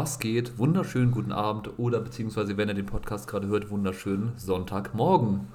was 0.00 0.18
geht? 0.18 0.56
Wunderschönen 0.56 1.10
guten 1.10 1.30
Abend 1.30 1.78
oder 1.78 2.00
beziehungsweise, 2.00 2.56
wenn 2.56 2.68
ihr 2.68 2.74
den 2.74 2.86
Podcast 2.86 3.28
gerade 3.28 3.48
hört, 3.48 3.68
wunderschönen 3.70 4.32
Sonntagmorgen. 4.38 5.48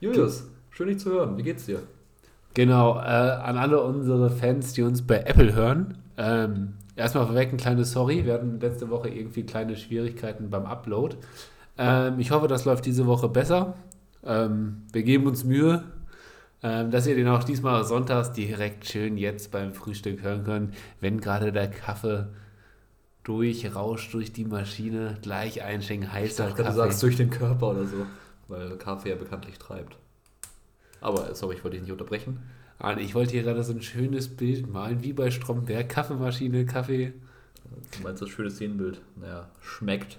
Julius, 0.00 0.48
schön 0.70 0.88
dich 0.88 0.98
zu 0.98 1.10
hören. 1.10 1.36
Wie 1.36 1.42
geht's 1.42 1.66
dir? 1.66 1.80
Genau, 2.54 2.96
äh, 2.96 3.02
an 3.02 3.58
alle 3.58 3.82
unsere 3.82 4.30
Fans, 4.30 4.72
die 4.72 4.80
uns 4.80 5.06
bei 5.06 5.18
Apple 5.18 5.54
hören. 5.54 5.98
Ähm, 6.16 6.72
erstmal 6.96 7.26
vorweg 7.26 7.52
ein 7.52 7.58
kleines 7.58 7.92
Sorry. 7.92 8.24
Wir 8.24 8.32
hatten 8.32 8.60
letzte 8.60 8.88
Woche 8.88 9.10
irgendwie 9.10 9.42
kleine 9.42 9.76
Schwierigkeiten 9.76 10.48
beim 10.48 10.64
Upload. 10.64 11.16
Ähm, 11.76 12.18
ich 12.18 12.30
hoffe, 12.30 12.48
das 12.48 12.64
läuft 12.64 12.86
diese 12.86 13.06
Woche 13.06 13.28
besser. 13.28 13.74
Ähm, 14.24 14.84
wir 14.90 15.02
geben 15.02 15.26
uns 15.26 15.44
Mühe, 15.44 15.84
ähm, 16.62 16.90
dass 16.90 17.06
ihr 17.06 17.14
den 17.14 17.28
auch 17.28 17.44
diesmal 17.44 17.84
sonntags 17.84 18.32
direkt 18.32 18.86
schön 18.88 19.18
jetzt 19.18 19.50
beim 19.50 19.74
Frühstück 19.74 20.22
hören 20.22 20.44
könnt, 20.44 20.74
wenn 21.02 21.20
gerade 21.20 21.52
der 21.52 21.68
Kaffee 21.68 22.28
durchrauscht 23.26 24.14
durch 24.14 24.32
die 24.32 24.44
Maschine, 24.44 25.18
gleich 25.20 25.62
einschenken, 25.62 26.12
heißer 26.12 26.48
Ich 26.48 26.50
dachte, 26.50 26.62
Kaffee. 26.62 26.76
du 26.76 26.76
sagst 26.76 27.02
durch 27.02 27.16
den 27.16 27.30
Körper 27.30 27.70
oder 27.70 27.84
so, 27.84 28.06
weil 28.46 28.76
Kaffee 28.76 29.10
ja 29.10 29.16
bekanntlich 29.16 29.58
treibt. 29.58 29.96
Aber, 31.00 31.34
sorry, 31.34 31.56
ich 31.56 31.64
wollte 31.64 31.76
dich 31.76 31.82
nicht 31.82 31.92
unterbrechen. 31.92 32.38
Arne, 32.78 33.00
ich 33.00 33.14
wollte 33.14 33.32
hier 33.32 33.42
gerade 33.42 33.64
so 33.64 33.72
ein 33.72 33.82
schönes 33.82 34.28
Bild 34.28 34.68
malen, 34.68 35.02
wie 35.02 35.12
bei 35.12 35.30
Stromberg. 35.30 35.88
Kaffeemaschine, 35.88 36.66
Kaffee. 36.66 37.14
Du 37.96 38.02
meinst 38.02 38.22
das 38.22 38.28
schöne 38.28 38.50
Szenenbild? 38.50 39.00
Naja, 39.16 39.48
schmeckt. 39.60 40.18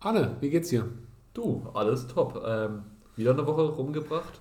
Arne, 0.00 0.36
wie 0.40 0.50
geht's 0.50 0.68
dir? 0.68 0.88
Du, 1.34 1.66
alles 1.72 2.08
top. 2.08 2.42
Ähm, 2.44 2.82
wieder 3.16 3.30
eine 3.30 3.46
Woche 3.46 3.62
rumgebracht. 3.62 4.40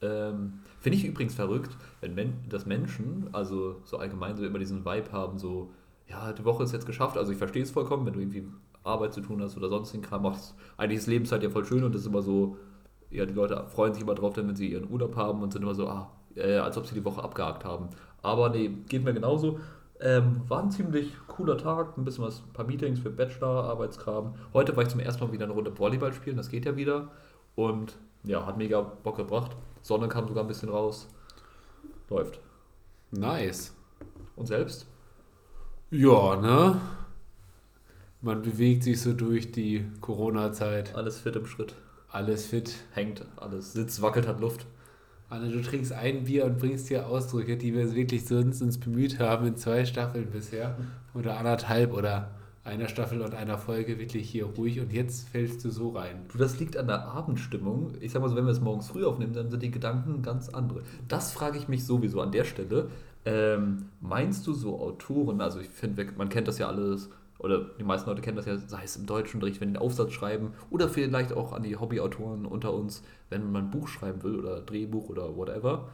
Ähm, 0.00 0.60
Finde 0.80 0.98
ich 0.98 1.04
übrigens 1.04 1.34
verrückt, 1.34 1.76
wenn 2.00 2.14
Men 2.14 2.34
dass 2.48 2.66
Menschen, 2.66 3.28
also 3.32 3.80
so 3.84 3.98
allgemein 3.98 4.36
so 4.36 4.44
immer 4.44 4.58
diesen 4.58 4.84
Vibe 4.84 5.12
haben, 5.12 5.38
so, 5.38 5.70
ja, 6.08 6.32
die 6.32 6.44
Woche 6.44 6.64
ist 6.64 6.72
jetzt 6.72 6.86
geschafft. 6.86 7.16
Also 7.16 7.32
ich 7.32 7.38
verstehe 7.38 7.62
es 7.62 7.70
vollkommen, 7.70 8.06
wenn 8.06 8.12
du 8.12 8.20
irgendwie 8.20 8.46
Arbeit 8.82 9.14
zu 9.14 9.20
tun 9.20 9.40
hast 9.42 9.56
oder 9.56 9.68
sonst 9.68 9.92
den 9.92 10.02
Kram 10.02 10.22
machst. 10.22 10.54
Eigentlich 10.76 10.98
ist 10.98 11.06
Lebenszeit 11.06 11.42
ja 11.42 11.50
voll 11.50 11.64
schön 11.64 11.84
und 11.84 11.94
das 11.94 12.02
ist 12.02 12.08
immer 12.08 12.22
so, 12.22 12.56
ja, 13.10 13.24
die 13.24 13.32
Leute 13.32 13.64
freuen 13.68 13.94
sich 13.94 14.02
immer 14.02 14.14
drauf, 14.14 14.34
dann, 14.34 14.48
wenn 14.48 14.56
sie 14.56 14.70
ihren 14.70 14.90
Urlaub 14.90 15.16
haben 15.16 15.42
und 15.42 15.52
sind 15.52 15.62
immer 15.62 15.74
so, 15.74 15.88
ah, 15.88 16.10
äh, 16.34 16.56
als 16.56 16.76
ob 16.76 16.86
sie 16.86 16.94
die 16.94 17.04
Woche 17.04 17.22
abgehakt 17.22 17.64
haben. 17.64 17.88
Aber 18.22 18.50
nee, 18.50 18.68
geht 18.88 19.04
mir 19.04 19.14
genauso. 19.14 19.60
Ähm, 20.00 20.42
war 20.48 20.62
ein 20.62 20.70
ziemlich 20.70 21.12
cooler 21.28 21.56
Tag, 21.56 21.96
ein 21.96 22.04
bisschen 22.04 22.24
was, 22.24 22.40
ein 22.40 22.52
paar 22.52 22.66
Meetings 22.66 22.98
für 22.98 23.10
Bachelor, 23.10 23.64
Arbeitskram. 23.64 24.34
Heute 24.52 24.76
war 24.76 24.82
ich 24.82 24.88
zum 24.88 25.00
ersten 25.00 25.24
Mal 25.24 25.32
wieder 25.32 25.44
eine 25.44 25.54
Runde 25.54 25.78
Volleyball 25.78 26.12
spielen, 26.12 26.36
das 26.36 26.48
geht 26.48 26.66
ja 26.66 26.76
wieder. 26.76 27.08
Und 27.54 27.96
ja, 28.24 28.44
hat 28.44 28.58
mega 28.58 28.80
Bock 28.80 29.16
gebracht. 29.16 29.56
Sonne 29.82 30.08
kam 30.08 30.26
sogar 30.26 30.44
ein 30.44 30.48
bisschen 30.48 30.68
raus. 30.68 31.08
Läuft. 32.10 32.40
Nice. 33.12 33.74
Und 34.36 34.46
selbst? 34.46 34.86
Ja, 35.96 36.34
ne? 36.34 36.80
Man 38.20 38.42
bewegt 38.42 38.82
sich 38.82 39.00
so 39.00 39.12
durch 39.12 39.52
die 39.52 39.84
Corona-Zeit. 40.00 40.92
Alles 40.96 41.20
fit 41.20 41.36
im 41.36 41.46
Schritt. 41.46 41.76
Alles 42.08 42.46
fit. 42.46 42.74
Hängt, 42.94 43.24
alles 43.36 43.74
sitzt, 43.74 44.02
wackelt, 44.02 44.26
hat 44.26 44.40
Luft. 44.40 44.66
Anne, 45.28 45.52
du 45.52 45.62
trinkst 45.62 45.92
ein 45.92 46.24
Bier 46.24 46.46
und 46.46 46.58
bringst 46.58 46.90
dir 46.90 47.06
Ausdrücke, 47.06 47.56
die 47.56 47.72
wir 47.74 47.94
wirklich 47.94 48.26
sonst 48.26 48.60
uns 48.60 48.78
bemüht 48.78 49.20
haben 49.20 49.46
in 49.46 49.56
zwei 49.56 49.84
Staffeln 49.84 50.32
bisher. 50.32 50.76
Oder 51.14 51.38
anderthalb 51.38 51.92
oder 51.92 52.32
einer 52.64 52.88
Staffel 52.88 53.20
und 53.20 53.32
einer 53.32 53.58
Folge 53.58 53.96
wirklich 54.00 54.28
hier 54.28 54.46
ruhig 54.46 54.80
und 54.80 54.92
jetzt 54.92 55.28
fällst 55.28 55.64
du 55.64 55.70
so 55.70 55.90
rein. 55.90 56.22
Du, 56.32 56.38
das 56.38 56.58
liegt 56.58 56.76
an 56.76 56.88
der 56.88 57.04
Abendstimmung. 57.04 57.92
Ich 58.00 58.10
sag 58.10 58.20
mal 58.20 58.28
so, 58.28 58.34
wenn 58.34 58.46
wir 58.46 58.52
es 58.52 58.60
morgens 58.60 58.88
früh 58.88 59.04
aufnehmen, 59.04 59.32
dann 59.32 59.48
sind 59.48 59.62
die 59.62 59.70
Gedanken 59.70 60.22
ganz 60.22 60.48
andere. 60.48 60.82
Das 61.06 61.30
frage 61.30 61.56
ich 61.56 61.68
mich 61.68 61.84
sowieso 61.84 62.20
an 62.20 62.32
der 62.32 62.42
Stelle. 62.44 62.88
Ähm, 63.26 63.90
meinst 64.00 64.46
du 64.46 64.52
so 64.52 64.78
Autoren, 64.80 65.40
also 65.40 65.60
ich 65.60 65.68
finde, 65.68 66.06
man 66.16 66.28
kennt 66.28 66.48
das 66.48 66.58
ja 66.58 66.68
alles, 66.68 67.10
oder 67.38 67.60
die 67.78 67.84
meisten 67.84 68.08
Leute 68.08 68.22
kennen 68.22 68.36
das 68.36 68.46
ja, 68.46 68.56
sei 68.56 68.84
es 68.84 68.96
im 68.96 69.06
Deutschunterricht, 69.06 69.60
wenn 69.60 69.68
die 69.68 69.76
einen 69.76 69.84
Aufsatz 69.84 70.12
schreiben, 70.12 70.52
oder 70.70 70.88
vielleicht 70.88 71.32
auch 71.32 71.52
an 71.52 71.62
die 71.62 71.76
Hobbyautoren 71.76 72.46
unter 72.46 72.72
uns, 72.74 73.02
wenn 73.30 73.50
man 73.50 73.66
ein 73.66 73.70
Buch 73.70 73.88
schreiben 73.88 74.22
will 74.22 74.38
oder 74.38 74.60
Drehbuch 74.60 75.08
oder 75.08 75.36
whatever. 75.36 75.88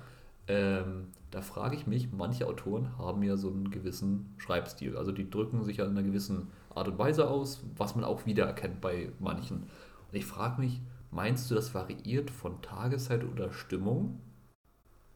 Ähm, 0.48 1.06
da 1.30 1.42
frage 1.42 1.76
ich 1.76 1.86
mich, 1.86 2.10
manche 2.12 2.46
Autoren 2.46 2.98
haben 2.98 3.22
ja 3.22 3.36
so 3.36 3.48
einen 3.50 3.70
gewissen 3.70 4.34
Schreibstil. 4.38 4.96
Also 4.96 5.12
die 5.12 5.30
drücken 5.30 5.62
sich 5.62 5.76
ja 5.76 5.84
in 5.84 5.92
einer 5.92 6.02
gewissen 6.02 6.48
Art 6.74 6.88
und 6.88 6.98
Weise 6.98 7.28
aus, 7.28 7.62
was 7.76 7.94
man 7.94 8.04
auch 8.04 8.26
wiedererkennt 8.26 8.80
bei 8.80 9.12
manchen. 9.20 9.58
Und 9.58 10.18
ich 10.18 10.26
frage 10.26 10.60
mich, 10.60 10.80
meinst 11.12 11.50
du, 11.50 11.54
das 11.54 11.72
variiert 11.72 12.30
von 12.30 12.60
Tageszeit 12.62 13.24
oder 13.24 13.52
Stimmung? 13.52 14.18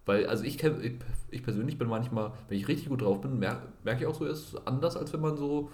Weil, 0.06 0.26
also 0.26 0.44
ich, 0.44 0.62
ich, 0.62 0.92
ich 1.30 1.42
persönlich 1.42 1.78
bin 1.78 1.88
manchmal, 1.88 2.32
wenn 2.48 2.58
ich 2.58 2.68
richtig 2.68 2.88
gut 2.88 3.02
drauf 3.02 3.20
bin, 3.20 3.38
merke 3.38 3.68
merk 3.84 4.00
ich 4.00 4.06
auch 4.06 4.14
so, 4.14 4.26
ist 4.26 4.56
anders, 4.66 4.96
als 4.96 5.12
wenn 5.12 5.20
man 5.20 5.36
so 5.36 5.70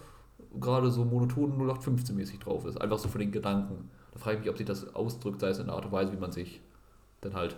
gerade 0.58 0.90
so 0.90 1.04
monoton 1.04 1.58
0815-mäßig 1.58 2.40
drauf 2.40 2.64
ist. 2.64 2.80
Einfach 2.80 2.98
so 2.98 3.08
von 3.08 3.20
den 3.20 3.32
Gedanken. 3.32 3.90
Da 4.12 4.18
frage 4.18 4.36
ich 4.36 4.40
mich, 4.40 4.50
ob 4.50 4.56
sich 4.56 4.66
das 4.66 4.94
ausdrückt, 4.94 5.40
sei 5.40 5.48
es 5.48 5.58
in 5.58 5.66
der 5.66 5.74
Art 5.74 5.84
und 5.84 5.92
Weise, 5.92 6.12
wie 6.12 6.16
man 6.16 6.32
sich 6.32 6.60
dann 7.20 7.34
halt 7.34 7.56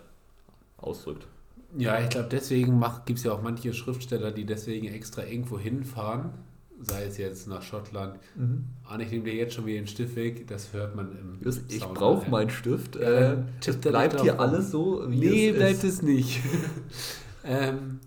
ausdrückt. 0.78 1.26
Ja, 1.78 1.98
ich 2.00 2.10
glaube, 2.10 2.28
deswegen 2.30 2.84
gibt 3.06 3.18
es 3.18 3.24
ja 3.24 3.32
auch 3.32 3.42
manche 3.42 3.72
Schriftsteller, 3.72 4.30
die 4.30 4.44
deswegen 4.44 4.88
extra 4.88 5.24
irgendwo 5.24 5.58
hinfahren, 5.58 6.30
sei 6.82 7.04
es 7.04 7.16
jetzt 7.18 7.48
nach 7.48 7.62
Schottland. 7.62 8.18
Arne, 8.84 9.04
ich 9.04 9.10
nehme 9.10 9.24
dir 9.24 9.34
jetzt 9.34 9.54
schon 9.54 9.66
wieder 9.66 9.78
den 9.80 9.86
Stift 9.86 10.16
weg, 10.16 10.46
das 10.48 10.72
hört 10.72 10.94
man 10.94 11.12
im 11.12 11.38
Just, 11.42 11.72
ich 11.72 11.84
brauche 11.84 12.28
meinen 12.30 12.50
Stift. 12.50 12.96
Ja, 12.96 13.32
Äh, 13.32 13.36
es 13.64 13.76
bleibt 13.78 14.20
hier 14.20 14.38
alles 14.40 14.70
so, 14.70 15.04
wie 15.08 15.18
Nee, 15.18 15.48
es 15.50 15.56
bleibt 15.56 15.84
ist. 15.84 15.84
es 15.84 16.02
nicht. 16.02 16.40
ähm, 17.44 18.00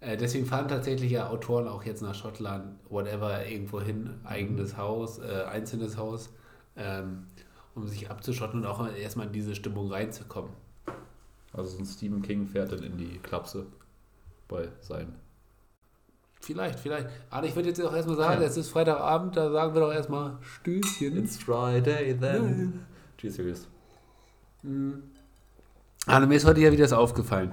äh, 0.00 0.16
deswegen 0.16 0.46
fahren 0.46 0.68
tatsächlich 0.68 1.10
ja 1.10 1.28
Autoren 1.28 1.66
auch 1.68 1.84
jetzt 1.84 2.02
nach 2.02 2.14
Schottland, 2.14 2.76
whatever, 2.88 3.46
irgendwo 3.46 3.80
hin, 3.80 4.10
eigenes 4.24 4.76
Haus, 4.76 5.18
äh, 5.18 5.44
einzelnes 5.50 5.96
Haus, 5.96 6.30
ähm, 6.76 7.24
um 7.74 7.86
sich 7.88 8.10
abzuschotten 8.10 8.60
und 8.60 8.66
auch 8.66 8.86
erstmal 8.96 9.26
in 9.26 9.32
diese 9.32 9.54
Stimmung 9.54 9.90
reinzukommen. 9.90 10.50
Also 11.52 11.76
so 11.76 11.78
ein 11.82 11.86
Stephen 11.86 12.22
King 12.22 12.46
fährt 12.46 12.72
dann 12.72 12.82
in 12.82 12.96
die 12.98 13.18
Klapse 13.18 13.66
bei 14.48 14.68
sein. 14.80 15.14
Vielleicht, 16.48 16.80
vielleicht. 16.80 17.08
Aber 17.28 17.46
ich 17.46 17.54
würde 17.54 17.68
jetzt 17.68 17.84
auch 17.84 17.94
erstmal 17.94 18.16
sagen, 18.16 18.40
Ja. 18.40 18.46
es 18.48 18.56
ist 18.56 18.70
Freitagabend, 18.70 19.36
da 19.36 19.50
sagen 19.52 19.74
wir 19.74 19.82
doch 19.82 19.92
erstmal 19.92 20.38
Stößchen. 20.40 21.18
It's 21.18 21.36
Friday 21.36 22.16
then. 22.18 22.86
Cheers, 23.18 23.36
Julius. 23.36 23.68
Mhm. 24.62 25.02
Anne, 26.06 26.26
mir 26.26 26.36
ist 26.36 26.46
heute 26.46 26.62
ja 26.62 26.72
wieder 26.72 26.84
das 26.84 26.94
aufgefallen. 26.94 27.52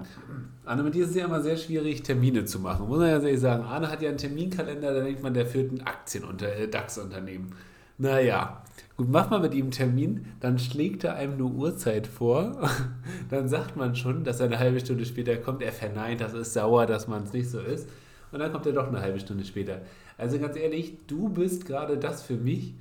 Anne, 0.64 0.82
mit 0.82 0.96
dir 0.96 1.04
ist 1.04 1.10
es 1.10 1.18
ja 1.18 1.26
immer 1.26 1.42
sehr 1.42 1.58
schwierig, 1.58 2.04
Termine 2.04 2.46
zu 2.46 2.58
machen. 2.62 2.88
Muss 2.88 3.00
man 3.00 3.10
ja 3.10 3.16
ehrlich 3.16 3.42
sagen. 3.42 3.66
Arne 3.66 3.92
hat 3.92 4.02
ja 4.02 4.08
einen 4.08 4.18
Terminkalender, 4.18 4.94
da 4.94 5.02
denkt 5.02 5.22
man, 5.22 5.34
der 5.34 5.46
führt 5.46 5.74
ein 5.74 5.82
Aktienunter 5.86 6.56
äh, 6.56 6.70
DAX-Unternehmen. 6.70 7.52
Naja, 7.98 8.64
gut, 8.96 9.10
macht 9.10 9.30
man 9.30 9.42
mit 9.42 9.54
ihm 9.54 9.66
einen 9.66 9.72
Termin, 9.72 10.26
dann 10.40 10.58
schlägt 10.58 11.04
er 11.04 11.16
einem 11.16 11.34
eine 11.34 11.44
Uhrzeit 11.44 12.08
vor. 12.08 12.70
Dann 13.30 13.50
sagt 13.50 13.76
man 13.76 13.94
schon, 13.98 14.24
dass 14.24 14.40
er 14.40 14.46
eine 14.46 14.60
halbe 14.60 14.80
Stunde 14.80 15.06
später 15.06 15.36
kommt. 15.36 15.62
Er 15.62 15.74
verneint, 15.74 16.22
das 16.22 16.34
ist 16.34 16.54
sauer, 16.54 16.86
dass 16.86 17.10
man 17.10 17.24
es 17.24 17.34
nicht 17.34 17.50
so 17.50 17.60
ist. 17.60 17.90
Und 18.36 18.42
dann 18.42 18.52
kommt 18.52 18.66
er 18.66 18.74
doch 18.74 18.90
eine 18.90 19.00
halbe 19.00 19.18
Stunde 19.18 19.46
später. 19.46 19.80
Also 20.18 20.38
ganz 20.40 20.58
ehrlich, 20.58 20.98
du 21.08 21.30
bist 21.30 21.66
gerade 21.66 21.98
das 21.98 22.22
für 22.22 22.36
mich. 22.36 22.74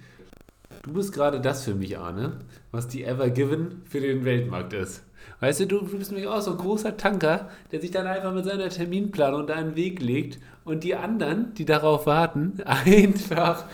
Du 0.83 0.93
bist 0.93 1.13
gerade 1.13 1.41
das 1.41 1.63
für 1.63 1.77
mich, 1.77 1.97
Arne, 1.97 2.41
was 2.73 2.89
die 2.89 3.05
Ever 3.05 3.31
Given 3.31 3.83
für 3.89 4.01
den 4.01 4.25
Weltmarkt 4.25 4.73
ist. 4.73 5.05
Weißt 5.39 5.61
du, 5.61 5.67
du, 5.69 5.87
bist 5.87 6.11
nämlich 6.11 6.27
auch 6.27 6.41
so 6.41 6.51
ein 6.51 6.57
großer 6.57 6.97
Tanker, 6.97 7.51
der 7.71 7.81
sich 7.81 7.93
dann 7.93 8.09
einfach 8.09 8.35
mit 8.35 8.45
seiner 8.47 8.69
Terminplanung 8.69 9.47
da 9.47 9.55
einen 9.55 9.77
Weg 9.77 10.03
legt 10.03 10.41
und 10.65 10.83
die 10.83 10.97
anderen, 10.97 11.55
die 11.55 11.67
darauf 11.67 12.05
warten, 12.05 12.61
einfach, 12.65 13.65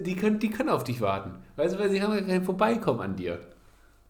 die 0.00 0.16
können, 0.16 0.38
die 0.38 0.48
können 0.48 0.70
auf 0.70 0.84
dich 0.84 1.02
warten. 1.02 1.32
Weißt 1.56 1.74
du, 1.74 1.80
weil 1.80 1.90
sie 1.90 2.00
haben 2.00 2.14
ja 2.14 2.22
kein 2.22 2.44
Vorbeikommen 2.44 3.00
an 3.00 3.16
dir. 3.16 3.40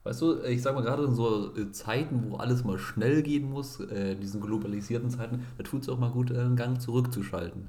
Weißt 0.04 0.20
du, 0.20 0.43
ich 0.43 0.62
sag 0.62 0.75
mal, 0.75 0.82
gerade 0.82 1.04
in 1.04 1.14
so 1.14 1.54
äh, 1.56 1.70
Zeiten, 1.70 2.25
wo 2.28 2.37
alles 2.37 2.64
mal 2.64 2.78
schnell 2.78 3.22
gehen 3.22 3.49
muss, 3.49 3.78
äh, 3.81 4.12
in 4.12 4.20
diesen 4.20 4.40
globalisierten 4.40 5.10
Zeiten, 5.10 5.44
da 5.58 5.62
tut 5.62 5.82
es 5.82 5.88
auch 5.88 5.99
mal 5.99 6.10
gut, 6.10 6.31
äh, 6.31 6.38
einen 6.38 6.56
Gang 6.56 6.81
zurückzuschalten. 6.81 7.69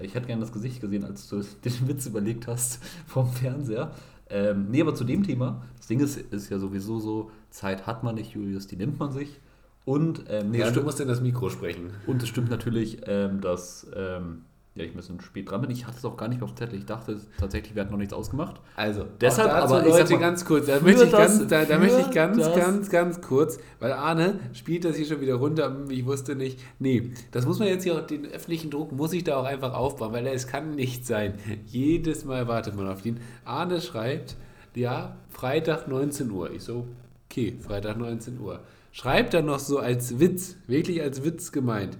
Ich 0.00 0.14
hätte 0.14 0.26
gerne 0.26 0.40
das 0.42 0.52
Gesicht 0.52 0.80
gesehen, 0.80 1.04
als 1.04 1.28
du 1.28 1.42
den 1.64 1.88
Witz 1.88 2.06
überlegt 2.06 2.46
hast 2.48 2.80
vom 3.06 3.28
Fernseher. 3.28 3.92
Ähm, 4.30 4.66
nee, 4.70 4.80
aber 4.82 4.94
zu 4.94 5.04
dem 5.04 5.22
Thema, 5.22 5.62
das 5.76 5.86
Ding 5.86 6.00
ist, 6.00 6.16
ist 6.18 6.50
ja 6.50 6.58
sowieso 6.58 6.98
so, 6.98 7.30
Zeit 7.50 7.86
hat 7.86 8.02
man 8.02 8.16
nicht, 8.16 8.32
Julius, 8.32 8.66
die 8.66 8.76
nimmt 8.76 8.98
man 8.98 9.12
sich. 9.12 9.40
Und, 9.84 10.24
ähm, 10.28 10.50
nee, 10.50 10.58
Ja, 10.58 10.64
es 10.64 10.70
du 10.70 10.74
stimmt, 10.74 10.86
musst 10.86 11.00
in 11.00 11.08
das 11.08 11.20
Mikro 11.22 11.48
sprechen. 11.48 11.90
und 12.06 12.22
es 12.22 12.28
stimmt 12.28 12.50
natürlich, 12.50 12.98
ähm, 13.06 13.40
dass 13.40 13.86
ähm, 13.96 14.42
ja, 14.78 14.84
ich 14.84 14.92
ein 14.92 14.96
bisschen 14.96 15.20
spät 15.20 15.50
dran 15.50 15.60
bin. 15.60 15.70
Ich 15.70 15.86
hatte 15.86 15.96
es 15.98 16.04
auch 16.04 16.16
gar 16.16 16.28
nicht 16.28 16.42
auf 16.42 16.52
dem 16.52 16.56
Zettel. 16.56 16.78
Ich 16.78 16.86
dachte 16.86 17.20
tatsächlich, 17.38 17.74
wir 17.74 17.82
hatten 17.82 17.90
noch 17.90 17.98
nichts 17.98 18.14
ausgemacht. 18.14 18.60
Also, 18.76 19.04
Deshalb 19.20 19.50
aber, 19.50 19.84
ich 19.84 19.92
Leute, 19.92 20.12
mal, 20.14 20.20
ganz 20.20 20.44
kurz, 20.44 20.66
da 20.66 20.80
möchte 20.80 21.04
ich 21.04 21.12
ganz, 21.12 21.46
da, 21.48 21.64
da 21.64 21.78
möchte 21.78 22.00
ich 22.00 22.10
ganz, 22.10 22.38
ganz, 22.54 22.88
ganz 22.88 23.20
kurz, 23.20 23.58
weil 23.80 23.92
Arne 23.92 24.38
spielt 24.52 24.84
das 24.84 24.96
hier 24.96 25.06
schon 25.06 25.20
wieder 25.20 25.34
runter, 25.34 25.66
hm, 25.66 25.90
ich 25.90 26.06
wusste 26.06 26.36
nicht, 26.36 26.60
nee, 26.78 27.10
das 27.32 27.44
muss 27.44 27.58
man 27.58 27.68
jetzt 27.68 27.82
hier, 27.82 27.94
auch 27.94 28.06
den 28.06 28.26
öffentlichen 28.26 28.70
Druck 28.70 28.92
muss 28.92 29.12
ich 29.12 29.24
da 29.24 29.36
auch 29.36 29.44
einfach 29.44 29.74
aufbauen, 29.74 30.12
weil 30.12 30.26
es 30.28 30.46
kann 30.46 30.74
nicht 30.74 31.06
sein. 31.06 31.34
Jedes 31.66 32.24
Mal 32.24 32.46
wartet 32.46 32.76
man 32.76 32.86
auf 32.88 33.04
ihn. 33.04 33.18
Arne 33.44 33.80
schreibt, 33.80 34.36
ja, 34.74 35.16
Freitag 35.28 35.88
19 35.88 36.30
Uhr. 36.30 36.52
Ich 36.52 36.62
so, 36.62 36.86
okay, 37.28 37.56
Freitag 37.60 37.96
19 37.96 38.38
Uhr. 38.40 38.60
Schreibt 38.92 39.34
dann 39.34 39.46
noch 39.46 39.58
so 39.58 39.78
als 39.78 40.18
Witz, 40.18 40.56
wirklich 40.66 41.02
als 41.02 41.24
Witz 41.24 41.52
gemeint. 41.52 41.98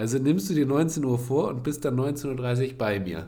Also 0.00 0.18
nimmst 0.18 0.48
du 0.48 0.54
dir 0.54 0.64
19 0.64 1.04
Uhr 1.04 1.18
vor 1.18 1.48
und 1.48 1.62
bist 1.62 1.84
dann 1.84 2.00
19.30 2.00 2.68
Uhr 2.72 2.78
bei 2.78 2.98
mir. 2.98 3.26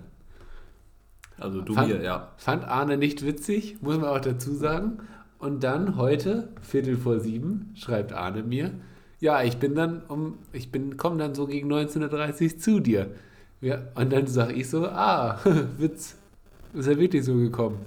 Also 1.39 1.61
du 1.61 1.75
fand, 1.75 1.89
mir, 1.89 2.03
ja. 2.03 2.33
Fand 2.39 2.65
Arne 2.65 2.97
nicht 2.97 3.27
witzig, 3.27 3.83
muss 3.83 3.99
man 3.99 4.09
auch 4.09 4.21
dazu 4.21 4.55
sagen. 4.55 5.01
Und 5.39 5.63
dann 5.65 5.97
heute, 5.97 6.49
Viertel 6.63 6.97
vor 6.97 7.21
sieben, 7.21 7.75
schreibt 7.75 8.15
Arne 8.15 8.43
mir, 8.43 8.71
ja, 9.21 9.43
ich 9.43 9.59
bin 9.59 9.75
dann 9.75 10.01
um, 10.09 10.39
ich 10.55 10.73
bin, 10.73 10.97
komme 10.97 11.19
dann 11.19 11.35
so 11.35 11.47
gegen 11.47 11.71
19.30 11.71 12.55
Uhr 12.55 12.59
zu 12.59 12.81
dir. 12.81 13.11
Ja, 13.61 13.83
und 13.95 14.11
dann 14.11 14.27
sage 14.27 14.55
ich 14.55 14.71
so, 14.71 14.87
ah, 14.87 15.41
Witz, 15.79 16.17
ist 16.73 16.89
ja 16.89 16.99
wirklich 16.99 17.23
so 17.23 17.35
gekommen. 17.35 17.81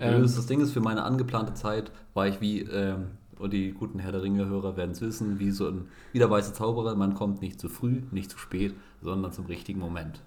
Ähm, 0.00 0.22
das 0.22 0.46
Ding 0.46 0.60
ist, 0.60 0.72
für 0.72 0.80
meine 0.80 1.04
angeplante 1.04 1.54
Zeit 1.54 1.92
war 2.12 2.26
ich 2.26 2.40
wie, 2.40 2.62
ähm, 2.62 3.06
und 3.42 3.52
die 3.52 3.72
guten 3.72 3.98
Herr 3.98 4.12
der 4.12 4.22
Ringe-Hörer 4.22 4.76
werden 4.76 4.92
es 4.92 5.00
wissen, 5.00 5.40
wie 5.40 5.50
so 5.50 5.66
ein, 5.66 5.88
wie 6.12 6.20
weiße 6.20 6.52
Zauberer, 6.52 6.94
man 6.94 7.14
kommt 7.14 7.42
nicht 7.42 7.60
zu 7.60 7.68
früh, 7.68 8.02
nicht 8.12 8.30
zu 8.30 8.38
spät, 8.38 8.74
sondern 9.00 9.32
zum 9.32 9.46
richtigen 9.46 9.80
Moment. 9.80 10.22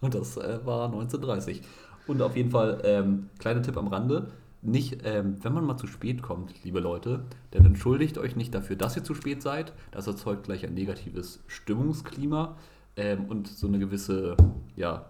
Und 0.00 0.14
das 0.14 0.36
äh, 0.36 0.58
war 0.64 0.86
1930. 0.86 1.62
Und 2.08 2.20
auf 2.20 2.36
jeden 2.36 2.50
Fall, 2.50 2.80
ähm, 2.84 3.28
kleiner 3.38 3.62
Tipp 3.62 3.76
am 3.76 3.86
Rande, 3.86 4.32
nicht, 4.62 4.98
ähm, 5.04 5.36
wenn 5.42 5.54
man 5.54 5.64
mal 5.64 5.76
zu 5.76 5.86
spät 5.86 6.20
kommt, 6.20 6.52
liebe 6.64 6.80
Leute, 6.80 7.24
dann 7.52 7.64
entschuldigt 7.64 8.18
euch 8.18 8.34
nicht 8.34 8.54
dafür, 8.54 8.76
dass 8.76 8.96
ihr 8.96 9.04
zu 9.04 9.14
spät 9.14 9.40
seid. 9.40 9.72
Das 9.92 10.06
erzeugt 10.06 10.44
gleich 10.44 10.66
ein 10.66 10.74
negatives 10.74 11.44
Stimmungsklima 11.46 12.56
ähm, 12.96 13.26
und 13.26 13.46
so 13.46 13.68
eine 13.68 13.78
gewisse, 13.78 14.36
ja, 14.74 15.06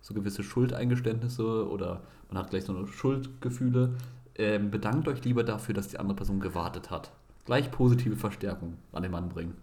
so 0.00 0.14
gewisse 0.14 0.42
Schuldeingeständnisse 0.42 1.68
oder 1.68 2.02
man 2.28 2.42
hat 2.42 2.50
gleich 2.50 2.64
so 2.64 2.76
eine 2.76 2.86
Schuldgefühle. 2.88 3.94
Ähm, 4.36 4.70
bedankt 4.70 5.08
euch 5.08 5.24
lieber 5.24 5.44
dafür, 5.44 5.74
dass 5.74 5.88
die 5.88 5.98
andere 5.98 6.16
Person 6.16 6.40
gewartet 6.40 6.90
hat. 6.90 7.10
Gleich 7.44 7.70
positive 7.70 8.16
Verstärkung 8.16 8.76
an 8.92 9.02
den 9.02 9.12
Mann 9.12 9.28
bringen. 9.28 9.54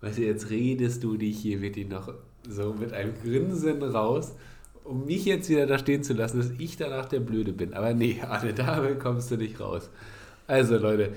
Weißt 0.00 0.18
du, 0.18 0.22
jetzt 0.22 0.50
redest 0.50 1.04
du 1.04 1.16
dich 1.16 1.38
hier 1.38 1.60
wirklich 1.60 1.88
noch 1.88 2.12
so 2.48 2.74
mit 2.74 2.92
einem 2.92 3.14
Grinsen 3.22 3.82
raus, 3.82 4.34
um 4.84 5.04
mich 5.04 5.26
jetzt 5.26 5.48
wieder 5.50 5.66
da 5.66 5.78
stehen 5.78 6.02
zu 6.02 6.14
lassen, 6.14 6.38
dass 6.38 6.50
ich 6.58 6.76
danach 6.76 7.06
der 7.06 7.20
Blöde 7.20 7.52
bin. 7.52 7.74
Aber 7.74 7.92
nee, 7.92 8.20
Arne, 8.26 8.54
damit 8.54 8.98
kommst 8.98 9.30
du 9.30 9.36
nicht 9.36 9.60
raus. 9.60 9.90
Also 10.46 10.78
Leute, 10.78 11.12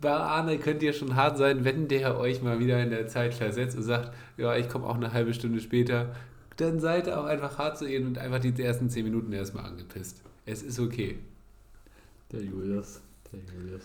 bei 0.00 0.10
Arne 0.10 0.58
könnt 0.58 0.82
ihr 0.82 0.94
schon 0.94 1.14
hart 1.14 1.36
sein, 1.36 1.64
wenn 1.64 1.88
der 1.88 2.18
euch 2.18 2.42
mal 2.42 2.58
wieder 2.58 2.82
in 2.82 2.90
der 2.90 3.06
Zeit 3.06 3.34
versetzt 3.34 3.76
und 3.76 3.82
sagt, 3.82 4.12
ja, 4.38 4.56
ich 4.56 4.68
komme 4.68 4.86
auch 4.86 4.94
eine 4.94 5.12
halbe 5.12 5.34
Stunde 5.34 5.60
später, 5.60 6.14
dann 6.56 6.80
seid 6.80 7.06
ihr 7.06 7.20
auch 7.20 7.26
einfach 7.26 7.58
hart 7.58 7.78
zu 7.78 7.86
ihm 7.86 8.06
und 8.06 8.18
einfach 8.18 8.38
die 8.38 8.60
ersten 8.62 8.88
zehn 8.88 9.04
Minuten 9.04 9.32
erstmal 9.32 9.66
angepisst. 9.66 10.22
Es 10.50 10.64
ist 10.64 10.80
okay. 10.80 11.16
Der 12.32 12.42
Julius, 12.42 13.00
der 13.30 13.38
Julius. 13.54 13.82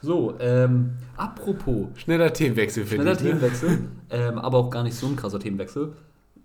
So, 0.00 0.34
ähm, 0.40 0.92
apropos. 1.18 1.88
Schneller 1.96 2.32
Themenwechsel, 2.32 2.86
finde 2.86 3.02
Schneller 3.02 3.18
Themenwechsel, 3.18 3.80
ähm, 4.08 4.38
aber 4.38 4.56
auch 4.56 4.70
gar 4.70 4.82
nicht 4.82 4.94
so 4.94 5.06
ein 5.06 5.16
krasser 5.16 5.38
Themenwechsel. 5.38 5.92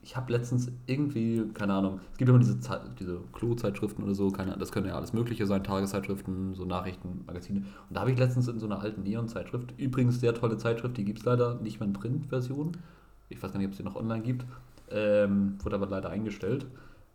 Ich 0.04 0.18
habe 0.18 0.34
letztens 0.34 0.70
irgendwie, 0.86 1.44
keine 1.54 1.76
Ahnung, 1.76 2.02
es 2.12 2.18
gibt 2.18 2.28
immer 2.28 2.40
diese, 2.40 2.58
diese 3.00 3.20
Klo-Zeitschriften 3.32 4.04
oder 4.04 4.16
so, 4.16 4.32
keine, 4.32 4.58
das 4.58 4.74
können 4.74 4.88
ja 4.88 4.96
alles 4.96 5.14
Mögliche 5.14 5.46
sein, 5.46 5.64
Tageszeitschriften, 5.64 6.54
so 6.54 6.66
Nachrichten, 6.66 7.24
Magazine. 7.26 7.60
Und 7.60 7.96
da 7.96 8.02
habe 8.02 8.12
ich 8.12 8.20
letztens 8.20 8.50
in 8.50 8.60
so 8.60 8.66
einer 8.66 8.82
alten 8.82 9.04
Neon-Zeitschrift, 9.04 9.74
übrigens 9.78 10.20
sehr 10.20 10.34
tolle 10.34 10.58
Zeitschrift, 10.58 10.98
die 10.98 11.06
gibt 11.06 11.20
es 11.20 11.26
leider 11.26 11.56
nicht 11.56 11.80
mehr 11.80 11.88
in 11.88 11.94
Print-Version. 11.94 12.76
Ich 13.30 13.42
weiß 13.42 13.54
gar 13.54 13.60
nicht, 13.60 13.68
ob 13.68 13.72
es 13.72 13.78
die 13.78 13.84
noch 13.84 13.96
online 13.96 14.24
gibt, 14.24 14.44
ähm, 14.90 15.56
wurde 15.64 15.78
aber 15.78 15.88
leider 15.88 16.10
eingestellt. 16.10 16.66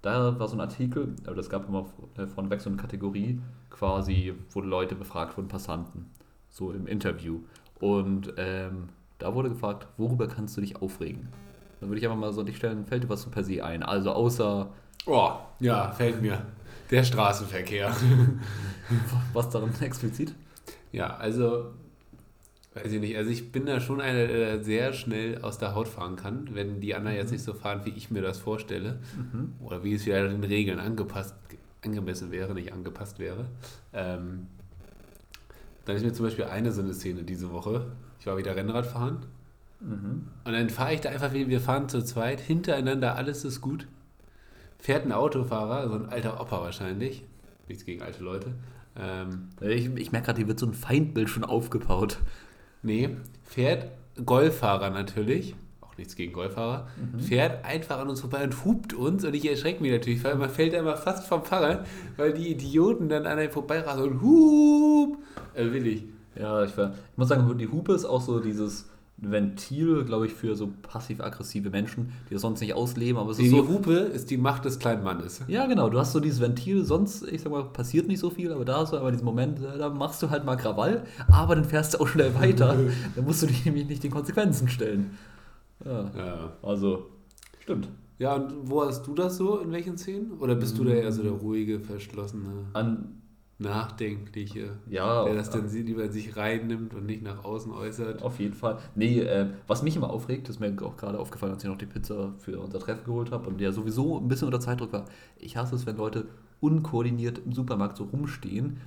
Da 0.02 0.38
war 0.38 0.48
so 0.48 0.56
ein 0.56 0.60
Artikel, 0.60 1.16
aber 1.26 1.34
das 1.34 1.50
gab 1.50 1.68
immer 1.68 1.86
äh, 2.16 2.26
vorneweg 2.26 2.60
so 2.60 2.70
eine 2.70 2.76
Kategorie, 2.76 3.40
quasi, 3.70 4.34
wo 4.50 4.60
Leute 4.60 4.94
befragt 4.94 5.36
wurden, 5.36 5.48
Passanten 5.48 6.06
so 6.56 6.72
im 6.72 6.86
Interview. 6.86 7.40
Und 7.78 8.32
ähm, 8.38 8.88
da 9.18 9.34
wurde 9.34 9.50
gefragt, 9.50 9.86
worüber 9.98 10.26
kannst 10.26 10.56
du 10.56 10.60
dich 10.62 10.76
aufregen? 10.80 11.28
Dann 11.80 11.90
würde 11.90 11.98
ich 11.98 12.06
einfach 12.06 12.18
mal 12.18 12.32
so 12.32 12.42
dich 12.42 12.56
stellen, 12.56 12.86
fällt 12.86 13.04
dir 13.04 13.08
was 13.08 13.22
so 13.22 13.30
per 13.30 13.44
se 13.44 13.62
ein? 13.62 13.82
Also 13.82 14.12
außer. 14.12 14.70
Oh, 15.06 15.32
ja, 15.60 15.92
fällt 15.92 16.22
mir. 16.22 16.42
Der 16.90 17.04
Straßenverkehr. 17.04 17.94
was 19.32 19.50
darin 19.50 19.70
explizit? 19.80 20.34
Ja, 20.92 21.16
also, 21.16 21.74
weiß 22.76 22.92
ich 22.92 23.00
nicht. 23.00 23.16
Also 23.16 23.30
ich 23.30 23.52
bin 23.52 23.64
da 23.66 23.80
schon 23.80 24.00
einer, 24.00 24.26
der 24.26 24.62
sehr 24.62 24.92
schnell 24.92 25.38
aus 25.42 25.58
der 25.58 25.74
Haut 25.74 25.88
fahren 25.88 26.16
kann, 26.16 26.50
wenn 26.52 26.80
die 26.80 26.94
anderen 26.94 27.16
jetzt 27.16 27.28
mhm. 27.28 27.34
nicht 27.34 27.44
so 27.44 27.54
fahren, 27.54 27.80
wie 27.84 27.90
ich 27.90 28.10
mir 28.10 28.22
das 28.22 28.38
vorstelle. 28.38 28.98
Mhm. 29.16 29.54
Oder 29.64 29.82
wie 29.82 29.94
es 29.94 30.04
wieder 30.04 30.28
den 30.28 30.44
Regeln 30.44 30.78
angepasst, 30.78 31.34
angemessen 31.82 32.30
wäre, 32.30 32.54
nicht 32.54 32.72
angepasst 32.72 33.18
wäre. 33.18 33.46
Ähm, 33.92 34.48
dann 35.86 35.96
ist 35.96 36.04
mir 36.04 36.12
zum 36.12 36.26
Beispiel 36.26 36.44
eine 36.44 36.72
so 36.72 36.82
eine 36.82 36.92
Szene 36.92 37.22
diese 37.22 37.50
Woche. 37.50 37.86
Ich 38.20 38.26
war 38.26 38.36
wieder 38.36 38.54
Rennrad 38.54 38.86
fahren. 38.86 39.24
Mhm. 39.80 40.28
Und 40.44 40.52
dann 40.52 40.68
fahre 40.68 40.94
ich 40.94 41.00
da 41.00 41.08
einfach, 41.08 41.32
wir 41.32 41.60
fahren 41.60 41.88
zu 41.88 42.04
zweit, 42.04 42.40
hintereinander, 42.40 43.16
alles 43.16 43.44
ist 43.44 43.60
gut. 43.60 43.86
Fährt 44.78 45.06
ein 45.06 45.12
Autofahrer, 45.12 45.88
so 45.88 45.94
ein 45.94 46.08
alter 46.10 46.40
Opa 46.40 46.60
wahrscheinlich. 46.60 47.24
Nichts 47.68 47.84
gegen 47.84 48.02
alte 48.02 48.22
Leute. 48.22 48.52
Ähm, 48.98 49.48
ich, 49.60 49.86
ich 49.96 50.12
merke 50.12 50.26
gerade, 50.26 50.38
hier 50.38 50.48
wird 50.48 50.58
so 50.58 50.66
ein 50.66 50.74
Feindbild 50.74 51.30
schon 51.30 51.44
aufgebaut. 51.44 52.18
Nee, 52.86 53.10
fährt 53.44 53.90
Golffahrer 54.24 54.90
natürlich 54.90 55.54
nichts 55.98 56.16
gegen 56.16 56.32
Golffahrer, 56.32 56.88
mhm. 56.96 57.20
fährt 57.20 57.64
einfach 57.64 57.98
an 57.98 58.08
uns 58.08 58.20
vorbei 58.20 58.44
und 58.44 58.64
hupt 58.64 58.92
uns 58.94 59.24
und 59.24 59.34
ich 59.34 59.48
erschrecke 59.48 59.82
mich 59.82 59.92
natürlich, 59.92 60.22
weil 60.24 60.36
man 60.36 60.50
fällt 60.50 60.74
immer 60.74 60.96
fast 60.96 61.26
vom 61.26 61.42
Fahrrad, 61.42 61.86
weil 62.16 62.32
die 62.32 62.50
Idioten 62.50 63.08
dann 63.08 63.26
an 63.26 63.38
einem 63.38 63.50
vorbeirasen 63.50 64.02
und 64.02 64.22
hup, 64.22 65.18
äh, 65.54 65.72
will 65.72 65.86
ich. 65.86 66.04
Ja, 66.38 66.64
ich, 66.64 66.76
war, 66.76 66.90
ich 66.90 67.18
muss 67.18 67.28
sagen, 67.28 67.56
die 67.56 67.68
Hupe 67.68 67.92
ist 67.92 68.04
auch 68.04 68.20
so 68.20 68.40
dieses 68.40 68.88
Ventil, 69.18 70.04
glaube 70.04 70.26
ich, 70.26 70.34
für 70.34 70.54
so 70.56 70.70
passiv-aggressive 70.82 71.70
Menschen, 71.70 72.12
die 72.28 72.34
das 72.34 72.42
sonst 72.42 72.60
nicht 72.60 72.74
ausleben. 72.74 73.18
Aber 73.18 73.30
es 73.30 73.38
die, 73.38 73.46
ist 73.46 73.50
so, 73.50 73.62
die 73.62 73.68
Hupe 73.68 73.92
ist 73.92 74.30
die 74.30 74.36
Macht 74.36 74.66
des 74.66 74.78
kleinen 74.78 75.02
Mannes. 75.02 75.40
Ja, 75.48 75.66
genau. 75.66 75.88
Du 75.88 75.98
hast 75.98 76.12
so 76.12 76.20
dieses 76.20 76.40
Ventil, 76.40 76.84
sonst, 76.84 77.26
ich 77.26 77.40
sag 77.40 77.50
mal, 77.50 77.64
passiert 77.64 78.08
nicht 78.08 78.20
so 78.20 78.28
viel, 78.28 78.52
aber 78.52 78.66
da 78.66 78.80
hast 78.80 78.92
du 78.92 78.98
aber 78.98 79.10
diesen 79.10 79.24
Moment, 79.24 79.60
da 79.62 79.88
machst 79.88 80.22
du 80.22 80.28
halt 80.28 80.44
mal 80.44 80.56
Krawall, 80.56 81.04
aber 81.28 81.54
dann 81.54 81.64
fährst 81.64 81.94
du 81.94 82.00
auch 82.00 82.08
schnell 82.08 82.34
weiter. 82.34 82.76
dann 83.16 83.24
musst 83.24 83.42
du 83.42 83.46
dich 83.46 83.64
nämlich 83.64 83.86
nicht 83.88 84.04
den 84.04 84.10
Konsequenzen 84.10 84.68
stellen. 84.68 85.16
Ja. 85.84 86.10
ja. 86.16 86.52
Also, 86.62 87.06
stimmt. 87.60 87.88
Ja, 88.18 88.34
und 88.34 88.68
wo 88.68 88.84
hast 88.84 89.06
du 89.06 89.14
das 89.14 89.36
so? 89.36 89.58
In 89.58 89.72
welchen 89.72 89.96
Szenen? 89.96 90.32
Oder 90.40 90.54
bist 90.54 90.78
du 90.78 90.84
da 90.84 90.92
eher 90.92 91.12
so 91.12 91.22
der 91.22 91.32
ruhige, 91.32 91.80
verschlossene, 91.80 92.66
An, 92.72 93.22
nachdenkliche, 93.58 94.76
ja, 94.88 95.24
der 95.24 95.34
das 95.34 95.48
dann 95.50 95.70
lieber 95.70 96.08
sich 96.10 96.36
reinnimmt 96.36 96.92
und 96.92 97.06
nicht 97.06 97.22
nach 97.22 97.44
außen 97.44 97.72
äußert? 97.72 98.22
Auf 98.22 98.38
jeden 98.38 98.54
Fall. 98.54 98.78
Nee, 98.94 99.20
äh, 99.20 99.48
was 99.66 99.82
mich 99.82 99.96
immer 99.96 100.10
aufregt, 100.10 100.48
ist 100.48 100.60
mir 100.60 100.74
auch 100.82 100.96
gerade 100.96 101.18
aufgefallen, 101.18 101.52
als 101.52 101.64
ich 101.64 101.70
noch 101.70 101.78
die 101.78 101.86
Pizza 101.86 102.34
für 102.38 102.60
unser 102.60 102.78
Treffen 102.78 103.04
geholt 103.04 103.30
habe 103.30 103.48
und 103.48 103.60
der 103.60 103.72
sowieso 103.72 104.18
ein 104.18 104.28
bisschen 104.28 104.46
unter 104.46 104.60
Zeitdruck 104.60 104.92
war. 104.92 105.06
Ich 105.38 105.56
hasse 105.56 105.74
es, 105.74 105.86
wenn 105.86 105.96
Leute 105.96 106.26
unkoordiniert 106.60 107.40
im 107.44 107.52
Supermarkt 107.52 107.96
so 107.96 108.04
rumstehen. 108.04 108.78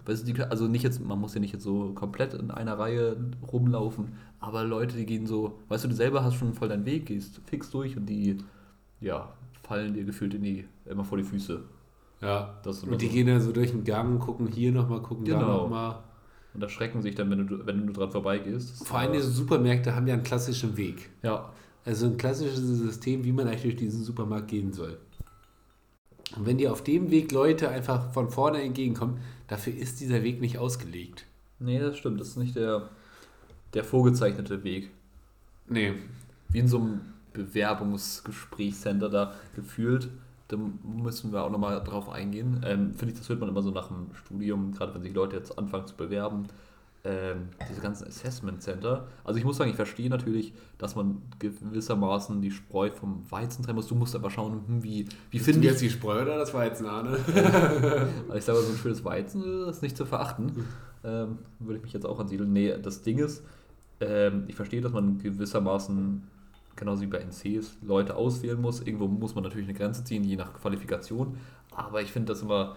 Also 0.50 0.68
nicht 0.68 0.84
jetzt, 0.84 1.04
man 1.04 1.20
muss 1.20 1.34
ja 1.34 1.40
nicht 1.40 1.54
jetzt 1.54 1.64
so 1.64 1.94
komplett 1.94 2.34
in 2.34 2.52
einer 2.52 2.78
Reihe 2.78 3.18
rumlaufen, 3.52 4.14
aber 4.40 4.64
Leute, 4.64 4.96
die 4.98 5.06
gehen 5.06 5.28
so, 5.28 5.60
weißt 5.70 5.84
du, 5.84 5.90
du 5.90 5.96
selber 5.96 6.24
hast 6.24 6.36
schon 6.36 6.54
voll 6.54 6.70
deinen 6.70 6.86
Weg, 6.86 7.08
gehst 7.08 7.42
fix 7.46 7.70
durch 7.70 7.98
und 7.98 8.08
die, 8.08 8.38
ja, 9.02 9.34
fallen 9.64 9.94
dir 9.94 10.04
gefühlt 10.04 10.34
in 10.34 10.44
die, 10.44 10.66
immer 10.86 11.04
vor 11.04 11.18
die 11.18 11.24
Füße. 11.24 11.64
Ja, 12.22 12.60
und 12.66 13.02
die 13.02 13.08
so. 13.08 13.14
gehen 13.14 13.28
dann 13.28 13.42
so 13.42 13.52
durch 13.52 13.72
den 13.72 13.84
Gang, 13.84 14.20
gucken 14.20 14.48
hier 14.48 14.72
nochmal, 14.72 15.02
gucken 15.02 15.26
genau. 15.26 15.40
da 15.40 15.48
nochmal. 15.48 16.04
Und 16.54 16.64
erschrecken 16.64 17.02
sich 17.02 17.16
dann, 17.16 17.30
wenn 17.30 17.48
du, 17.48 17.66
wenn 17.66 17.88
du 17.88 17.94
dran 17.94 18.12
vorbeigehst. 18.12 18.86
Vor 18.86 19.00
allem 19.00 19.14
diese 19.14 19.30
Supermärkte 19.30 19.96
haben 19.96 20.08
ja 20.08 20.16
einen 20.16 20.24
klassischen 20.24 20.76
Weg. 20.78 21.10
Ja. 21.22 21.54
Also 21.86 22.08
ein 22.08 22.18
klassisches 22.18 22.60
System, 22.60 23.24
wie 23.24 23.32
man 23.32 23.48
eigentlich 23.48 23.62
durch 23.62 23.76
diesen 23.78 24.04
Supermarkt 24.04 24.50
gehen 24.50 24.74
soll. 24.74 24.98
Und 26.36 26.46
wenn 26.46 26.58
dir 26.58 26.72
auf 26.72 26.84
dem 26.84 27.12
Weg 27.12 27.32
Leute 27.32 27.70
einfach 27.70 28.12
von 28.12 28.30
vorne 28.30 28.62
entgegenkommen, 28.62 29.20
dafür 29.48 29.74
ist 29.74 30.00
dieser 30.00 30.24
Weg 30.24 30.42
nicht 30.42 30.58
ausgelegt. 30.58 31.26
Nee, 31.60 31.80
das 31.80 31.98
stimmt. 31.98 32.20
Das 32.20 32.30
ist 32.30 32.38
nicht 32.38 32.56
der, 32.56 32.90
der 33.74 33.84
vorgezeichnete 33.84 34.64
Weg. 34.64 34.92
Nee. 35.68 35.94
Wie 36.50 36.60
in 36.60 36.68
so 36.68 36.80
einem 36.80 37.02
Bewerbungsgesprächscenter 37.34 39.10
da 39.10 39.34
gefühlt. 39.56 40.10
Da 40.50 40.58
müssen 40.58 41.32
wir 41.32 41.44
auch 41.44 41.50
nochmal 41.50 41.82
drauf 41.84 42.10
eingehen. 42.10 42.64
Ähm, 42.66 42.94
Finde 42.94 43.14
ich, 43.14 43.20
das 43.20 43.30
hört 43.30 43.40
man 43.40 43.50
immer 43.50 43.62
so 43.62 43.72
nach 43.72 43.88
dem 43.88 44.14
Studium, 44.14 44.74
gerade 44.74 44.94
wenn 44.94 45.02
sich 45.02 45.14
Leute 45.14 45.38
jetzt 45.38 45.58
anfangen 45.58 45.88
zu 45.88 45.96
bewerben 45.96 46.48
ähm, 47.06 47.50
diese 47.70 47.82
ganzen 47.82 48.08
Assessment 48.08 48.62
Center. 48.62 49.08
Also 49.24 49.40
ich 49.40 49.46
muss 49.46 49.58
sagen, 49.58 49.70
ich 49.70 49.76
verstehe 49.76 50.10
natürlich, 50.10 50.54
dass 50.78 50.96
man 50.96 51.22
gewissermaßen 51.40 52.42
die 52.42 52.52
Spreu 52.52 52.92
vom 52.92 53.24
Weizen 53.30 53.64
trennen 53.64 53.78
muss. 53.78 53.88
Du 53.88 53.96
musst 53.96 54.16
aber 54.16 54.30
schauen, 54.30 54.62
hm, 54.68 54.84
wie, 54.84 55.08
wie 55.32 55.40
finde 55.40 55.62
ich... 55.62 55.66
jetzt 55.66 55.82
die 55.82 55.90
Spreu 55.90 56.22
oder 56.22 56.38
das 56.38 56.54
Weizen, 56.54 56.86
Arne? 56.86 57.18
ich 58.36 58.44
sage 58.44 58.60
mal, 58.60 58.66
so 58.66 58.74
ein 58.74 58.78
schönes 58.78 59.06
Weizen 59.06 59.64
ist 59.70 59.82
nicht 59.82 59.96
zu 59.96 60.06
verachten. 60.06 60.66
Ähm, 61.04 61.40
würde 61.60 61.78
ich 61.78 61.84
mich 61.84 61.94
jetzt 61.94 62.06
auch 62.06 62.20
ansiedeln. 62.20 62.52
Nee, 62.52 62.76
das 62.82 63.02
Ding 63.02 63.20
ist, 63.20 63.46
ähm, 64.02 64.44
ich 64.48 64.56
verstehe, 64.56 64.82
dass 64.82 64.92
man 64.92 65.20
gewissermaßen, 65.20 66.24
genauso 66.80 67.02
wie 67.02 67.08
bei 67.08 67.20
NCs, 67.20 67.78
Leute 67.82 68.16
auswählen 68.16 68.60
muss. 68.60 68.82
Irgendwo 68.82 69.08
muss 69.08 69.36
man 69.36 69.44
natürlich 69.44 69.68
eine 69.68 69.78
Grenze 69.78 70.04
ziehen, 70.04 70.24
je 70.24 70.36
nach 70.36 70.54
Qualifikation. 70.54 71.38
Aber 71.72 72.02
ich 72.02 72.12
finde 72.12 72.34
das 72.34 72.42
immer 72.42 72.76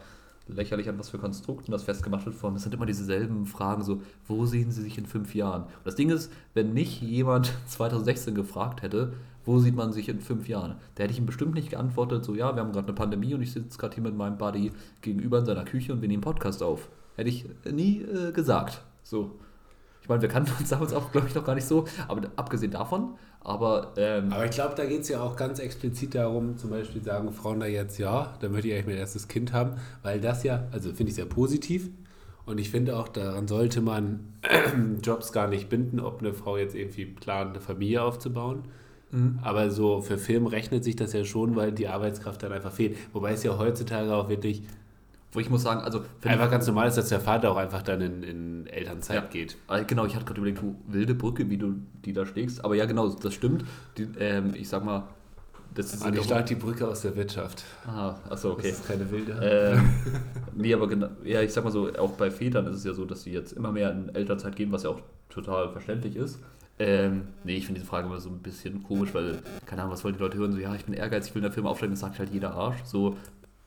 lächerlich, 0.49 0.89
an 0.89 0.99
was 0.99 1.09
für 1.09 1.19
Konstrukten 1.19 1.73
das 1.73 1.85
festgemacht 1.85 2.27
wird. 2.27 2.37
Es 2.57 2.63
sind 2.63 2.75
immer 2.75 2.87
dieselben 2.87 3.47
Fragen, 3.47 3.83
so, 3.83 4.03
wo 4.27 4.45
sehen 4.45 4.71
Sie 4.71 4.83
sich 4.83 4.99
in 4.99 5.07
fünf 5.07 5.35
Jahren? 5.35 5.63
Und 5.63 5.87
das 5.87 5.95
Ding 5.95 6.11
ist, 6.11 6.33
wenn 6.55 6.75
nicht 6.75 7.01
jemand 7.01 7.53
2016 7.67 8.35
gefragt 8.35 8.83
hätte, 8.83 9.15
wo 9.45 9.59
sieht 9.59 9.75
man 9.75 9.93
sich 9.93 10.09
in 10.09 10.21
fünf 10.21 10.49
Jahren? 10.49 10.77
Da 10.95 11.05
hätte 11.05 11.13
ich 11.13 11.19
ihm 11.19 11.27
bestimmt 11.27 11.55
nicht 11.55 11.71
geantwortet, 11.71 12.25
so, 12.25 12.35
ja, 12.35 12.55
wir 12.55 12.63
haben 12.63 12.73
gerade 12.73 12.87
eine 12.89 12.95
Pandemie 12.95 13.35
und 13.35 13.43
ich 13.43 13.53
sitze 13.53 13.79
gerade 13.79 13.95
hier 13.95 14.03
mit 14.05 14.17
meinem 14.17 14.39
Buddy 14.39 14.73
gegenüber 15.01 15.39
in 15.39 15.47
seiner 15.47 15.65
Küche 15.65 15.93
und 15.93 16.01
wir 16.01 16.09
nehmen 16.09 16.23
Podcast 16.23 16.63
auf. 16.63 16.89
Hätte 17.17 17.29
ich 17.29 17.47
nie 17.71 18.03
äh, 18.03 18.33
gesagt. 18.33 18.83
So. 19.03 19.33
Ich 20.01 20.09
meine, 20.09 20.23
wir 20.23 20.29
kannten 20.29 20.53
uns 20.59 20.69
damals 20.69 20.93
auch, 20.93 21.13
glaube 21.13 21.29
ich, 21.29 21.35
noch 21.35 21.45
gar 21.45 21.55
nicht 21.55 21.67
so, 21.67 21.85
aber 22.09 22.29
abgesehen 22.37 22.73
davon, 22.73 23.15
aber. 23.45 23.93
Ähm, 23.97 24.33
aber 24.33 24.45
ich 24.45 24.53
glaube, 24.53 24.75
da 24.77 24.85
geht 24.85 25.03
es 25.03 25.09
ja 25.09 25.21
auch 25.21 25.37
ganz 25.37 25.59
explizit 25.59 26.15
darum, 26.15 26.57
zum 26.57 26.71
Beispiel 26.71 27.03
sagen 27.03 27.33
Frauen 27.33 27.61
da 27.61 27.67
jetzt, 27.67 27.99
ja, 27.99 28.35
dann 28.41 28.53
möchte 28.53 28.69
ich 28.69 28.75
eigentlich 28.75 28.87
mein 28.87 28.97
erstes 28.97 29.29
Kind 29.29 29.53
haben, 29.53 29.77
weil 30.03 30.21
das 30.21 30.45
ja, 30.45 30.69
also 30.73 30.93
finde 30.93 31.11
ich 31.11 31.17
sehr 31.17 31.27
positiv 31.27 31.91
und 32.45 32.59
ich 32.59 32.71
finde 32.71 32.97
auch, 32.97 33.09
daran 33.09 33.47
sollte 33.47 33.81
man 33.81 34.21
Jobs 35.03 35.33
gar 35.33 35.49
nicht 35.49 35.69
binden, 35.69 36.01
ob 36.01 36.21
eine 36.21 36.35
Frau 36.35 36.57
jetzt 36.57 36.75
irgendwie 36.75 37.07
plant, 37.07 37.51
eine 37.51 37.61
Familie 37.61 38.03
aufzubauen. 38.03 38.65
Mhm. 39.13 39.39
Aber 39.43 39.71
so 39.71 40.01
für 40.01 40.19
Film 40.19 40.47
rechnet 40.47 40.83
sich 40.83 40.97
das 40.97 41.13
ja 41.13 41.25
schon, 41.25 41.55
weil 41.55 41.71
die 41.73 41.87
Arbeitskraft 41.87 42.43
dann 42.43 42.53
einfach 42.53 42.73
fehlt. 42.73 42.97
Wobei 43.13 43.33
es 43.33 43.43
ja 43.45 43.59
heutzutage 43.59 44.13
auch 44.13 44.29
wirklich 44.29 44.63
wo 45.33 45.41
ich 45.41 45.49
muss 45.49 45.63
sagen, 45.63 45.81
also. 45.81 46.05
Einfach 46.23 46.51
ganz 46.51 46.67
normal 46.67 46.89
ist, 46.89 46.97
dass 46.97 47.09
der 47.09 47.21
Vater 47.21 47.51
auch 47.51 47.57
einfach 47.57 47.83
dann 47.83 48.01
in, 48.03 48.23
in 48.23 48.67
Elternzeit 48.67 49.17
ja. 49.17 49.29
geht. 49.29 49.57
Ah, 49.67 49.81
genau, 49.81 50.05
ich 50.05 50.15
hatte 50.15 50.27
gerade 50.27 50.41
überlegt, 50.41 50.61
du 50.61 50.77
wilde 50.87 51.15
Brücke, 51.15 51.49
wie 51.49 51.57
du 51.57 51.75
die 52.05 52.13
da 52.13 52.27
schlägst. 52.27 52.65
Aber 52.65 52.75
ja, 52.75 52.85
genau, 52.85 53.09
das 53.09 53.33
stimmt. 53.33 53.65
Die, 53.97 54.09
ähm, 54.19 54.53
ich 54.55 54.69
sag 54.69 54.85
mal. 54.85 55.05
Das 55.75 55.95
ist 55.95 56.05
ah, 56.05 56.13
ich 56.13 56.23
schlag 56.23 56.45
die 56.45 56.55
Brücke 56.55 56.87
aus 56.87 57.01
der 57.01 57.17
Wirtschaft. 57.17 57.65
Aha, 57.87 58.21
achso, 58.29 58.51
okay. 58.51 58.69
Das 58.69 58.81
ist 58.81 58.87
keine 58.87 59.11
wilde. 59.11 59.41
Ähm, 59.43 59.89
nee, 60.55 60.75
aber 60.75 60.87
genau, 60.87 61.09
ja, 61.25 61.41
ich 61.41 61.51
sag 61.51 61.65
mal 61.65 61.71
so, 61.71 61.91
auch 61.95 62.11
bei 62.11 62.31
Vätern 62.31 62.67
ist 62.67 62.77
es 62.77 62.85
ja 62.85 62.93
so, 62.93 63.07
dass 63.07 63.23
sie 63.23 63.33
jetzt 63.33 63.53
immer 63.53 63.73
mehr 63.73 63.91
in 63.91 64.15
Elternzeit 64.15 64.55
gehen, 64.55 64.71
was 64.71 64.83
ja 64.83 64.91
auch 64.91 65.01
total 65.31 65.71
verständlich 65.71 66.17
ist. 66.17 66.41
Ähm, 66.79 67.29
nee, 67.45 67.57
ich 67.57 67.65
finde 67.65 67.81
diese 67.81 67.89
Frage 67.89 68.07
immer 68.07 68.21
so 68.21 68.29
ein 68.29 68.41
bisschen 68.41 68.83
komisch, 68.83 69.15
weil, 69.15 69.39
keine 69.65 69.83
Ahnung, 69.83 69.95
was 69.95 70.05
wollen 70.05 70.15
die 70.15 70.21
Leute 70.21 70.37
hören? 70.37 70.53
So, 70.53 70.59
ja, 70.59 70.75
ich 70.75 70.85
bin 70.85 70.95
ehrgeizig, 70.95 71.31
ich 71.31 71.35
will 71.35 71.41
in 71.41 71.45
der 71.45 71.53
Firma 71.53 71.71
aufsteigen, 71.71 71.93
das 71.93 72.01
sagt 72.01 72.19
halt 72.19 72.31
jeder 72.31 72.53
Arsch. 72.53 72.83
So, 72.85 73.17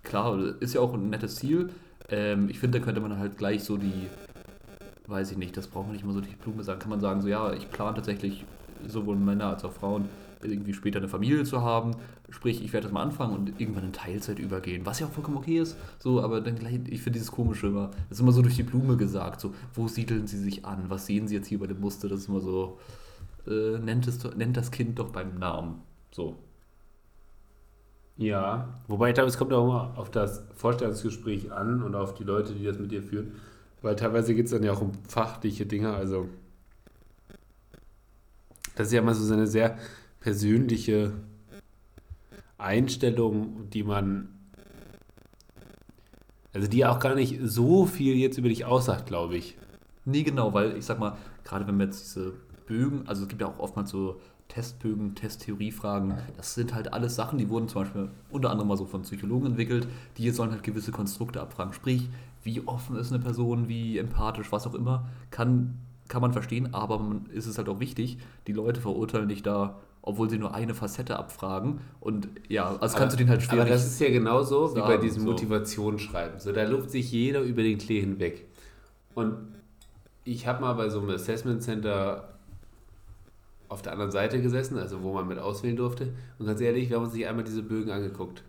klar, 0.05 0.39
ist 0.59 0.73
ja 0.73 0.81
auch 0.81 0.93
ein 0.93 1.09
nettes 1.09 1.35
Ziel. 1.35 1.69
Ähm, 2.09 2.49
ich 2.49 2.59
finde, 2.59 2.79
da 2.79 2.85
könnte 2.85 3.01
man 3.01 3.17
halt 3.17 3.37
gleich 3.37 3.63
so 3.63 3.77
die, 3.77 4.07
weiß 5.07 5.31
ich 5.31 5.37
nicht, 5.37 5.57
das 5.57 5.67
braucht 5.67 5.87
man 5.87 5.93
nicht 5.93 6.05
mal 6.05 6.13
so 6.13 6.21
die 6.21 6.35
Blume 6.35 6.63
sagen. 6.63 6.79
Kann 6.79 6.89
man 6.89 6.99
sagen, 6.99 7.21
so 7.21 7.27
ja, 7.27 7.53
ich 7.53 7.69
plane 7.69 7.95
tatsächlich 7.95 8.45
sowohl 8.87 9.15
Männer 9.15 9.47
als 9.47 9.65
auch 9.65 9.71
Frauen 9.71 10.07
irgendwie 10.41 10.73
später 10.73 10.99
eine 10.99 11.07
Familie 11.07 11.43
zu 11.43 11.61
haben. 11.61 11.95
Sprich, 12.29 12.63
ich 12.63 12.73
werde 12.73 12.85
das 12.85 12.93
mal 12.93 13.01
anfangen 13.01 13.35
und 13.35 13.59
irgendwann 13.59 13.85
in 13.85 13.93
Teilzeit 13.93 14.39
übergehen, 14.39 14.85
was 14.85 14.99
ja 14.99 15.07
auch 15.07 15.11
vollkommen 15.11 15.37
okay 15.37 15.59
ist. 15.59 15.77
So, 15.99 16.21
aber 16.21 16.41
dann 16.41 16.55
gleich, 16.55 16.79
ich 16.87 17.01
finde 17.01 17.17
dieses 17.17 17.31
Komische 17.31 17.67
immer, 17.67 17.91
das 18.09 18.17
ist 18.17 18.19
immer 18.19 18.31
so 18.31 18.41
durch 18.41 18.55
die 18.55 18.63
Blume 18.63 18.97
gesagt. 18.97 19.41
So, 19.41 19.53
wo 19.73 19.87
siedeln 19.87 20.27
sie 20.27 20.37
sich 20.37 20.65
an? 20.65 20.85
Was 20.87 21.05
sehen 21.05 21.27
sie 21.27 21.35
jetzt 21.35 21.47
hier 21.47 21.59
bei 21.59 21.67
dem 21.67 21.79
Muster? 21.79 22.07
Das 22.09 22.21
ist 22.21 22.29
immer 22.29 22.41
so, 22.41 22.79
äh, 23.47 23.79
nennt, 23.79 24.07
es, 24.07 24.23
nennt 24.35 24.57
das 24.57 24.71
Kind 24.71 24.99
doch 24.99 25.11
beim 25.11 25.37
Namen. 25.39 25.81
So. 26.11 26.35
Ja, 28.17 28.69
wobei 28.87 29.09
ich 29.09 29.13
glaube, 29.13 29.29
es 29.29 29.37
kommt 29.37 29.51
auch 29.51 29.65
immer 29.65 29.97
auf 29.97 30.09
das 30.09 30.43
Vorstellungsgespräch 30.55 31.51
an 31.51 31.83
und 31.83 31.95
auf 31.95 32.13
die 32.13 32.23
Leute, 32.23 32.53
die 32.53 32.63
das 32.63 32.79
mit 32.79 32.91
dir 32.91 33.03
führen. 33.03 33.33
Weil 33.81 33.95
teilweise 33.95 34.33
geht 34.33 34.45
es 34.45 34.51
dann 34.51 34.63
ja 34.63 34.71
auch 34.71 34.81
um 34.81 34.93
fachliche 35.07 35.65
Dinge. 35.65 35.93
Also, 35.93 36.29
das 38.75 38.87
ist 38.87 38.93
ja 38.93 39.01
immer 39.01 39.13
so 39.13 39.33
eine 39.33 39.47
sehr 39.47 39.77
persönliche 40.21 41.11
Einstellung, 42.57 43.69
die 43.69 43.83
man. 43.83 44.29
Also, 46.53 46.69
die 46.69 46.85
auch 46.85 46.99
gar 46.99 47.15
nicht 47.15 47.39
so 47.43 47.85
viel 47.85 48.15
jetzt 48.15 48.37
über 48.37 48.47
dich 48.47 48.63
aussagt, 48.63 49.07
glaube 49.07 49.35
ich. 49.35 49.57
Nee, 50.05 50.23
genau, 50.23 50.53
weil 50.53 50.77
ich 50.77 50.85
sag 50.85 50.99
mal, 50.99 51.17
gerade 51.43 51.67
wenn 51.67 51.77
wir 51.77 51.85
jetzt 51.85 52.05
diese 52.05 52.33
Bögen, 52.65 53.07
also 53.07 53.23
es 53.23 53.27
gibt 53.27 53.41
ja 53.41 53.47
auch 53.47 53.59
oftmals 53.59 53.89
so 53.89 54.21
Testbögen, 54.47 55.15
Testtheoriefragen. 55.15 56.15
Das 56.37 56.53
sind 56.53 56.73
halt 56.73 56.93
alles 56.93 57.15
Sachen, 57.15 57.37
die 57.37 57.49
wurden 57.49 57.67
zum 57.67 57.83
Beispiel 57.83 58.09
unter 58.29 58.51
anderem 58.51 58.67
mal 58.69 58.77
so 58.77 58.85
von 58.85 59.01
Psychologen 59.01 59.47
entwickelt. 59.47 59.87
Die 60.17 60.29
sollen 60.29 60.51
halt 60.51 60.63
gewisse 60.63 60.91
Konstrukte 60.91 61.41
abfragen. 61.41 61.73
Sprich, 61.73 62.09
wie 62.43 62.61
offen 62.65 62.95
ist 62.95 63.11
eine 63.11 63.21
Person, 63.21 63.67
wie 63.67 63.97
empathisch, 63.97 64.51
was 64.51 64.67
auch 64.67 64.75
immer, 64.75 65.07
kann, 65.31 65.79
kann 66.07 66.21
man 66.21 66.31
verstehen, 66.31 66.73
aber 66.73 66.99
man, 66.99 67.25
ist 67.33 67.47
es 67.47 67.57
halt 67.57 67.67
auch 67.67 67.79
wichtig, 67.79 68.19
die 68.45 68.53
Leute 68.53 68.81
verurteilen 68.81 69.27
dich 69.27 69.41
da, 69.41 69.79
obwohl 70.03 70.29
sie 70.29 70.37
nur 70.37 70.53
eine 70.53 70.75
Facette 70.75 71.17
abfragen. 71.17 71.81
Und 71.99 72.29
ja, 72.47 72.75
also 72.79 72.97
kannst 72.97 73.15
du 73.15 73.17
den 73.17 73.29
halt 73.29 73.41
schwer. 73.41 73.61
Aber 73.61 73.69
das 73.69 73.85
ist 73.85 73.99
ja 73.99 74.09
genauso 74.11 74.67
sagen, 74.67 74.77
wie 74.77 74.95
bei 74.95 74.97
diesem 74.97 75.23
so. 75.23 75.29
Motivationsschreiben. 75.31 76.39
So, 76.39 76.51
da 76.51 76.63
luft 76.63 76.91
sich 76.91 77.11
jeder 77.11 77.41
über 77.41 77.63
den 77.63 77.79
Klee 77.79 77.99
hinweg. 77.99 78.45
Und 79.15 79.35
ich 80.23 80.45
habe 80.45 80.61
mal 80.61 80.73
bei 80.73 80.89
so 80.89 80.99
einem 80.99 81.09
Assessment 81.09 81.63
Center 81.63 82.34
auf 83.69 83.81
der 83.81 83.91
anderen 83.93 84.11
Seite 84.11 84.41
gesessen, 84.41 84.77
also 84.77 85.01
wo 85.01 85.13
man 85.13 85.27
mit 85.27 85.39
auswählen 85.39 85.75
durfte. 85.75 86.13
Und 86.39 86.45
ganz 86.45 86.61
ehrlich, 86.61 86.89
wir 86.89 86.97
haben 86.97 87.05
uns 87.05 87.13
nicht 87.13 87.27
einmal 87.27 87.43
diese 87.43 87.63
Bögen 87.63 87.91
angeguckt. 87.91 88.43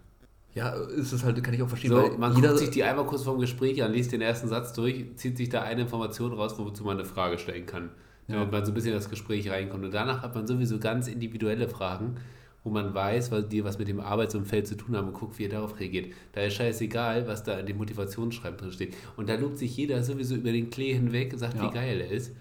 Ja, 0.56 0.70
ist 0.70 1.12
es 1.12 1.22
halt, 1.22 1.42
kann 1.44 1.52
ich 1.52 1.62
auch 1.62 1.68
verstehen. 1.68 1.90
So, 1.90 2.16
man 2.18 2.32
guckt 2.32 2.58
sich 2.58 2.70
die 2.70 2.82
einmal 2.82 3.04
kurz 3.04 3.24
vorm 3.24 3.38
Gespräch 3.38 3.82
an, 3.82 3.92
liest 3.92 4.12
den 4.12 4.22
ersten 4.22 4.48
Satz 4.48 4.72
durch, 4.72 5.04
zieht 5.16 5.36
sich 5.36 5.50
da 5.50 5.62
eine 5.62 5.82
Information 5.82 6.32
raus, 6.32 6.58
wozu 6.58 6.82
man 6.82 6.96
eine 6.96 7.04
Frage 7.04 7.38
stellen 7.38 7.66
kann. 7.66 7.90
Ja. 8.26 8.36
Damit 8.36 8.52
man 8.52 8.64
so 8.64 8.72
ein 8.72 8.74
bisschen 8.74 8.92
in 8.92 8.96
das 8.96 9.10
Gespräch 9.10 9.50
reinkommt. 9.50 9.84
Und 9.84 9.92
danach 9.92 10.22
hat 10.22 10.34
man 10.34 10.46
sowieso 10.46 10.78
ganz 10.78 11.08
individuelle 11.08 11.68
Fragen, 11.68 12.16
wo 12.64 12.70
man 12.70 12.94
weiß, 12.94 13.30
was 13.32 13.48
die 13.48 13.64
was 13.64 13.78
mit 13.78 13.86
dem 13.88 14.00
Arbeitsumfeld 14.00 14.66
zu 14.66 14.76
tun 14.76 14.96
haben 14.96 15.08
und 15.08 15.14
guckt, 15.14 15.38
wie 15.38 15.44
er 15.44 15.50
darauf 15.50 15.78
reagiert. 15.78 16.14
Da 16.32 16.40
ist 16.40 16.54
scheißegal, 16.54 17.28
was 17.28 17.44
da 17.44 17.58
in 17.58 17.66
dem 17.66 17.76
Motivationsschreiben 17.76 18.58
drin 18.58 18.72
steht. 18.72 18.96
Und 19.16 19.28
da 19.28 19.34
lobt 19.34 19.58
sich 19.58 19.76
jeder 19.76 20.02
sowieso 20.02 20.36
über 20.36 20.52
den 20.52 20.70
Klee 20.70 20.94
hinweg 20.94 21.34
und 21.34 21.38
sagt, 21.38 21.58
ja. 21.58 21.68
wie 21.68 21.74
geil 21.74 22.00
er 22.00 22.10
ist. 22.10 22.34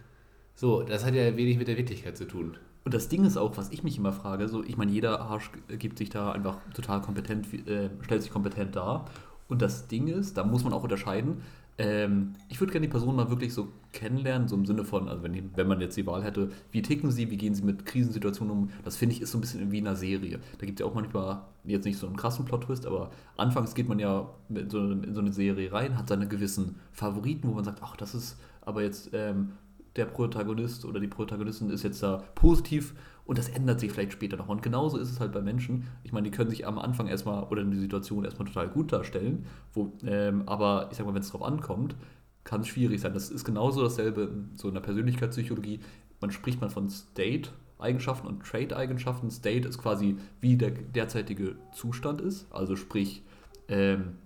So, 0.55 0.83
das 0.83 1.05
hat 1.05 1.15
ja 1.15 1.35
wenig 1.35 1.57
mit 1.57 1.67
der 1.67 1.75
Wirklichkeit 1.75 2.15
zu 2.15 2.25
tun. 2.25 2.57
Und 2.85 2.93
das 2.93 3.09
Ding 3.09 3.25
ist 3.25 3.35
auch, 3.35 3.57
was 3.57 3.71
ich 3.71 3.83
mich 3.83 3.97
immer 3.97 4.13
frage, 4.13 4.47
so, 4.47 4.63
ich 4.63 4.77
meine, 4.77 4.91
jeder 4.91 5.19
Arsch 5.19 5.51
gibt 5.67 5.97
sich 5.97 6.11
da 6.11 6.31
einfach 6.31 6.59
total 6.73 7.01
kompetent, 7.01 7.51
äh, 7.67 7.89
stellt 8.01 8.21
sich 8.21 8.31
kompetent 8.31 8.75
dar. 8.75 9.05
Und 9.47 9.61
das 9.61 9.87
Ding 9.87 10.07
ist, 10.07 10.37
da 10.37 10.43
muss 10.43 10.63
man 10.63 10.71
auch 10.71 10.83
unterscheiden, 10.83 11.41
ähm, 11.77 12.33
ich 12.47 12.59
würde 12.61 12.71
gerne 12.71 12.87
die 12.87 12.91
Person 12.91 13.15
mal 13.15 13.29
wirklich 13.29 13.53
so 13.53 13.67
kennenlernen, 13.91 14.47
so 14.47 14.55
im 14.55 14.65
Sinne 14.65 14.85
von, 14.85 15.09
also 15.09 15.23
wenn, 15.23 15.33
die, 15.33 15.43
wenn 15.55 15.67
man 15.67 15.81
jetzt 15.81 15.97
die 15.97 16.05
Wahl 16.05 16.23
hätte, 16.23 16.51
wie 16.71 16.81
ticken 16.81 17.11
sie, 17.11 17.29
wie 17.29 17.37
gehen 17.37 17.53
sie 17.53 17.63
mit 17.63 17.85
Krisensituationen 17.85 18.53
um, 18.53 18.69
das 18.85 18.95
finde 18.95 19.15
ich 19.15 19.21
ist 19.21 19.31
so 19.31 19.37
ein 19.37 19.41
bisschen 19.41 19.71
wie 19.71 19.79
in 19.79 19.87
einer 19.87 19.97
Serie. 19.97 20.39
Da 20.59 20.65
gibt 20.65 20.79
es 20.79 20.85
ja 20.85 20.89
auch 20.89 20.95
manchmal 20.95 21.41
jetzt 21.65 21.85
nicht 21.85 21.97
so 21.97 22.07
einen 22.07 22.15
krassen 22.15 22.45
Plot-Twist, 22.45 22.85
aber 22.85 23.11
anfangs 23.35 23.75
geht 23.75 23.89
man 23.89 23.99
ja 23.99 24.29
in 24.49 24.69
so, 24.69 24.79
in 24.91 25.13
so, 25.13 25.19
eine 25.19 25.33
Serie 25.33 25.71
rein, 25.71 25.97
hat 25.97 26.07
seine 26.07 26.27
gewissen 26.27 26.75
Favoriten, 26.93 27.49
wo 27.49 27.53
man 27.53 27.65
sagt, 27.65 27.79
ach, 27.81 27.97
das 27.97 28.15
ist 28.15 28.37
aber 28.61 28.81
jetzt 28.81 29.09
ähm, 29.13 29.51
der 29.95 30.05
Protagonist 30.05 30.85
oder 30.85 30.99
die 30.99 31.07
Protagonistin 31.07 31.69
ist 31.69 31.83
jetzt 31.83 32.03
da 32.03 32.23
positiv 32.35 32.93
und 33.25 33.37
das 33.37 33.49
ändert 33.49 33.79
sich 33.79 33.91
vielleicht 33.91 34.13
später 34.13 34.37
noch. 34.37 34.49
Und 34.49 34.61
genauso 34.61 34.97
ist 34.97 35.09
es 35.09 35.19
halt 35.19 35.31
bei 35.31 35.41
Menschen. 35.41 35.87
Ich 36.03 36.11
meine, 36.11 36.29
die 36.29 36.35
können 36.35 36.49
sich 36.49 36.67
am 36.67 36.77
Anfang 36.77 37.07
erstmal 37.07 37.43
oder 37.45 37.61
in 37.61 37.71
die 37.71 37.79
Situation 37.79 38.25
erstmal 38.25 38.47
total 38.47 38.67
gut 38.67 38.91
darstellen, 38.91 39.45
wo, 39.73 39.93
ähm, 40.05 40.43
aber 40.45 40.89
ich 40.91 40.97
sag 40.97 41.05
mal, 41.05 41.13
wenn 41.13 41.21
es 41.21 41.31
drauf 41.31 41.43
ankommt, 41.43 41.95
kann 42.43 42.61
es 42.61 42.67
schwierig 42.67 43.01
sein. 43.01 43.13
Das 43.13 43.29
ist 43.31 43.45
genauso 43.45 43.81
dasselbe 43.81 44.23
in 44.23 44.51
so 44.55 44.69
einer 44.69 44.81
Persönlichkeitspsychologie. 44.81 45.79
Man 46.21 46.31
spricht 46.31 46.61
man 46.61 46.69
von 46.69 46.89
State-Eigenschaften 46.89 48.27
und 48.27 48.43
Trait-Eigenschaften. 48.43 49.31
State 49.31 49.67
ist 49.67 49.79
quasi, 49.79 50.17
wie 50.41 50.57
der 50.57 50.71
derzeitige 50.71 51.55
Zustand 51.73 52.21
ist, 52.21 52.47
also 52.51 52.75
sprich, 52.75 53.23
ähm, 53.67 54.17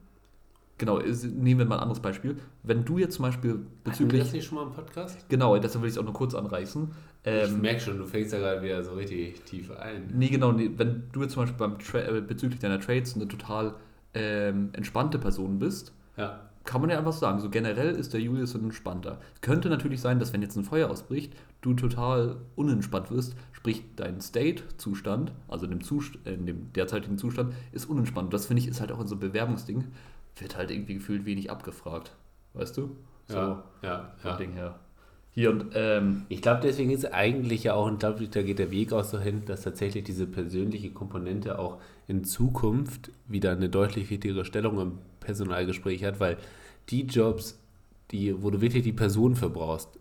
Genau, 0.79 0.97
nehmen 0.97 1.59
wir 1.59 1.65
mal 1.65 1.75
ein 1.75 1.81
anderes 1.81 1.99
Beispiel. 1.99 2.37
Wenn 2.63 2.85
du 2.85 2.97
jetzt 2.97 3.15
zum 3.15 3.23
Beispiel 3.23 3.59
bezüglich. 3.83 4.21
Hatten 4.21 4.29
das 4.29 4.33
nicht 4.33 4.45
schon 4.45 4.57
mal 4.57 4.63
im 4.63 4.71
Podcast? 4.71 5.27
Genau, 5.27 5.57
deshalb 5.57 5.81
will 5.81 5.89
ich 5.89 5.95
es 5.95 5.99
auch 5.99 6.05
nur 6.05 6.13
kurz 6.13 6.33
anreißen. 6.33 6.89
Ähm, 7.25 7.45
ich 7.45 7.61
merke 7.61 7.81
schon, 7.81 7.97
du 7.97 8.05
fängst 8.05 8.31
da 8.31 8.37
gerade 8.37 8.61
wieder 8.61 8.81
so 8.81 8.93
richtig 8.93 9.41
tief 9.41 9.71
ein. 9.71 10.09
Nee, 10.13 10.29
genau, 10.29 10.53
nee, 10.53 10.71
wenn 10.77 11.03
du 11.11 11.21
jetzt 11.21 11.33
zum 11.33 11.43
Beispiel 11.43 11.57
beim 11.57 11.77
Tra 11.79 11.99
äh, 11.99 12.21
bezüglich 12.21 12.61
deiner 12.61 12.79
Trades 12.79 13.15
eine 13.15 13.27
total 13.27 13.75
ähm, 14.13 14.69
entspannte 14.71 15.19
Person 15.19 15.59
bist, 15.59 15.91
ja. 16.15 16.39
kann 16.63 16.79
man 16.79 16.89
ja 16.89 16.97
einfach 16.97 17.11
sagen, 17.11 17.41
so 17.41 17.49
generell 17.49 17.93
ist 17.93 18.13
der 18.13 18.21
Julius 18.21 18.55
ein 18.55 18.63
entspannter. 18.63 19.19
Könnte 19.41 19.67
natürlich 19.67 19.99
sein, 19.99 20.17
dass 20.17 20.31
wenn 20.31 20.41
jetzt 20.41 20.55
ein 20.55 20.63
Feuer 20.63 20.89
ausbricht, 20.89 21.33
du 21.59 21.73
total 21.73 22.37
unentspannt 22.55 23.11
wirst, 23.11 23.35
sprich 23.51 23.83
dein 23.97 24.21
State-Zustand, 24.21 25.33
also 25.49 25.65
in 25.65 25.71
dem, 25.71 25.83
Zust 25.83 26.17
in 26.23 26.45
dem 26.45 26.71
derzeitigen 26.71 27.17
Zustand, 27.17 27.53
ist 27.73 27.89
unentspannt. 27.89 28.33
Das 28.33 28.45
finde 28.45 28.61
ich 28.61 28.69
ist 28.69 28.79
halt 28.79 28.93
auch 28.93 29.01
in 29.01 29.07
so 29.07 29.15
einem 29.15 29.19
Bewerbungsding 29.19 29.83
wird 30.41 30.57
halt 30.57 30.71
irgendwie 30.71 30.95
gefühlt 30.95 31.25
wenig 31.25 31.51
abgefragt. 31.51 32.13
Weißt 32.53 32.77
du? 32.77 32.95
So, 33.27 33.35
ja, 33.35 33.63
ja, 33.83 34.13
ja. 34.23 34.37
Ding 34.37 34.53
her. 34.53 34.79
Hier 35.31 35.51
und, 35.51 35.67
ähm, 35.75 36.25
ich 36.29 36.41
glaube, 36.41 36.61
deswegen 36.63 36.89
ist 36.89 37.13
eigentlich 37.13 37.63
ja 37.63 37.75
auch, 37.75 37.85
und 37.85 37.99
glaube 37.99 38.27
da 38.27 38.41
geht 38.41 38.59
der 38.59 38.71
Weg 38.71 38.91
auch 38.91 39.03
so 39.03 39.19
hin, 39.19 39.43
dass 39.45 39.61
tatsächlich 39.61 40.03
diese 40.03 40.25
persönliche 40.25 40.89
Komponente 40.89 41.59
auch 41.59 41.79
in 42.07 42.23
Zukunft 42.23 43.11
wieder 43.27 43.51
eine 43.51 43.69
deutlich 43.69 44.09
wichtigere 44.09 44.43
Stellung 44.43 44.79
im 44.79 44.97
Personalgespräch 45.19 46.03
hat, 46.03 46.19
weil 46.19 46.37
die 46.89 47.03
Jobs, 47.03 47.59
die, 48.11 48.41
wo 48.41 48.49
du 48.49 48.61
wirklich 48.61 48.83
die 48.83 48.93
Person 48.93 49.35
für 49.35 49.49
brauchst, 49.49 49.99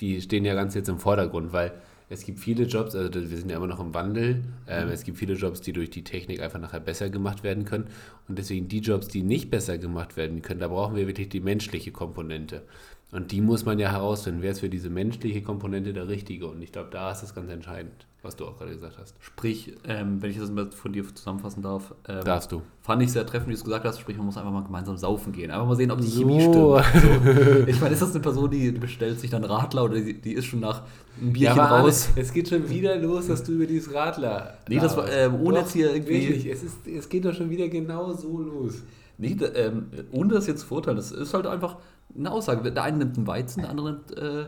die 0.00 0.20
stehen 0.20 0.44
ja 0.44 0.54
ganz 0.54 0.74
jetzt 0.74 0.88
im 0.88 0.98
Vordergrund, 0.98 1.52
weil 1.52 1.72
es 2.10 2.24
gibt 2.24 2.38
viele 2.38 2.64
Jobs, 2.64 2.94
also 2.94 3.12
wir 3.12 3.36
sind 3.36 3.50
ja 3.50 3.56
immer 3.56 3.66
noch 3.66 3.80
im 3.80 3.92
Wandel, 3.92 4.42
ähm, 4.66 4.88
es 4.88 5.04
gibt 5.04 5.18
viele 5.18 5.34
Jobs, 5.34 5.60
die 5.60 5.72
durch 5.72 5.90
die 5.90 6.04
Technik 6.04 6.40
einfach 6.40 6.58
nachher 6.58 6.80
besser 6.80 7.10
gemacht 7.10 7.42
werden 7.42 7.64
können. 7.64 7.88
Und 8.28 8.38
deswegen 8.38 8.68
die 8.68 8.80
Jobs, 8.80 9.08
die 9.08 9.22
nicht 9.22 9.50
besser 9.50 9.76
gemacht 9.76 10.16
werden 10.16 10.40
können, 10.40 10.60
da 10.60 10.68
brauchen 10.68 10.96
wir 10.96 11.06
wirklich 11.06 11.28
die 11.28 11.40
menschliche 11.40 11.92
Komponente. 11.92 12.62
Und 13.10 13.32
die 13.32 13.40
muss 13.40 13.64
man 13.64 13.78
ja 13.78 13.90
herausfinden, 13.90 14.42
wer 14.42 14.50
ist 14.50 14.60
für 14.60 14.68
diese 14.68 14.90
menschliche 14.90 15.40
Komponente 15.42 15.94
der 15.94 16.08
Richtige. 16.08 16.46
Und 16.46 16.60
ich 16.60 16.72
glaube, 16.72 16.88
da 16.90 17.10
ist 17.10 17.22
das 17.22 17.34
ganz 17.34 17.50
entscheidend, 17.50 18.06
was 18.20 18.36
du 18.36 18.44
auch 18.44 18.58
gerade 18.58 18.72
gesagt 18.72 18.98
hast. 19.00 19.14
Sprich, 19.20 19.72
ähm, 19.84 20.20
wenn 20.20 20.30
ich 20.30 20.38
das 20.38 20.50
mal 20.50 20.70
von 20.70 20.92
dir 20.92 21.02
zusammenfassen 21.14 21.62
darf, 21.62 21.94
ähm, 22.06 22.22
Darfst 22.22 22.52
du. 22.52 22.60
fand 22.82 23.00
ich 23.02 23.10
sehr 23.10 23.24
treffend, 23.24 23.48
wie 23.48 23.52
du 23.52 23.58
es 23.58 23.64
gesagt 23.64 23.86
hast. 23.86 23.98
Sprich, 23.98 24.18
man 24.18 24.26
muss 24.26 24.36
einfach 24.36 24.50
mal 24.52 24.62
gemeinsam 24.62 24.98
saufen 24.98 25.32
gehen. 25.32 25.50
Einfach 25.50 25.66
mal 25.66 25.76
sehen, 25.76 25.90
ob 25.90 26.02
die 26.02 26.06
So. 26.06 26.20
Chemie 26.20 26.40
stimmt. 26.40 26.54
So. 26.54 26.78
Ich 27.66 27.80
meine, 27.80 27.94
ist 27.94 28.02
das 28.02 28.10
eine 28.10 28.20
Person, 28.20 28.50
die 28.50 28.72
bestellt 28.72 29.18
sich 29.20 29.30
dann 29.30 29.42
Radler 29.44 29.84
oder 29.84 29.94
die, 29.94 30.20
die 30.20 30.34
ist 30.34 30.44
schon 30.44 30.60
nach 30.60 30.82
einem 31.18 31.32
Bierchen 31.32 31.56
Ja, 31.56 31.80
raus? 31.80 32.10
Es 32.14 32.30
geht 32.30 32.50
schon 32.50 32.68
wieder 32.68 32.94
los, 32.98 33.28
dass 33.28 33.42
du 33.42 33.52
über 33.52 33.64
dieses 33.64 33.94
Radler. 33.94 34.58
Nee, 34.68 34.80
das 34.80 34.94
war, 34.98 35.10
ähm, 35.10 35.34
ohne 35.40 35.60
jetzt 35.60 35.72
hier 35.72 35.94
irgendwie- 35.94 36.28
Wirklich, 36.28 36.46
es, 36.46 36.62
ist, 36.62 36.86
es 36.86 37.08
geht 37.08 37.24
doch 37.24 37.32
schon 37.32 37.48
wieder 37.48 37.68
genau 37.68 38.12
so 38.12 38.38
los. 38.38 38.82
Nee, 39.16 39.34
ähm, 39.54 39.86
ohne 40.12 40.34
das 40.34 40.46
jetzt 40.46 40.60
zu 40.60 40.66
verurteilen, 40.66 40.98
das 40.98 41.10
ist 41.10 41.32
halt 41.32 41.46
einfach 41.46 41.76
eine 42.16 42.30
Aussage. 42.30 42.70
Der 42.72 42.82
eine 42.82 42.98
nimmt 42.98 43.16
einen 43.16 43.26
Weizen, 43.26 43.60
der 43.62 43.70
andere 43.70 43.92
nimmt 43.92 44.16
äh, 44.16 44.46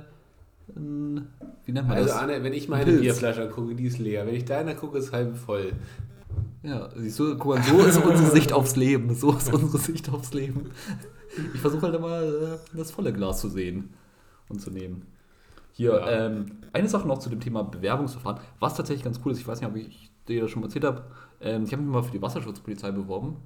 ein, 0.76 1.26
wie 1.64 1.72
nennt 1.72 1.88
man 1.88 1.96
Also, 1.96 2.08
das? 2.08 2.18
Arne, 2.18 2.42
wenn 2.42 2.52
ich 2.52 2.68
meine 2.68 2.84
Pilz. 2.84 3.00
Bierflasche 3.00 3.42
angucke, 3.42 3.74
die 3.74 3.84
ist 3.86 3.98
leer. 3.98 4.26
Wenn 4.26 4.34
ich 4.34 4.44
deiner 4.44 4.74
gucke, 4.74 4.98
ist 4.98 5.12
halb 5.12 5.36
voll. 5.36 5.72
Ja, 6.62 6.90
siehst 6.94 7.18
du, 7.18 7.36
guck 7.38 7.56
mal, 7.56 7.62
so 7.62 7.80
ist 7.80 7.96
unsere 7.98 8.30
Sicht 8.30 8.52
aufs 8.52 8.76
Leben. 8.76 9.14
So 9.14 9.32
ist 9.32 9.52
unsere 9.52 9.78
Sicht 9.78 10.10
aufs 10.12 10.32
Leben. 10.34 10.70
Ich 11.54 11.60
versuche 11.60 11.82
halt 11.82 11.94
immer, 11.94 12.20
äh, 12.22 12.58
das 12.74 12.90
volle 12.90 13.12
Glas 13.12 13.40
zu 13.40 13.48
sehen 13.48 13.90
und 14.48 14.60
zu 14.60 14.70
nehmen. 14.70 15.06
Hier, 15.72 15.92
Ja. 15.92 16.26
ähm, 16.26 16.46
eine 16.72 16.88
Sache 16.88 17.06
noch 17.08 17.18
zu 17.18 17.30
dem 17.30 17.40
Thema 17.40 17.62
Bewerbungsverfahren, 17.62 18.40
was 18.58 18.74
tatsächlich 18.74 19.04
ganz 19.04 19.20
cool 19.24 19.32
ist, 19.32 19.38
ich 19.38 19.46
weiß 19.48 19.60
nicht, 19.60 19.70
ob 19.70 19.76
ich 19.76 20.10
dir 20.28 20.42
das 20.42 20.50
schon 20.50 20.60
mal 20.60 20.66
erzählt 20.66 20.84
habe, 20.84 21.04
ähm, 21.40 21.62
ich 21.64 21.72
habe 21.72 21.82
mich 21.82 21.92
mal 21.92 22.02
für 22.02 22.10
die 22.12 22.20
Wasserschutzpolizei 22.20 22.90
beworben 22.90 23.36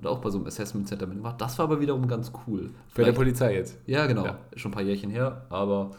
und 0.00 0.06
auch 0.06 0.18
bei 0.20 0.30
so 0.30 0.38
einem 0.38 0.46
Assessment 0.46 0.88
Center 0.88 1.06
mitgemacht. 1.06 1.40
Das 1.40 1.58
war 1.58 1.64
aber 1.66 1.80
wiederum 1.80 2.08
ganz 2.08 2.32
cool. 2.46 2.62
Bei 2.62 2.68
der 2.68 3.04
Vielleicht- 3.04 3.16
Polizei 3.16 3.54
jetzt. 3.54 3.78
ja, 3.86 4.06
genau. 4.06 4.24
Ja. 4.24 4.38
Schon 4.56 4.70
ein 4.70 4.74
paar 4.74 4.82
Jährchen 4.82 5.10
her, 5.10 5.46
aber 5.50 5.90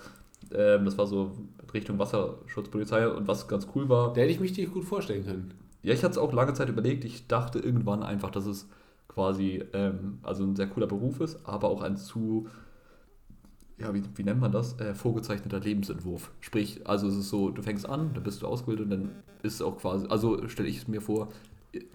ähm, 0.54 0.86
das 0.86 0.98
war 0.98 1.08
so 1.08 1.32
Richtung 1.74 2.00
Wasserschutzpolizei 2.00 3.08
und 3.08 3.28
was 3.28 3.48
ganz 3.48 3.68
cool 3.76 3.88
war. 3.90 4.14
Da 4.14 4.22
hätte 4.22 4.32
ich 4.32 4.40
mich 4.40 4.54
dir 4.54 4.68
gut 4.68 4.84
vorstellen 4.86 5.24
können. 5.26 5.54
Ja, 5.84 5.94
ich 5.94 6.04
hatte 6.04 6.12
es 6.12 6.18
auch 6.18 6.34
lange 6.34 6.54
Zeit 6.54 6.70
überlegt. 6.70 7.06
Ich 7.06 7.28
dachte 7.28 7.60
irgendwann 7.60 8.04
einfach, 8.04 8.30
dass 8.32 8.46
es 8.46 8.68
quasi 9.08 9.64
ähm, 9.74 10.20
also 10.24 10.44
ein 10.44 10.56
sehr 10.56 10.68
cooler 10.68 10.88
Beruf 10.88 11.20
ist, 11.20 11.40
aber 11.46 11.70
auch 11.70 11.82
ein 11.82 11.98
zu, 11.98 12.48
ja, 13.80 13.94
wie, 13.94 14.04
wie 14.16 14.24
nennt 14.24 14.40
man 14.40 14.52
das? 14.52 14.80
Äh, 14.80 14.94
vorgezeichneter 14.94 15.60
Lebensentwurf. 15.60 16.32
Sprich, 16.40 16.88
also 16.88 17.08
es 17.08 17.16
ist 17.16 17.30
so, 17.30 17.50
du 17.50 17.62
fängst 17.62 17.88
an, 17.90 18.12
dann 18.14 18.24
bist 18.24 18.42
du 18.42 18.48
ausgebildet 18.48 18.86
und 18.86 18.92
dann 18.92 19.10
ist 19.44 19.56
es 19.56 19.62
auch 19.62 19.78
quasi, 19.78 20.06
also 20.08 20.48
stelle 20.48 20.70
ich 20.70 20.78
es 20.78 20.88
mir 20.88 21.02
vor, 21.02 21.30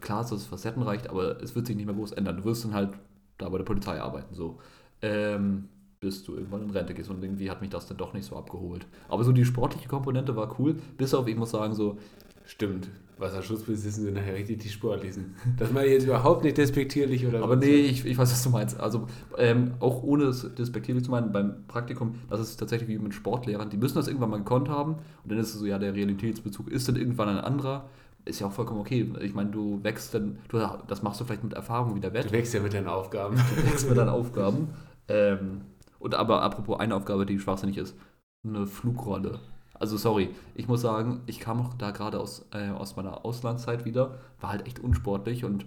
klar 0.00 0.23
ist 0.23 0.33
das 0.33 0.47
facettenreich, 0.47 1.09
aber 1.11 1.42
es 1.42 1.54
wird 1.54 1.66
sich 1.66 1.76
nicht 1.76 1.87
mehr 1.87 1.95
groß 1.95 2.12
ändern. 2.12 2.38
Du 2.38 2.45
wirst 2.45 2.64
dann 2.64 2.75
halt 2.75 2.90
da 3.38 3.49
bei 3.49 3.59
der 3.59 3.64
Polizei 3.64 4.00
arbeiten, 4.00 4.35
so. 4.35 4.59
Ähm, 5.02 5.68
bis 6.00 6.25
du 6.25 6.35
irgendwann 6.35 6.62
in 6.62 6.71
Rente 6.71 6.95
gehst 6.95 7.11
und 7.11 7.23
irgendwie 7.23 7.50
hat 7.50 7.62
mich 7.62 7.71
das 7.71 7.87
dann 7.87 7.97
doch 7.97 8.12
nicht 8.12 8.26
so 8.26 8.37
abgeholt. 8.37 8.87
Aber 9.09 9.25
so 9.25 9.33
die 9.33 9.45
sportliche 9.45 9.88
Komponente 9.88 10.37
war 10.37 10.59
cool, 10.59 10.76
bis 10.97 11.14
auf, 11.14 11.26
ich 11.26 11.37
muss 11.37 11.50
sagen, 11.50 11.75
so, 11.75 11.99
Stimmt. 12.47 12.88
Wasserschutzpolizisten 13.18 14.04
sind 14.04 14.14
nachher 14.14 14.35
richtig 14.35 14.59
die 14.59 14.68
sportlichen. 14.68 15.35
Das 15.59 15.73
meine 15.73 15.87
ich 15.87 15.95
jetzt 15.95 16.04
überhaupt 16.04 16.45
nicht 16.45 16.59
despektierlich 16.59 17.26
oder 17.26 17.42
Aber 17.42 17.56
nee, 17.56 17.75
ich, 17.75 18.04
ich 18.04 18.16
weiß, 18.16 18.30
was 18.30 18.42
du 18.45 18.50
meinst. 18.50 18.78
Also 18.78 19.06
ähm, 19.37 19.73
auch 19.80 20.02
ohne 20.02 20.25
es 20.25 20.54
despektierlich 20.54 21.02
zu 21.02 21.11
meinen, 21.11 21.33
beim 21.33 21.66
Praktikum, 21.66 22.16
das 22.30 22.40
ist 22.40 22.56
tatsächlich 22.56 22.88
wie 22.88 22.99
mit 22.99 23.14
Sportlehrern, 23.14 23.71
die 23.71 23.78
müssen 23.78 23.97
das 23.97 24.06
irgendwann 24.06 24.30
mal 24.30 24.38
gekonnt 24.38 24.68
haben 24.68 24.92
und 25.25 25.33
dann 25.33 25.38
ist 25.38 25.54
es 25.54 25.61
so, 25.61 25.66
ja, 25.66 25.78
der 25.78 25.95
Realitätsbezug 25.95 26.71
ist 26.71 26.88
dann 26.88 26.97
irgendwann 26.97 27.30
ein 27.30 27.38
anderer. 27.38 27.88
Ist 28.26 28.40
ja 28.40 28.49
auch 28.49 28.52
vollkommen 28.52 28.80
okay. 28.80 29.11
Ich 29.21 29.35
meine, 29.35 29.50
du 29.50 29.83
wächst 29.83 30.12
dann, 30.12 30.38
du, 30.49 30.59
das 30.88 31.02
machst 31.02 31.21
du 31.21 31.25
vielleicht 31.25 31.45
mit 31.45 31.54
Erfahrung 31.54 31.95
wieder 31.95 32.11
Du 32.11 32.14
wett, 32.16 32.33
wächst 32.33 32.52
ja 32.52 32.61
mit 32.61 32.75
deinen 32.75 32.88
Aufgaben. 32.88 33.37
du 33.37 33.64
wächst 33.64 33.88
mit 33.88 33.97
deinen 33.97 34.11
Aufgaben. 34.11 34.68
Ähm, 35.09 35.62
und 35.99 36.14
aber 36.14 36.42
apropos 36.42 36.78
eine 36.78 36.95
Aufgabe, 36.95 37.25
die 37.25 37.38
schwachsinnig 37.38 37.78
ist, 37.78 37.97
eine 38.44 38.66
Flugrolle. 38.66 39.38
Also 39.74 39.96
sorry, 39.96 40.31
ich 40.55 40.68
muss 40.68 40.81
sagen, 40.81 41.20
ich 41.27 41.38
kam 41.40 41.61
auch 41.61 41.74
da 41.74 41.90
gerade 41.92 42.18
aus, 42.18 42.46
äh, 42.53 42.70
aus 42.70 42.96
meiner 42.96 43.24
Auslandszeit 43.24 43.85
wieder, 43.85 44.18
war 44.40 44.51
halt 44.51 44.66
echt 44.66 44.81
unsportlich 44.81 45.44
und 45.44 45.64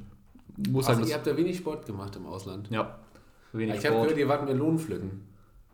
muss 0.70 0.88
sagen, 0.88 1.00
Also, 1.00 1.10
ihr 1.10 1.16
habt 1.16 1.28
da 1.28 1.38
wenig 1.38 1.58
Sport 1.58 1.86
gemacht 1.86 2.16
im 2.16 2.26
Ausland. 2.26 2.70
ja, 2.70 3.00
wenig 3.54 3.76
Ich 3.78 3.86
habe 3.86 4.02
gehört, 4.02 4.18
ihr 4.18 4.28
wart 4.28 4.46
Melonen 4.46 4.80
pflücken. 4.80 5.22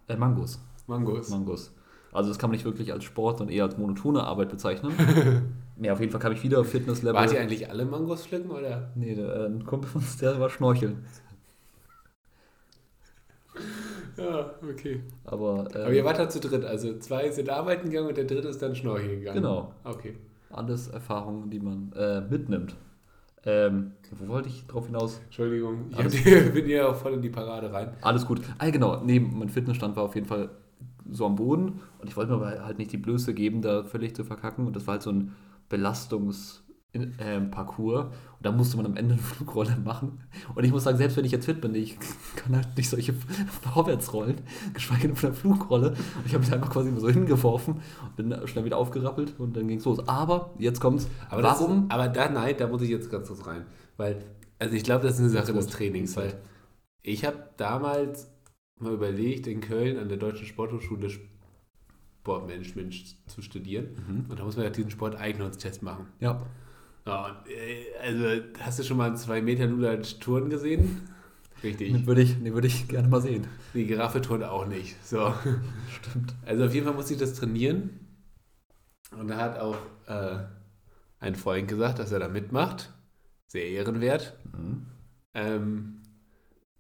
Äh, 0.08 0.18
Mangos. 0.18 0.60
Mangos. 0.86 1.30
Mangos. 1.30 1.72
Also 2.12 2.30
das 2.30 2.38
kann 2.38 2.50
man 2.50 2.56
nicht 2.58 2.66
wirklich 2.66 2.94
als 2.94 3.04
Sport, 3.04 3.40
sondern 3.40 3.56
eher 3.56 3.64
als 3.64 3.78
monotone 3.78 4.24
Arbeit 4.24 4.50
bezeichnen. 4.50 4.94
ja, 5.82 5.94
auf 5.94 6.00
jeden 6.00 6.12
Fall 6.12 6.22
kam 6.22 6.32
ich 6.34 6.44
wieder 6.44 6.60
auf 6.62 6.70
Fitnesslevel. 6.70 7.20
Wart 7.20 7.34
ihr 7.34 7.40
eigentlich 7.42 7.70
alle 7.70 7.86
Mangos 7.86 8.26
pflücken 8.26 8.52
oder? 8.52 8.92
Nee, 8.96 9.16
der, 9.16 9.36
äh, 9.36 9.46
ein 9.48 9.66
Kumpel 9.66 9.90
von 9.90 10.02
uns, 10.02 10.18
der 10.18 10.40
war 10.40 10.50
schnorcheln. 10.50 11.06
Ja, 14.18 14.56
okay. 14.64 15.02
Aber, 15.26 15.68
äh, 15.76 15.84
Aber 15.84 15.94
ihr 15.94 16.06
wart 16.06 16.20
da 16.20 16.30
zu 16.30 16.40
dritt, 16.40 16.64
also 16.64 16.98
zwei 17.00 17.30
sind 17.32 17.50
arbeiten 17.50 17.90
gegangen 17.90 18.08
und 18.08 18.18
der 18.18 18.24
dritte 18.24 18.48
ist 18.48 18.62
dann 18.62 18.74
schnorcheln 18.76 19.20
gegangen. 19.20 19.42
Genau. 19.42 19.74
Okay. 19.84 20.16
alles 20.50 20.88
Erfahrungen, 20.88 21.50
die 21.50 21.60
man 21.60 21.92
äh, 21.98 22.22
mitnimmt. 22.22 22.78
Ähm, 23.46 23.92
wo 24.12 24.28
wollte 24.30 24.48
ich 24.50 24.66
drauf 24.68 24.88
hinaus? 24.88 25.20
Entschuldigung, 25.26 25.88
ich 25.92 25.98
Alles 25.98 26.16
hab 26.16 26.54
bin 26.54 26.68
ja 26.70 26.88
auch 26.88 26.96
voll 26.96 27.14
in 27.14 27.22
die 27.22 27.30
Parade 27.30 27.72
rein. 27.74 27.90
Alles 28.02 28.26
gut. 28.26 28.42
Ah, 28.58 28.70
genau. 28.70 29.04
Nee, 29.04 29.20
mein 29.20 29.50
Fitnessstand 29.50 29.96
war 29.98 30.04
auf 30.04 30.16
jeden 30.16 30.28
Fall 30.28 30.50
so 31.12 31.26
am 31.26 31.36
Boden 31.36 31.82
und 32.00 32.08
ich 32.08 32.16
wollte 32.18 32.32
mir 32.32 32.38
aber 32.38 32.66
halt 32.66 32.80
nicht 32.80 32.92
die 32.94 32.98
Blöße 32.98 33.34
geben, 33.34 33.62
da 33.62 33.84
völlig 33.84 34.16
zu 34.16 34.24
verkacken. 34.24 34.66
Und 34.66 34.76
das 34.78 34.88
war 34.88 34.94
halt 34.94 35.04
so 35.04 35.12
ein 35.12 35.36
Belastungs- 35.70 36.66
ähm, 37.20 37.52
Parcours 37.52 38.06
und 38.06 38.46
da 38.46 38.52
musste 38.52 38.78
man 38.78 38.86
am 38.86 38.96
Ende 38.96 39.16
eine 39.16 39.24
Flugrolle 39.24 39.76
machen. 39.84 40.20
Und 40.54 40.64
ich 40.64 40.72
muss 40.72 40.84
sagen, 40.84 40.98
selbst 40.98 41.18
wenn 41.18 41.26
ich 41.26 41.32
jetzt 41.32 41.46
fit 41.46 41.62
bin, 41.62 41.76
ich 41.76 41.98
kann 42.36 42.56
halt 42.56 42.76
nicht 42.78 42.90
solche 42.90 43.14
Vorwärtsrollen, 43.74 44.38
geschweige 44.74 45.08
denn 45.08 45.16
von 45.16 45.32
der 45.32 45.38
Flugrolle. 45.38 45.90
Und 45.90 46.26
ich 46.26 46.34
habe 46.34 46.44
mich 46.44 46.54
einfach 46.54 46.70
quasi 46.70 46.90
immer 46.90 47.00
so 47.00 47.10
hingeworfen 47.10 47.82
und 48.04 48.16
bin 48.16 48.48
schnell 48.48 48.66
wieder 48.66 48.78
aufgerappelt 48.78 49.40
und 49.40 49.56
dann 49.56 49.68
ging 49.68 49.80
es 49.80 49.86
los. 49.86 50.08
Aber 50.08 50.54
jetzt 50.58 50.80
kommt's. 50.80 51.08
Aber 51.30 51.42
das 51.42 51.60
warum? 51.60 51.86
Ist, 51.86 51.92
aber 51.92 52.08
da, 52.08 52.30
nein, 52.30 52.56
da 52.58 52.68
muss 52.68 52.82
ich 52.82 52.90
jetzt 52.90 53.10
ganz 53.10 53.28
kurz 53.28 53.46
rein. 53.46 53.66
Weil, 53.98 54.24
also 54.60 54.76
ich 54.76 54.84
glaube, 54.84 55.06
das 55.06 55.16
ist 55.16 55.22
eine 55.22 55.30
Sache 55.30 55.54
des. 55.54 55.68
Trainings. 55.68 56.16
Weil 56.16 56.40
ich 57.02 57.26
habe 57.26 57.50
damals 57.58 58.32
mal 58.80 58.94
überlegt, 58.94 59.48
in 59.48 59.62
Köln 59.62 59.98
an 59.98 60.10
der 60.10 60.18
Deutschen 60.18 60.46
Sporthochschule 60.46 61.10
Sportmanagement 62.26 63.16
zu 63.28 63.42
studieren. 63.44 63.90
Mhm. 64.08 64.26
Und 64.30 64.40
da 64.40 64.44
muss 64.44 64.56
man 64.56 64.66
ja 64.66 64.72
diesen 64.72 64.90
Sporteignungstest 64.90 65.84
machen. 65.84 66.08
Ja. 66.20 66.42
Ja, 67.06 67.44
äh, 67.48 67.86
also, 68.02 68.44
hast 68.60 68.80
du 68.80 68.84
schon 68.84 68.98
mal 68.98 69.06
einen 69.06 69.18
2 69.18 69.44
Meter 69.44 69.68
Luder 69.68 70.02
Touren 70.02 70.50
gesehen? 70.50 71.08
Richtig. 71.62 71.94
Den 71.94 72.08
würde 72.08 72.24
ich, 72.24 72.34
den 72.34 72.52
würde 72.52 72.66
ich 72.66 72.88
gerne 72.88 73.08
mal 73.08 73.22
sehen. 73.22 73.46
Die 73.76 73.86
Giraffe 73.86 74.22
turnt 74.22 74.44
auch 74.44 74.66
nicht. 74.66 74.96
So. 75.06 75.36
Stimmt. 76.02 76.34
Also 76.48 76.66
auf 76.66 76.74
jeden 76.74 76.88
Fall 76.88 76.96
musste 76.96 77.14
ich 77.14 77.20
das 77.20 77.36
trainieren. 77.36 77.92
Und 79.16 79.28
da 79.28 79.38
hat 79.38 79.60
auch 79.60 79.78
äh, 80.08 80.40
ein 81.20 81.36
Freund 81.36 81.68
gesagt, 81.68 82.00
dass 82.00 82.12
er 82.12 82.20
da 82.20 82.28
mitmacht. 82.28 82.92
Sehr 83.46 83.70
ehrenwert. 83.70 84.36
Mhm. 84.52 84.88
Ähm, 85.36 86.02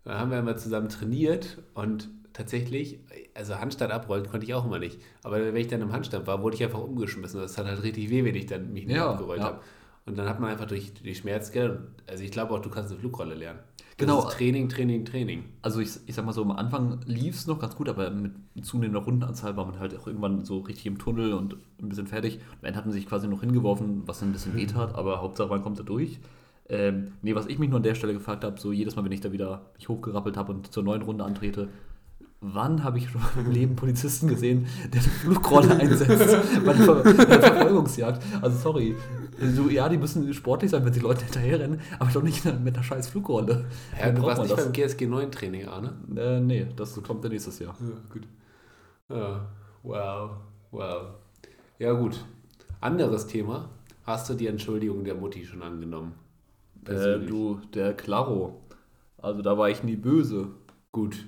da 0.03 0.17
haben 0.17 0.31
wir 0.31 0.39
einmal 0.39 0.58
zusammen 0.58 0.89
trainiert 0.89 1.62
und 1.75 2.10
tatsächlich, 2.36 3.00
also 3.34 3.56
Handstand 3.56 3.91
abrollen 3.91 4.28
konnte 4.28 4.45
ich 4.45 4.54
auch 4.54 4.65
immer 4.65 4.78
nicht. 4.80 5.00
Aber 5.24 5.38
wenn 5.39 5.56
ich 5.56 5.67
dann 5.67 5.82
im 5.82 5.91
Handstand 5.91 6.28
war, 6.28 6.43
wurde 6.43 6.56
ich 6.56 6.63
einfach 6.63 6.82
umgeschmissen. 6.82 7.39
Das 7.41 7.58
hat 7.58 7.65
halt 7.65 7.82
richtig 7.82 8.10
weh, 8.10 8.24
wenn 8.24 8.36
ich 8.36 8.45
dann 8.45 8.71
mich 8.74 8.86
nicht 8.86 8.95
Ja, 8.95 9.10
abgerollt 9.12 9.39
ja. 9.39 9.45
habe. 9.45 9.62
Und 10.06 10.17
dann 10.17 10.30
hat 10.30 10.39
man 10.39 10.52
einfach 10.52 10.65
durch 10.67 10.93
die 10.93 11.15
Schmerzgeld, 11.15 11.80
also 12.08 12.24
ich 12.24 12.30
glaube 12.30 12.54
auch, 12.54 12.60
du 12.60 12.69
kannst 12.69 12.91
eine 12.91 13.00
Flugrolle 13.00 13.34
lernen. 13.34 13.60
Das 13.98 14.06
Genau. 14.08 14.28
ist 14.28 14.36
Training, 14.38 14.67
Training, 14.69 15.06
Training. 15.06 15.45
Also 15.62 15.80
ich, 15.80 15.89
ich 16.06 16.13
sag 16.13 16.26
mal 16.26 16.34
so, 16.34 16.41
am 16.41 16.52
Anfang 16.52 17.00
lief 17.06 17.36
es 17.36 17.48
noch 17.48 17.58
ganz 17.60 17.76
gut, 17.78 17.88
aber 17.89 18.12
mit 18.12 18.34
zunehmender 18.62 19.00
Rundenanzahl 19.00 19.56
war 19.56 19.65
man 19.65 19.80
halt 19.80 19.98
auch 19.98 20.06
irgendwann 20.06 20.43
so 20.43 20.60
richtig 20.60 20.86
im 20.86 20.98
Tunnel 21.00 21.34
und 21.34 21.56
ein 21.82 21.89
bisschen 21.89 22.06
fertig. 22.06 22.39
Am 22.62 22.65
Ende 22.67 22.78
hat 22.78 22.86
man 22.86 22.93
sich 22.93 23.08
quasi 23.08 23.28
noch 23.28 23.39
hingeworfen, 23.39 24.04
was 24.06 24.21
ein 24.21 24.34
bisschen 24.34 24.54
weh 24.56 24.65
tat, 24.67 24.93
aber 24.95 25.21
Hauptsache 25.21 25.48
man 25.48 25.63
kommt 25.63 25.80
da 25.80 25.84
durch. 25.84 26.19
Ähm, 26.67 27.13
nee, 27.21 27.34
was 27.36 27.48
ich 27.48 27.58
mich 27.58 27.69
nur 27.69 27.78
an 27.78 27.84
der 27.84 27.95
Stelle 27.95 28.13
gefragt 28.13 28.43
habe, 28.43 28.60
so 28.60 28.71
jedes 28.74 28.95
Mal, 28.95 29.06
wenn 29.06 29.12
ich 29.12 29.21
da 29.21 29.32
wieder 29.32 29.67
mich 29.78 29.88
hochgerappelt 29.88 30.36
habe 30.36 30.52
und 30.52 30.74
zur 30.74 30.84
neuen 30.84 31.02
Runde 31.04 31.24
antrete, 31.24 31.69
wann 32.53 32.84
habe 32.84 32.97
ich 32.97 33.10
schon 33.12 33.21
im 33.38 33.51
Leben 33.51 33.75
Polizisten 33.75 34.27
gesehen, 34.27 34.67
der 34.93 35.01
eine 35.01 35.10
Flugrolle 35.10 35.75
einsetzt 35.75 36.38
bei 36.65 36.73
einer 36.73 36.84
Ver 36.84 37.03
bei 37.03 37.25
einer 37.25 37.41
Verfolgungsjagd? 37.41 38.23
Also 38.41 38.58
sorry, 38.58 38.95
so, 39.39 39.69
ja, 39.69 39.89
die 39.89 39.97
müssen 39.97 40.34
sportlich 40.34 40.71
sein, 40.71 40.86
wenn 40.86 40.93
sie 40.93 40.99
Leute 40.99 41.25
hinterherrennen, 41.25 41.81
aber 41.99 42.12
doch 42.12 42.23
nicht 42.23 42.45
mit 42.45 42.75
einer 42.75 42.84
scheiß 42.84 43.08
Flugrolle. 43.10 43.65
Ja, 43.99 44.12
du 44.12 44.21
warst 44.21 44.41
nicht 44.41 44.58
das. 44.58 44.63
beim 44.63 44.73
GSG 44.73 45.08
9 45.08 45.31
Training, 45.31 45.67
Arne? 45.67 45.93
Äh, 46.15 46.39
nee, 46.39 46.67
das 46.75 47.01
kommt 47.03 47.23
dann 47.23 47.31
nächstes 47.31 47.60
Jahr. 47.60 47.75
Ja, 47.79 47.97
gut. 48.12 48.27
Ja, 49.10 49.49
wow, 49.84 50.31
wow. 50.71 51.01
Ja, 51.79 51.93
gut. 51.93 52.23
Anderes 52.79 53.27
Thema. 53.27 53.69
Hast 54.03 54.29
du 54.29 54.36
die 54.36 54.47
Entschuldigung 54.47 55.03
der 55.03 55.15
Mutti 55.15 55.45
schon 55.45 55.63
angenommen? 55.63 56.13
Äh, 56.88 57.19
du, 57.19 57.60
der 57.73 57.93
Claro. 57.93 58.62
Also 59.17 59.41
da 59.41 59.58
war 59.58 59.69
ich 59.69 59.84
nie 59.84 59.95
böse. 59.95 60.49
Gut, 60.91 61.25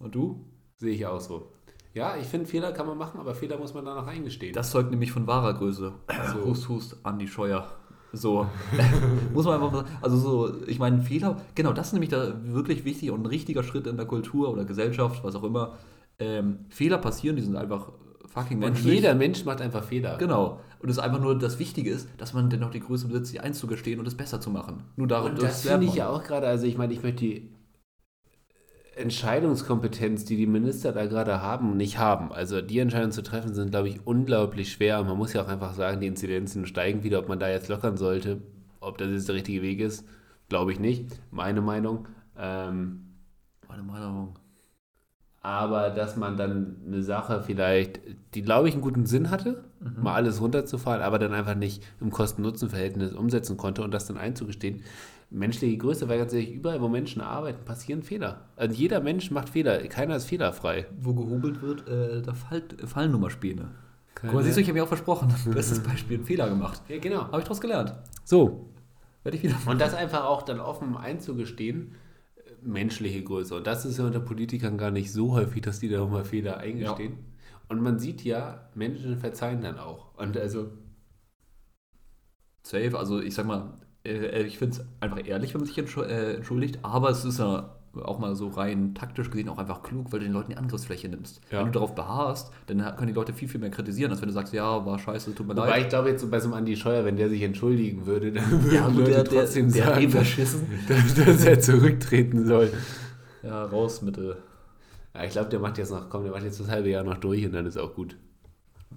Und 0.00 0.14
du? 0.14 0.44
sehe 0.76 0.94
ich 0.94 1.06
auch 1.06 1.20
so. 1.20 1.52
Ja, 1.92 2.16
ich 2.16 2.26
finde, 2.26 2.46
Fehler 2.46 2.72
kann 2.72 2.86
man 2.86 2.96
machen, 2.96 3.20
aber 3.20 3.34
Fehler 3.34 3.58
muss 3.58 3.74
man 3.74 3.84
dann 3.84 3.98
auch 3.98 4.06
eingestehen. 4.06 4.54
Das 4.54 4.70
zeugt 4.70 4.90
nämlich 4.90 5.12
von 5.12 5.26
wahrer 5.26 5.54
Größe. 5.54 5.92
So. 6.32 6.44
Hust, 6.46 6.68
hust, 6.68 6.96
Andi 7.02 7.28
Scheuer. 7.28 7.68
So, 8.12 8.46
muss 9.34 9.44
man 9.44 9.62
einfach. 9.62 9.84
Also 10.00 10.16
so, 10.16 10.66
ich 10.66 10.78
meine, 10.78 11.00
Fehler, 11.02 11.36
genau, 11.54 11.72
das 11.72 11.88
ist 11.88 11.92
nämlich 11.92 12.10
da 12.10 12.34
wirklich 12.44 12.84
wichtig 12.84 13.10
und 13.10 13.22
ein 13.22 13.26
richtiger 13.26 13.62
Schritt 13.62 13.86
in 13.86 13.96
der 13.96 14.06
Kultur 14.06 14.50
oder 14.50 14.64
Gesellschaft, 14.64 15.22
was 15.22 15.36
auch 15.36 15.44
immer. 15.44 15.76
Ähm, 16.18 16.60
Fehler 16.70 16.98
passieren, 16.98 17.36
die 17.36 17.42
sind 17.42 17.56
einfach 17.56 17.92
fucking 18.26 18.58
Und 18.58 18.64
menschlich. 18.64 18.94
jeder 18.94 19.14
Mensch 19.14 19.44
macht 19.44 19.60
einfach 19.60 19.84
Fehler. 19.84 20.16
Genau. 20.18 20.60
Und 20.80 20.88
es 20.88 20.96
ist 20.96 21.02
einfach 21.02 21.20
nur 21.20 21.38
das 21.38 21.58
Wichtige 21.58 21.90
ist, 21.90 22.08
dass 22.18 22.32
man 22.32 22.48
dennoch 22.50 22.70
die 22.70 22.80
Größe 22.80 23.06
besitzt, 23.06 23.30
sich 23.32 23.42
einzugestehen 23.42 24.00
und 24.00 24.06
es 24.06 24.16
besser 24.16 24.40
zu 24.40 24.50
machen. 24.50 24.84
Nur 24.96 25.06
darum, 25.06 25.32
Und 25.32 25.42
das 25.42 25.62
finde 25.62 25.86
ich 25.86 25.94
ja 25.94 26.08
auch 26.08 26.24
gerade, 26.24 26.46
also 26.46 26.66
ich 26.66 26.78
meine, 26.78 26.92
ich 26.92 27.02
möchte 27.02 27.20
die 27.20 27.50
Entscheidungskompetenz, 29.00 30.24
die 30.24 30.36
die 30.36 30.46
Minister 30.46 30.92
da 30.92 31.06
gerade 31.06 31.42
haben, 31.42 31.76
nicht 31.76 31.98
haben. 31.98 32.32
Also 32.32 32.60
die 32.62 32.78
Entscheidungen 32.78 33.12
zu 33.12 33.22
treffen, 33.22 33.54
sind, 33.54 33.70
glaube 33.70 33.88
ich, 33.88 34.06
unglaublich 34.06 34.72
schwer. 34.72 35.00
Und 35.00 35.08
man 35.08 35.16
muss 35.18 35.32
ja 35.32 35.42
auch 35.42 35.48
einfach 35.48 35.74
sagen, 35.74 36.00
die 36.00 36.06
Inzidenzen 36.06 36.66
steigen 36.66 37.02
wieder. 37.02 37.18
Ob 37.18 37.28
man 37.28 37.38
da 37.40 37.48
jetzt 37.48 37.68
lockern 37.68 37.96
sollte, 37.96 38.40
ob 38.80 38.98
das 38.98 39.10
jetzt 39.10 39.28
der 39.28 39.34
richtige 39.36 39.62
Weg 39.62 39.80
ist, 39.80 40.06
glaube 40.48 40.72
ich 40.72 40.80
nicht. 40.80 41.06
Meine 41.30 41.60
Meinung. 41.60 42.06
Ähm, 42.38 43.06
Meine 43.68 43.82
Meinung. 43.82 44.36
aber 45.42 45.90
dass 45.90 46.16
man 46.16 46.36
dann 46.36 46.76
eine 46.86 47.02
Sache 47.02 47.42
vielleicht, 47.42 48.00
die 48.34 48.42
glaube 48.42 48.68
ich 48.68 48.74
einen 48.74 48.82
guten 48.82 49.06
Sinn 49.06 49.30
hatte, 49.30 49.64
mal 49.80 50.14
alles 50.14 50.40
runterzufahren, 50.40 51.02
aber 51.02 51.18
dann 51.18 51.32
einfach 51.32 51.54
nicht 51.54 51.82
im 52.00 52.10
Kosten-Nutzen-Verhältnis 52.10 53.14
umsetzen 53.14 53.56
konnte 53.56 53.82
und 53.82 53.92
das 53.92 54.06
dann 54.06 54.18
einzugestehen. 54.18 54.82
Menschliche 55.30 55.76
Größe, 55.76 56.08
weil 56.08 56.18
ganz 56.18 56.32
ehrlich, 56.32 56.52
überall, 56.52 56.80
wo 56.80 56.88
Menschen 56.88 57.22
arbeiten, 57.22 57.64
passieren 57.64 58.02
Fehler. 58.02 58.48
Also 58.56 58.74
jeder 58.74 59.00
Mensch 59.00 59.30
macht 59.30 59.48
Fehler, 59.48 59.78
keiner 59.86 60.16
ist 60.16 60.24
fehlerfrei. 60.24 60.86
Wo 61.00 61.14
gehobelt 61.14 61.62
wird, 61.62 61.86
äh, 61.88 62.20
da 62.20 62.34
fallen 62.34 63.12
nun 63.12 63.20
mal 63.20 63.30
Späne. 63.30 63.70
Guck 64.16 64.32
mal, 64.32 64.42
siehst 64.42 64.56
du, 64.56 64.60
ich 64.60 64.66
habe 64.66 64.78
mir 64.78 64.84
auch 64.84 64.88
versprochen. 64.88 65.32
Bestes 65.54 65.80
Beispiel, 65.80 66.16
einen 66.16 66.26
Fehler 66.26 66.48
gemacht. 66.48 66.82
Ja, 66.88 66.98
genau. 66.98 67.22
Habe 67.22 67.38
ich 67.38 67.44
daraus 67.44 67.60
gelernt. 67.60 67.94
So. 68.24 68.70
Werde 69.22 69.36
ich 69.36 69.42
wieder 69.42 69.56
Und 69.66 69.80
das 69.80 69.94
einfach 69.94 70.24
auch 70.24 70.42
dann 70.42 70.60
offen 70.60 70.96
einzugestehen, 70.96 71.94
menschliche 72.62 73.22
Größe. 73.22 73.54
Und 73.54 73.66
das 73.66 73.84
ist 73.84 73.98
ja 73.98 74.06
unter 74.06 74.20
Politikern 74.20 74.78
gar 74.78 74.90
nicht 74.90 75.12
so 75.12 75.32
häufig, 75.32 75.62
dass 75.62 75.80
die 75.80 75.88
da 75.88 76.04
mal 76.06 76.24
Fehler 76.24 76.58
eingestehen. 76.58 77.18
Und 77.68 77.80
man 77.82 77.98
sieht 77.98 78.24
ja, 78.24 78.68
Menschen 78.74 79.16
verzeihen 79.18 79.62
dann 79.62 79.78
auch. 79.78 80.18
Und 80.18 80.36
also, 80.36 80.70
safe. 82.62 82.98
Also 82.98 83.20
ich 83.20 83.34
sag 83.34 83.46
mal, 83.46 83.78
äh, 84.04 84.42
ich 84.42 84.58
finde 84.58 84.76
es 84.76 84.84
einfach 85.00 85.26
ehrlich, 85.26 85.54
wenn 85.54 85.60
man 85.60 85.66
sich 85.68 85.78
äh, 85.78 86.34
entschuldigt, 86.34 86.78
aber 86.82 87.10
es 87.10 87.24
ist 87.24 87.38
ja 87.38 87.70
auch 88.04 88.20
mal 88.20 88.36
so 88.36 88.46
rein 88.48 88.94
taktisch 88.94 89.30
gesehen 89.30 89.48
auch 89.48 89.58
einfach 89.58 89.82
klug, 89.82 90.12
weil 90.12 90.20
du 90.20 90.26
den 90.26 90.32
Leuten 90.32 90.52
die 90.52 90.56
Angriffsfläche 90.56 91.08
nimmst. 91.08 91.40
Ja. 91.50 91.58
Wenn 91.58 91.66
du 91.66 91.72
darauf 91.72 91.94
beharrst, 91.96 92.52
dann 92.68 92.78
können 92.96 93.08
die 93.08 93.12
Leute 93.12 93.32
viel, 93.32 93.48
viel 93.48 93.58
mehr 93.60 93.70
kritisieren, 93.70 94.12
als 94.12 94.20
wenn 94.20 94.28
du 94.28 94.32
sagst, 94.32 94.52
ja, 94.52 94.86
war 94.86 94.96
scheiße, 94.98 95.34
tut 95.34 95.48
mir 95.48 95.56
wobei 95.56 95.70
leid. 95.70 95.82
ich 95.82 95.88
glaube 95.88 96.10
jetzt 96.10 96.20
so 96.20 96.28
bei 96.28 96.38
so 96.38 96.46
einem 96.46 96.54
Andi 96.54 96.76
Scheuer, 96.76 97.04
wenn 97.04 97.16
der 97.16 97.28
sich 97.28 97.42
entschuldigen 97.42 98.06
würde, 98.06 98.30
dann 98.32 98.48
würden 98.62 98.74
Ja, 98.74 98.86
Leute 98.86 99.10
der, 99.10 99.24
der, 99.24 99.40
trotzdem 99.40 99.72
der 99.72 99.86
hat 99.86 99.92
eh 99.96 100.02
sagen, 100.02 100.10
verschissen. 100.10 100.68
dass, 100.88 101.14
dass 101.14 101.44
er 101.44 101.60
zurücktreten 101.60 102.46
soll. 102.46 102.70
Ja, 103.42 103.64
raus 103.64 104.02
mit, 104.02 104.18
äh, 104.18 104.34
Ja, 105.14 105.24
ich 105.24 105.30
glaube, 105.32 105.48
der 105.48 105.58
macht 105.58 105.76
jetzt 105.78 105.90
noch, 105.90 106.08
komm, 106.08 106.22
der 106.22 106.30
macht 106.32 106.44
jetzt 106.44 106.60
das 106.60 106.68
halbe 106.68 106.90
Jahr 106.90 107.02
noch 107.02 107.18
durch 107.18 107.44
und 107.44 107.52
dann 107.52 107.66
ist 107.66 107.76
auch 107.76 107.92
gut. 107.94 108.16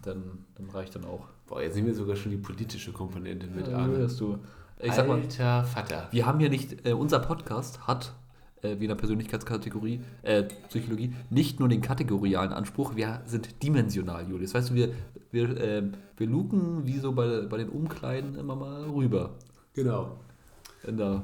Dann, 0.01 0.45
dann 0.55 0.69
reicht 0.69 0.95
dann 0.95 1.05
auch. 1.05 1.27
Boah, 1.47 1.61
jetzt 1.61 1.75
nehmen 1.75 1.87
wir 1.87 1.93
sogar 1.95 2.15
schon 2.15 2.31
die 2.31 2.37
politische 2.37 2.91
Komponente 2.91 3.47
mit 3.47 3.67
Ja, 3.67 3.77
an. 3.77 3.91
hörst 3.91 4.19
du. 4.19 4.39
Ich 4.79 4.91
sag 4.93 5.07
mal, 5.07 5.19
Alter 5.19 5.63
Vater. 5.63 6.07
Wir 6.11 6.25
haben 6.25 6.39
hier 6.39 6.49
nicht, 6.49 6.85
äh, 6.85 6.93
unser 6.93 7.19
Podcast 7.19 7.87
hat, 7.87 8.13
äh, 8.61 8.79
wie 8.79 8.85
in 8.85 8.89
der 8.89 8.95
Persönlichkeitskategorie, 8.95 10.01
äh, 10.23 10.43
Psychologie, 10.69 11.13
nicht 11.29 11.59
nur 11.59 11.69
den 11.69 11.81
kategorialen 11.81 12.51
Anspruch, 12.51 12.95
wir 12.95 13.21
sind 13.25 13.61
dimensional, 13.63 14.27
Julius. 14.27 14.53
Weißt 14.53 14.71
du, 14.71 14.73
wir, 14.73 14.89
wir, 15.31 15.49
äh, 15.61 15.83
wir 16.17 16.27
luken 16.27 16.85
wie 16.85 16.97
so 16.99 17.11
bei, 17.13 17.41
bei 17.43 17.57
den 17.57 17.69
Umkleiden 17.69 18.35
immer 18.35 18.55
mal 18.55 18.83
rüber 18.89 19.31
Genau. 19.73 20.17
in 20.85 20.97
der 20.97 21.23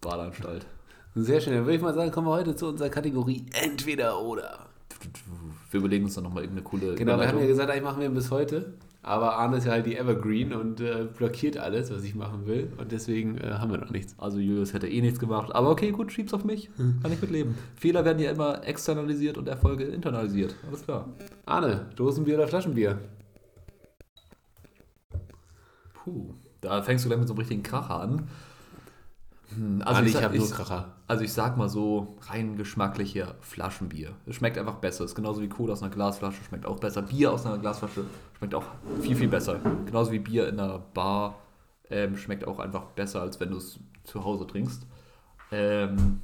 Badeanstalt. 0.00 0.66
Sehr 1.14 1.40
schön. 1.40 1.54
Dann 1.54 1.64
würde 1.64 1.76
ich 1.76 1.82
mal 1.82 1.92
sagen, 1.94 2.10
kommen 2.12 2.28
wir 2.28 2.32
heute 2.34 2.54
zu 2.54 2.68
unserer 2.68 2.88
Kategorie 2.88 3.44
Entweder 3.52 4.20
oder. 4.22 4.69
Wir 5.70 5.80
überlegen 5.80 6.04
uns 6.04 6.14
dann 6.14 6.24
nochmal 6.24 6.42
irgendeine 6.42 6.64
coole 6.64 6.94
Genau, 6.94 7.18
wir 7.18 7.28
haben 7.28 7.38
ja 7.38 7.46
gesagt, 7.46 7.70
eigentlich 7.70 7.84
machen 7.84 8.00
wir 8.00 8.06
ihn 8.08 8.14
bis 8.14 8.30
heute. 8.30 8.74
Aber 9.02 9.36
Arne 9.38 9.56
ist 9.56 9.64
ja 9.64 9.72
halt 9.72 9.86
die 9.86 9.96
Evergreen 9.96 10.52
und 10.52 10.80
äh, 10.80 11.06
blockiert 11.16 11.56
alles, 11.56 11.90
was 11.90 12.04
ich 12.04 12.14
machen 12.14 12.46
will. 12.46 12.70
Und 12.76 12.92
deswegen 12.92 13.38
äh, 13.38 13.52
haben 13.52 13.70
wir 13.70 13.78
noch 13.78 13.90
nichts. 13.90 14.14
Also 14.18 14.38
Julius 14.38 14.74
hätte 14.74 14.88
eh 14.88 15.00
nichts 15.00 15.18
gemacht, 15.18 15.54
aber 15.54 15.70
okay, 15.70 15.90
gut, 15.90 16.12
schieb's 16.12 16.34
auf 16.34 16.44
mich, 16.44 16.68
kann 16.76 17.10
ich 17.10 17.20
mitleben. 17.20 17.54
Fehler 17.76 18.04
werden 18.04 18.18
ja 18.18 18.30
immer 18.30 18.62
externalisiert 18.66 19.38
und 19.38 19.48
Erfolge 19.48 19.84
internalisiert, 19.84 20.54
alles 20.68 20.84
klar. 20.84 21.08
Arne, 21.46 21.86
Dosenbier 21.96 22.34
oder 22.34 22.46
Flaschenbier? 22.46 22.98
Puh, 25.94 26.34
da 26.60 26.82
fängst 26.82 27.04
du 27.04 27.08
gleich 27.08 27.18
mit 27.18 27.28
so 27.28 27.32
einem 27.32 27.38
richtigen 27.40 27.62
Kracher 27.62 28.00
an. 28.00 28.28
Hm, 29.54 29.82
Arne, 29.84 30.06
ich, 30.06 30.12
sag- 30.12 30.22
habe 30.24 30.36
nur 30.36 30.50
Kracher. 30.50 30.92
Also 31.08 31.24
ich 31.24 31.32
sag 31.32 31.56
mal 31.56 31.68
so, 31.68 32.16
rein 32.22 32.56
geschmacklicher 32.56 33.34
Flaschenbier. 33.40 34.12
Es 34.26 34.36
schmeckt 34.36 34.56
einfach 34.58 34.76
besser. 34.76 35.04
Es 35.04 35.10
ist 35.12 35.16
genauso 35.16 35.40
wie 35.42 35.48
Cola 35.48 35.72
aus 35.72 35.82
einer 35.82 35.90
Glasflasche, 35.90 36.42
schmeckt 36.44 36.66
auch 36.66 36.78
besser. 36.78 37.02
Bier 37.02 37.32
aus 37.32 37.44
einer 37.46 37.58
Glasflasche 37.58 38.04
schmeckt 38.38 38.54
auch 38.54 38.64
viel, 39.00 39.16
viel 39.16 39.28
besser. 39.28 39.58
Genauso 39.86 40.12
wie 40.12 40.20
Bier 40.20 40.48
in 40.48 40.60
einer 40.60 40.78
Bar 40.78 41.34
ähm, 41.90 42.16
schmeckt 42.16 42.46
auch 42.46 42.60
einfach 42.60 42.84
besser, 42.94 43.22
als 43.22 43.40
wenn 43.40 43.50
du 43.50 43.56
es 43.56 43.80
zu 44.04 44.24
Hause 44.24 44.46
trinkst. 44.46 44.86
Ähm, 45.50 46.20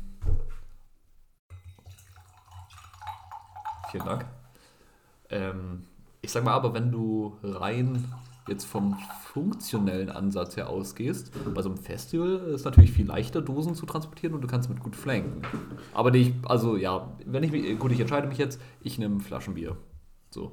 vielen 3.90 4.04
Dank. 4.04 4.24
Ähm, 5.30 5.84
ich 6.20 6.30
sag 6.30 6.44
mal 6.44 6.52
aber, 6.52 6.72
wenn 6.74 6.92
du 6.92 7.36
rein 7.42 8.04
jetzt 8.48 8.64
vom 8.64 8.96
funktionellen 9.22 10.08
Ansatz 10.08 10.56
her 10.56 10.68
ausgehst, 10.68 11.32
bei 11.54 11.62
so 11.62 11.68
einem 11.68 11.78
Festival 11.78 12.36
ist 12.48 12.60
es 12.60 12.64
natürlich 12.64 12.92
viel 12.92 13.06
leichter, 13.06 13.42
Dosen 13.42 13.74
zu 13.74 13.86
transportieren 13.86 14.34
und 14.34 14.42
du 14.42 14.46
kannst 14.48 14.68
mit 14.68 14.80
gut 14.80 14.96
flanken. 14.96 15.42
Aber 15.92 16.10
die, 16.10 16.34
also 16.44 16.76
ja, 16.76 17.16
wenn 17.24 17.42
ich 17.42 17.50
mich, 17.50 17.78
gut, 17.78 17.92
ich 17.92 18.00
entscheide 18.00 18.28
mich 18.28 18.38
jetzt, 18.38 18.60
ich 18.80 18.98
nehme 18.98 19.20
Flaschenbier. 19.20 19.76
So. 20.30 20.52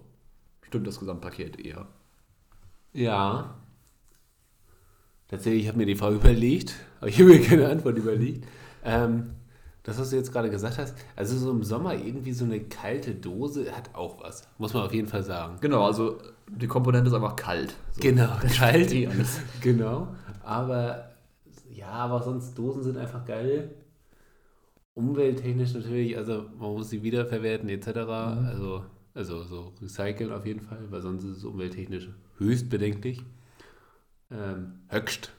Stimmt 0.61 0.87
das 0.87 0.99
Gesamtpaket 0.99 1.59
eher. 1.63 1.87
Ja. 2.93 3.53
Tatsächlich, 5.27 5.63
ich 5.63 5.67
habe 5.67 5.77
mir 5.77 5.85
die 5.85 5.95
Frage 5.95 6.15
überlegt, 6.15 6.75
aber 6.99 7.09
ich 7.09 7.19
habe 7.19 7.29
mir 7.29 7.41
keine 7.41 7.69
Antwort 7.69 7.97
überlegt. 7.97 8.47
Ähm, 8.83 9.35
das, 9.83 9.99
was 9.99 10.09
du 10.09 10.15
jetzt 10.15 10.31
gerade 10.31 10.49
gesagt 10.49 10.77
hast, 10.77 10.95
also 11.15 11.37
so 11.37 11.51
im 11.51 11.63
Sommer 11.63 11.93
irgendwie 11.95 12.31
so 12.31 12.45
eine 12.45 12.61
kalte 12.61 13.13
Dose 13.15 13.71
hat 13.75 13.93
auch 13.93 14.21
was. 14.21 14.47
Muss 14.57 14.73
man 14.73 14.83
auf 14.83 14.93
jeden 14.93 15.07
Fall 15.07 15.23
sagen. 15.23 15.57
Genau, 15.59 15.85
also 15.85 16.19
die 16.47 16.67
Komponente 16.67 17.09
ist 17.09 17.13
einfach 17.13 17.35
kalt. 17.35 17.75
So. 17.91 18.01
Genau, 18.01 18.29
kalt. 18.57 18.91
eh 18.93 19.07
alles. 19.07 19.39
Genau. 19.61 20.07
Aber 20.43 21.09
ja, 21.69 21.89
aber 21.89 22.21
sonst 22.23 22.57
Dosen 22.57 22.83
sind 22.83 22.97
einfach 22.97 23.25
geil. 23.25 23.71
Umwelttechnisch 24.93 25.73
natürlich, 25.73 26.15
also 26.17 26.45
man 26.57 26.71
muss 26.73 26.89
sie 26.89 27.01
wiederverwerten 27.03 27.67
etc. 27.67 27.87
Also, 27.87 28.85
also 29.13 29.43
so 29.43 29.73
recyceln 29.81 30.31
auf 30.31 30.45
jeden 30.45 30.61
Fall, 30.61 30.79
weil 30.91 31.01
sonst 31.01 31.23
ist 31.23 31.37
es 31.37 31.43
umwelttechnisch 31.45 32.09
höchst 32.37 32.69
bedenklich. 32.69 33.21
Ähm, 34.31 34.79
höchst. 34.89 35.31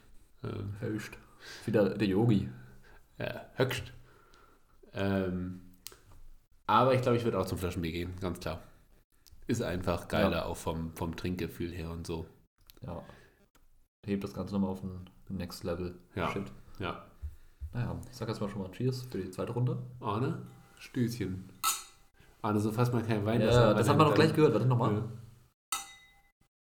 Ähm, 0.43 0.75
Höchst. 0.81 1.13
Wieder 1.67 1.91
der 1.91 2.09
Yogi. 2.09 2.49
ja, 3.19 3.43
höchst. 3.55 3.93
Ähm, 4.95 5.61
aber 6.67 6.95
ich 6.95 7.03
glaube, 7.03 7.17
ich 7.19 7.25
würde 7.25 7.39
auch 7.39 7.47
zum 7.47 7.59
Flaschenbier 7.59 7.93
gehen, 7.93 8.15
ganz 8.21 8.41
klar. 8.41 8.63
Ist 9.47 9.63
einfach 9.63 10.09
geiler, 10.09 10.37
Ja. 10.39 10.45
auch 10.47 10.57
vom, 10.57 10.95
vom 10.97 11.17
Trinkgefühl 11.17 11.71
her 11.73 11.91
und 11.91 12.07
so. 12.07 12.27
Ja. 12.81 13.03
Hebt 14.07 14.25
das 14.25 14.33
Ganze 14.35 14.55
nochmal 14.55 14.71
auf 14.71 14.83
ein 14.83 15.09
Next 15.29 15.65
Level. 15.65 15.99
Ja. 16.15 16.31
Shit. 16.31 16.51
Ja. 16.79 17.05
Naja, 17.73 18.01
ich 18.11 18.17
sag 18.17 18.29
jetzt 18.29 18.41
mal 18.41 18.49
schon 18.49 18.63
mal 18.63 18.71
Cheers 18.71 19.03
für 19.11 19.19
die 19.19 19.31
zweite 19.31 19.53
Runde. 19.53 19.83
Arne, 20.01 20.47
Stößchen. 20.79 21.51
Arne, 22.43 22.61
so 22.61 22.71
fasst 22.73 22.93
man 22.93 23.07
keinen 23.07 23.25
Wein. 23.27 23.41
Ja, 23.41 23.75
das 23.75 23.89
haben 23.89 23.99
wir 23.99 24.05
noch 24.05 24.15
gleich 24.15 24.33
gehört. 24.35 24.53
Warte 24.55 24.67
nochmal. 24.67 24.95
Ja. 24.95 25.09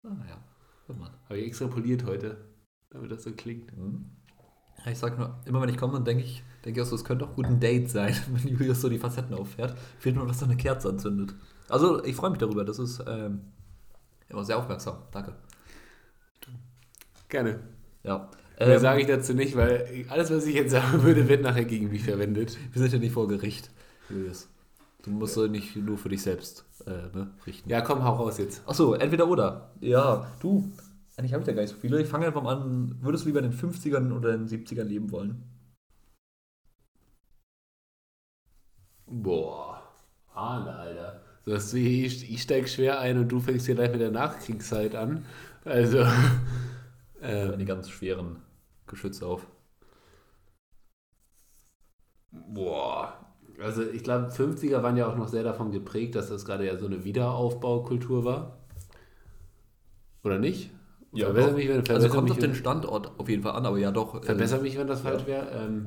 Ah, 0.04 0.24
ja. 0.28 0.44
Hört 0.86 0.98
man. 0.98 1.10
Habe 1.24 1.38
ich 1.38 1.46
extrapoliert 1.46 2.04
heute, 2.04 2.44
damit 2.90 3.10
das 3.10 3.22
so 3.24 3.32
klingt. 3.32 3.76
Mhm. 3.76 4.15
Ja, 4.86 4.92
ich 4.92 4.98
sag 4.98 5.18
nur, 5.18 5.34
immer 5.46 5.60
wenn 5.60 5.68
ich 5.68 5.76
komme, 5.76 5.94
dann 5.94 6.04
denke 6.04 6.22
ich, 6.22 6.44
denke 6.64 6.80
ich 6.80 6.86
auch 6.86 6.88
so, 6.88 6.94
es 6.94 7.04
könnte 7.04 7.24
auch 7.24 7.34
gut 7.34 7.46
ein 7.46 7.58
Date 7.58 7.90
sein, 7.90 8.14
wenn 8.30 8.48
Julius 8.52 8.80
so 8.80 8.88
die 8.88 8.98
Facetten 8.98 9.34
auffährt. 9.34 9.76
Fehlt 9.98 10.14
nur, 10.14 10.26
dass 10.26 10.40
er 10.40 10.46
eine 10.46 10.56
Kerze 10.56 10.88
anzündet. 10.88 11.34
Also, 11.68 12.04
ich 12.04 12.14
freue 12.14 12.30
mich 12.30 12.38
darüber. 12.38 12.64
Das 12.64 12.78
ist 12.78 13.02
ähm, 13.08 13.40
immer 14.28 14.44
sehr 14.44 14.56
aufmerksam. 14.56 14.98
Danke. 15.10 15.32
Gerne. 17.28 17.58
Ja. 18.04 18.30
Mehr 18.58 18.68
Ähm, 18.68 18.78
sage 18.78 19.00
ich 19.00 19.08
dazu 19.08 19.34
nicht, 19.34 19.56
weil 19.56 20.06
alles, 20.08 20.30
was 20.30 20.46
ich 20.46 20.54
jetzt 20.54 20.70
sagen 20.70 21.02
würde, 21.02 21.28
wird 21.28 21.42
nachher 21.42 21.64
gegen 21.64 21.90
mich 21.90 22.04
verwendet. 22.04 22.56
wir 22.72 22.80
sind 22.80 22.92
ja 22.92 22.98
nicht 23.00 23.12
vor 23.12 23.26
Gericht, 23.26 23.70
Julius. 24.08 24.48
Du 25.02 25.10
musst 25.10 25.36
äh, 25.36 25.48
nicht 25.48 25.74
nur 25.74 25.98
für 25.98 26.08
dich 26.08 26.22
selbst 26.22 26.64
äh, 26.86 26.90
ne, 27.16 27.32
richten. 27.44 27.68
Ja, 27.68 27.80
komm, 27.80 28.04
hau 28.04 28.14
raus 28.14 28.38
jetzt. 28.38 28.62
Achso, 28.66 28.94
entweder 28.94 29.28
oder. 29.28 29.72
Ja, 29.80 30.30
du. 30.40 30.72
Eigentlich 31.16 31.32
habe 31.32 31.42
ich 31.42 31.46
da 31.46 31.52
gar 31.52 31.62
nicht 31.62 31.72
so 31.72 31.76
viele. 31.80 32.00
Ich 32.00 32.08
fange 32.08 32.26
einfach 32.26 32.42
mal 32.42 32.56
an. 32.56 32.96
Würdest 33.02 33.24
du 33.24 33.28
lieber 33.28 33.40
in 33.40 33.50
den 33.50 33.58
50ern 33.58 34.12
oder 34.12 34.34
in 34.34 34.46
den 34.46 34.48
70ern 34.48 34.84
leben 34.84 35.10
wollen? 35.10 35.44
Boah. 39.06 39.82
Arne, 40.34 40.74
Alter. 40.76 41.20
Das 41.44 41.72
ich, 41.74 42.30
ich 42.30 42.42
steige 42.42 42.66
schwer 42.68 42.98
ein 43.00 43.18
und 43.18 43.28
du 43.28 43.40
fängst 43.40 43.66
hier 43.66 43.74
gleich 43.74 43.90
mit 43.92 44.00
der 44.00 44.10
Nachkriegszeit 44.10 44.94
an. 44.94 45.24
Also. 45.64 46.04
Ähm, 47.22 47.58
die 47.58 47.64
ganz 47.64 47.88
schweren 47.90 48.42
Geschütze 48.86 49.26
auf. 49.26 49.46
Boah. 52.30 53.14
Also 53.58 53.82
ich 53.82 54.04
glaube, 54.04 54.30
50er 54.30 54.82
waren 54.82 54.96
ja 54.96 55.08
auch 55.08 55.16
noch 55.16 55.28
sehr 55.28 55.42
davon 55.42 55.72
geprägt, 55.72 56.14
dass 56.14 56.28
das 56.28 56.44
gerade 56.44 56.66
ja 56.66 56.76
so 56.78 56.86
eine 56.86 57.04
Wiederaufbaukultur 57.04 58.24
war. 58.24 58.58
Oder 60.22 60.38
nicht? 60.38 60.70
Ja, 61.16 61.26
verbessere 61.26 61.54
mich, 61.54 61.68
wenn, 61.68 61.74
verbessere 61.76 61.96
also 61.96 62.08
kommt 62.08 62.30
auf 62.30 62.38
den 62.38 62.54
Standort 62.54 63.12
auf 63.18 63.28
jeden 63.28 63.42
Fall 63.42 63.52
an, 63.52 63.66
aber 63.66 63.78
ja 63.78 63.90
doch. 63.90 64.22
Verbessere 64.22 64.60
äh, 64.60 64.62
mich, 64.62 64.78
wenn 64.78 64.86
das 64.86 65.00
falsch 65.00 65.22
ja. 65.22 65.28
wäre. 65.28 65.46
Ähm, 65.52 65.86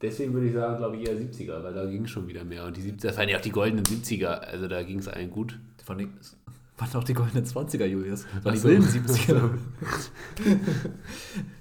deswegen 0.00 0.32
würde 0.32 0.46
ich 0.46 0.54
sagen, 0.54 0.76
glaube 0.76 0.96
ich, 0.96 1.08
eher 1.08 1.16
70er, 1.16 1.62
weil 1.62 1.74
da 1.74 1.84
ging 1.86 2.04
es 2.04 2.10
schon 2.10 2.28
wieder 2.28 2.44
mehr. 2.44 2.64
Und 2.64 2.76
die 2.76 2.82
70er, 2.82 3.02
das 3.02 3.16
waren 3.16 3.28
ja 3.28 3.38
auch 3.38 3.42
die 3.42 3.50
goldenen 3.50 3.84
70er, 3.84 4.26
also 4.26 4.68
da 4.68 4.82
ging 4.82 4.98
es 4.98 5.08
allen 5.08 5.30
gut. 5.30 5.58
Von 5.84 5.98
den, 5.98 6.12
waren 6.78 6.94
auch 6.94 7.04
die 7.04 7.14
goldenen 7.14 7.44
20er, 7.44 7.84
Julius. 7.84 8.26
Das 8.36 8.44
waren 8.44 8.54
die 8.54 8.62
wilden 8.62 8.86
70er. 8.86 9.50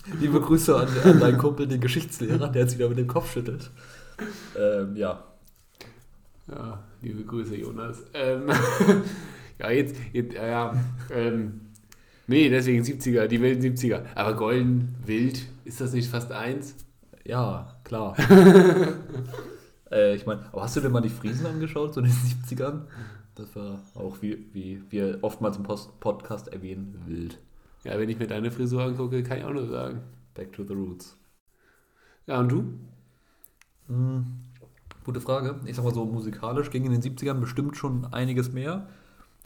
Liebe 0.19 0.39
Grüße 0.39 0.75
an, 0.75 0.87
an, 1.03 1.19
deinen 1.19 1.37
Kumpel, 1.37 1.67
den 1.67 1.81
Geschichtslehrer, 1.81 2.49
der 2.49 2.63
jetzt 2.63 2.77
wieder 2.77 2.89
mit 2.89 2.97
dem 2.97 3.07
Kopf 3.07 3.33
schüttelt. 3.33 3.71
Ähm, 4.57 4.95
ja. 4.95 5.23
Ja, 6.47 6.83
liebe 7.01 7.23
Grüße, 7.23 7.55
Jonas. 7.55 8.03
Ähm, 8.13 8.49
ja, 9.59 9.69
jetzt, 9.69 9.95
jetzt 10.13 10.33
ja, 10.33 10.73
ähm, 11.11 11.61
nee, 12.29 12.49
deswegen 12.49 12.83
70er, 12.83 13.27
die 13.27 13.41
wilden 13.41 13.61
70er. 13.61 14.03
Aber 14.15 14.35
golden, 14.35 14.95
wild, 15.05 15.45
ist 15.65 15.81
das 15.81 15.93
nicht 15.93 16.09
fast 16.09 16.31
eins? 16.31 16.75
Ja, 17.25 17.75
klar. 17.83 18.15
äh, 19.91 20.15
ich 20.15 20.25
meine, 20.25 20.45
aber 20.51 20.63
hast 20.63 20.75
du 20.75 20.81
dir 20.81 20.89
mal 20.89 21.01
die 21.01 21.09
Friesen 21.09 21.45
angeschaut, 21.45 21.93
so 21.93 21.99
in 21.99 22.07
den 22.07 22.15
70ern? 22.15 22.81
Das 23.35 23.55
war 23.55 23.79
auch, 23.95 24.21
wie, 24.21 24.47
wie 24.53 24.81
wir 24.89 25.19
oftmals 25.21 25.57
im 25.57 25.63
Post 25.63 25.99
Podcast 25.99 26.47
erwähnen, 26.49 27.01
wild. 27.05 27.39
Ja, 27.83 27.97
wenn 27.97 28.09
ich 28.09 28.19
mir 28.19 28.27
deine 28.27 28.51
Frisur 28.51 28.83
angucke, 28.83 29.23
kann 29.23 29.37
ich 29.37 29.43
auch 29.43 29.53
nur 29.53 29.67
sagen. 29.67 30.01
Back 30.33 30.53
to 30.53 30.63
the 30.63 30.73
roots. 30.73 31.17
Ja, 32.27 32.39
und 32.39 32.51
du? 32.51 32.73
Hm, 33.87 34.25
gute 35.03 35.21
Frage. 35.21 35.59
Ich 35.65 35.75
sag 35.75 35.83
mal 35.83 35.93
so, 35.93 36.05
musikalisch 36.05 36.69
ging 36.69 36.85
in 36.85 36.91
den 36.91 37.01
70ern 37.01 37.39
bestimmt 37.39 37.77
schon 37.77 38.05
einiges 38.13 38.51
mehr. 38.51 38.87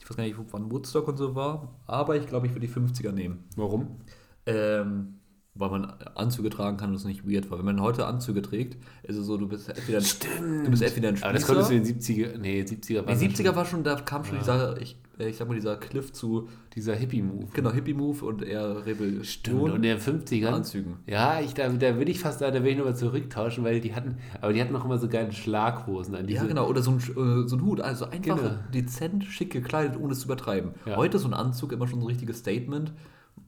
Ich 0.04 0.10
weiß 0.10 0.18
gar 0.18 0.24
nicht, 0.26 0.36
wann 0.52 0.70
Woodstock 0.70 1.08
und 1.08 1.16
so 1.16 1.34
war, 1.34 1.70
aber 1.88 2.18
ich 2.18 2.28
glaube, 2.28 2.48
ich 2.48 2.54
würde 2.54 2.68
die 2.68 2.74
50er 2.74 3.14
nehmen. 3.14 3.46
Warum? 3.56 4.02
Ähm, 4.46 5.20
weil 5.56 5.70
man 5.70 5.86
Anzüge 6.16 6.50
tragen 6.50 6.76
kann 6.76 6.90
und 6.90 6.96
es 6.96 7.06
nicht 7.06 7.26
weird 7.26 7.50
war. 7.50 7.58
Wenn 7.58 7.66
man 7.66 7.80
heute 7.80 8.06
Anzüge 8.06 8.42
trägt, 8.42 8.76
ist 9.04 9.16
es 9.16 9.26
so, 9.26 9.38
du 9.38 9.48
bist 9.48 9.70
entweder 9.70 10.00
ein, 10.00 10.04
Stimmt. 10.04 10.66
Du 10.66 10.72
bist 10.72 10.84
entweder 10.84 11.10
ein 11.10 11.16
Spießer. 11.16 11.30
Aber 11.30 11.38
das 11.38 11.48
konntest 11.48 11.70
du 11.70 11.76
in 11.76 11.84
den 11.86 12.00
70er, 12.00 12.38
nee, 12.38 12.62
70er 12.64 13.06
war 13.06 13.16
Die 13.16 13.30
70er 13.30 13.46
schon, 13.46 13.56
war 13.56 13.66
schon, 13.66 13.84
da 13.84 13.96
kam 14.02 14.26
schon 14.26 14.36
ja. 14.36 14.42
dieser, 14.42 14.82
ich, 14.82 14.94
äh, 14.94 15.03
ich 15.20 15.38
sag 15.38 15.48
mal, 15.48 15.56
dieser 15.56 15.78
Cliff 15.78 16.12
zu. 16.12 16.50
Dieser 16.76 16.96
Hippie-Move. 16.96 17.48
Genau, 17.54 17.72
Hippie-Move 17.72 18.26
und 18.26 18.44
eher 18.44 18.86
Rebellion. 18.86 19.24
Stimmt, 19.24 19.62
und 19.62 19.76
in 19.76 19.82
den 19.84 20.00
50ern. 20.00 20.48
Anzügen. 20.48 20.98
Ja, 21.06 21.40
ich, 21.40 21.54
da, 21.54 21.70
da 21.70 21.98
würde 21.98 22.12
ich 22.12 22.20
fast 22.20 22.40
sagen, 22.40 22.56
da 22.56 22.64
will 22.64 22.72
ich 22.72 22.78
nochmal 22.78 22.96
zurücktauschen, 22.96 23.64
weil 23.64 23.80
die 23.80 23.94
hatten, 23.94 24.18
aber 24.42 24.54
die 24.54 24.62
hatten 24.62 24.76
auch 24.76 24.86
immer 24.86 24.98
so 24.98 25.08
geile 25.08 25.32
Schlaghosen 25.32 26.16
an 26.16 26.28
diese. 26.28 26.42
Ja, 26.42 26.48
genau, 26.48 26.68
oder 26.68 26.82
so 26.82 26.92
ein, 26.92 26.98
äh, 26.98 27.48
so 27.48 27.56
ein 27.56 27.62
Hut, 27.64 27.82
also 27.82 28.06
einfach 28.06 28.38
genau. 28.38 28.56
dezent, 28.74 29.24
schick 29.26 29.52
gekleidet, 29.52 30.00
ohne 30.00 30.14
es 30.14 30.22
zu 30.22 30.26
übertreiben. 30.26 30.72
Ja. 30.86 30.96
Heute 30.96 31.18
ist 31.18 31.24
so 31.24 31.30
ein 31.30 31.34
Anzug 31.34 31.72
immer 31.72 31.88
schon 31.88 32.00
so 32.00 32.06
ein 32.06 32.10
richtiges 32.10 32.40
Statement 32.40 32.92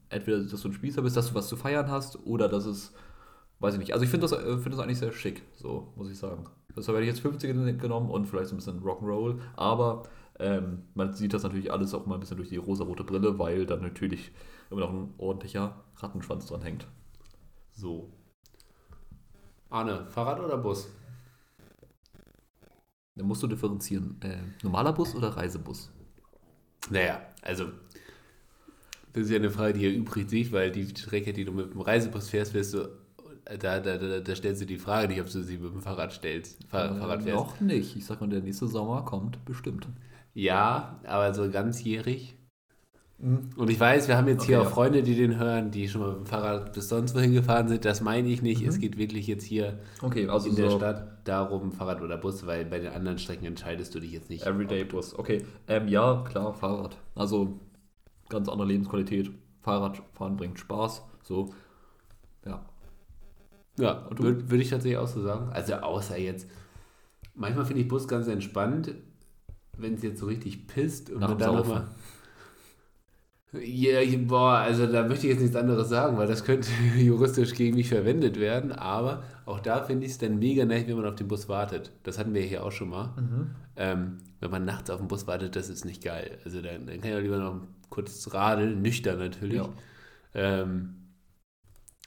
entweder, 0.10 0.40
dass 0.40 0.62
du 0.62 0.70
ein 0.70 0.74
Spießer 0.74 1.02
bist, 1.02 1.18
dass 1.18 1.30
du 1.30 1.36
was 1.36 1.48
zu 1.48 1.58
feiern 1.58 1.90
hast, 1.90 2.26
oder 2.26 2.48
dass 2.48 2.66
es, 2.66 2.94
weiß 3.60 3.76
ich 3.76 3.80
nicht. 3.80 3.94
Also 3.94 4.04
ich 4.04 4.10
finde 4.10 4.28
das, 4.28 4.32
äh, 4.34 4.58
find 4.58 4.74
das 4.74 4.80
eigentlich 4.80 5.00
sehr 5.00 5.12
schick, 5.12 5.44
so 5.56 5.92
muss 5.96 6.10
ich 6.10 6.18
sagen. 6.18 6.46
Deshalb 6.76 6.98
hätte 6.98 7.06
ich 7.08 7.14
jetzt 7.14 7.22
50 7.22 7.80
genommen 7.80 8.10
und 8.10 8.26
vielleicht 8.26 8.50
so 8.50 8.56
ein 8.56 8.58
bisschen 8.58 8.82
Rock'n'Roll, 8.82 9.40
aber 9.56 10.04
ähm, 10.40 10.84
man 10.94 11.14
sieht 11.14 11.34
das 11.34 11.44
natürlich 11.44 11.72
alles 11.72 11.94
auch 11.94 12.06
mal 12.06 12.16
ein 12.16 12.20
bisschen 12.20 12.38
durch 12.38 12.50
die 12.50 12.58
rosarote 12.58 13.04
Brille, 13.04 13.40
weil 13.40 13.66
dann 13.66 13.82
natürlich 13.82 14.32
immer 14.70 14.82
noch 14.82 14.94
ein 14.94 15.14
ordentlicher 15.18 15.84
Rattenschwanz 15.98 16.48
dran 16.48 16.62
hängt. 16.62 16.88
So. 17.72 18.12
Arne, 19.70 20.06
Fahrrad 20.10 20.40
oder 20.40 20.58
Bus? 20.58 20.90
Dann 23.16 23.28
musst 23.28 23.44
du 23.44 23.48
differenzieren. 23.48 24.20
Äh, 24.22 24.38
normaler 24.64 24.94
Bus 24.94 25.16
oder 25.16 25.30
Reisebus? 25.30 25.90
Naja, 26.90 27.22
also 27.42 27.72
das 29.14 29.24
ist 29.24 29.30
ja 29.30 29.38
eine 29.38 29.50
Frage, 29.50 29.74
die 29.74 29.86
ihr 29.86 29.94
übrig 29.94 30.30
sieht, 30.30 30.52
weil 30.52 30.72
die 30.72 30.90
Strecke, 30.90 31.32
die 31.32 31.46
du 31.46 31.54
mit 31.54 31.72
dem 31.72 31.80
Reisebus 31.80 32.30
fährst, 32.30 32.54
wirst 32.54 32.74
du, 32.74 32.90
da, 33.46 33.80
da, 33.80 33.98
da, 33.98 34.20
da 34.20 34.36
stellst 34.36 34.62
du 34.62 34.66
die 34.66 34.78
Frage 34.78 35.08
nicht, 35.08 35.22
ob 35.22 35.32
du 35.32 35.42
sie 35.42 35.58
mit 35.58 35.72
dem 35.72 35.82
Fahrrad 35.82 36.12
stellst. 36.12 36.66
Fahr 36.66 36.92
äh, 36.92 37.00
Fahrrad 37.00 37.24
fährst. 37.24 37.38
Noch 37.38 37.62
nicht. 37.62 37.96
Ich 37.96 38.06
sag 38.06 38.20
mal, 38.20 38.28
der 38.28 38.42
nächste 38.42 38.68
Sommer 38.68 39.06
kommt 39.06 39.44
bestimmt. 39.46 39.88
Ja, 40.36 41.00
aber 41.06 41.34
so 41.34 41.50
ganzjährig. 41.50 42.38
Mhm. 43.18 43.50
Und 43.56 43.70
ich 43.70 43.80
weiß, 43.80 44.10
wir 44.10 44.18
haben 44.18 44.28
jetzt 44.28 44.42
okay, 44.42 44.48
hier 44.48 44.62
auch 44.62 44.66
ja. 44.66 44.70
Freunde, 44.70 45.02
die 45.02 45.16
den 45.16 45.40
hören, 45.40 45.72
die 45.72 45.88
schon 45.88 46.02
mal 46.02 46.10
mit 46.10 46.20
dem 46.20 46.26
Fahrrad 46.26 46.74
bis 46.74 46.90
sonst 46.90 47.16
wohin 47.16 47.34
gefahren 47.34 47.70
sind. 47.70 47.86
Das 47.86 48.02
meine 48.02 48.28
ich 48.28 48.42
nicht. 48.42 48.62
Mhm. 48.62 48.68
Es 48.68 48.80
geht 48.80 48.98
wirklich 48.98 49.28
jetzt 49.28 49.46
hier 49.46 49.80
okay, 50.02 50.28
also 50.28 50.50
in 50.50 50.56
so 50.56 50.62
der 50.62 50.72
Stadt 50.72 51.18
darum, 51.24 51.72
Fahrrad 51.72 52.02
oder 52.02 52.18
Bus, 52.18 52.46
weil 52.46 52.66
bei 52.66 52.80
den 52.80 52.92
anderen 52.92 53.18
Strecken 53.18 53.46
entscheidest 53.46 53.96
du 53.96 54.02
dich 54.02 54.12
jetzt 54.12 54.30
nicht. 54.30 54.46
Everyday 54.46 54.84
Bus. 54.84 55.18
Okay, 55.18 55.46
ähm, 55.70 55.88
ja, 55.88 56.24
klar, 56.28 56.54
Fahrrad. 56.54 56.98
Also 57.16 57.60
ganz 58.28 58.50
andere 58.50 58.68
Lebensqualität. 58.68 59.32
Fahrradfahren 59.62 60.36
bringt 60.36 60.60
Spaß. 60.60 61.02
So, 61.24 61.54
ja. 62.46 62.64
Ja, 63.78 64.06
würde 64.10 64.50
würd 64.50 64.62
ich 64.62 64.70
tatsächlich 64.70 64.98
auch 64.98 65.08
so 65.08 65.22
sagen. 65.22 65.50
Also 65.54 65.76
außer 65.76 66.18
jetzt, 66.18 66.50
manchmal 67.34 67.66
finde 67.66 67.82
ich 67.82 67.88
Bus 67.88 68.08
ganz 68.08 68.28
entspannt, 68.28 68.94
wenn 69.78 69.96
es 69.96 70.04
jetzt 70.04 70.20
so 70.20 70.26
richtig 70.26 70.68
pisst 70.68 71.10
und 71.10 71.20
Nach 71.20 71.30
man 71.30 71.38
dann 71.38 71.56
nochmal. 71.56 71.88
Ja, 73.64 74.00
boah, 74.28 74.58
also 74.58 74.86
da 74.86 75.04
möchte 75.04 75.28
ich 75.28 75.34
jetzt 75.34 75.42
nichts 75.42 75.56
anderes 75.56 75.88
sagen, 75.88 76.18
weil 76.18 76.28
das 76.28 76.44
könnte 76.44 76.70
juristisch 76.98 77.54
gegen 77.54 77.76
mich 77.76 77.90
verwendet 77.90 78.40
werden, 78.40 78.72
aber 78.72 79.24
auch 79.46 79.60
da 79.60 79.84
finde 79.84 80.06
ich 80.06 80.14
es 80.14 80.18
dann 80.18 80.40
mega 80.40 80.66
nett, 80.66 80.88
wenn 80.88 80.98
man 80.98 81.06
auf 81.06 81.16
den 81.16 81.28
Bus 81.28 81.48
wartet. 81.48 81.92
Das 82.04 82.18
hatten 82.18 82.34
wir 82.34 82.42
hier 82.42 82.64
auch 82.64 82.72
schon 82.72 82.90
mal. 82.90 83.14
Mhm. 83.18 83.52
Ähm, 83.78 84.18
wenn 84.40 84.52
man 84.52 84.66
nachts 84.66 84.90
auf 84.90 85.00
den 85.00 85.08
Bus 85.08 85.28
wartet, 85.28 85.56
das 85.56 85.70
ist 85.70 85.86
nicht 85.86 86.04
geil. 86.04 86.40
Also 86.44 86.62
dann, 86.62 86.88
dann 86.88 87.00
kann 87.00 87.12
ich 87.12 87.16
auch 87.16 87.22
lieber 87.22 87.38
noch 87.38 87.62
kurz 87.90 88.34
radeln, 88.34 88.82
nüchtern 88.82 89.20
natürlich. 89.20 89.58
Ja. 89.58 89.70
Ähm, 90.34 90.96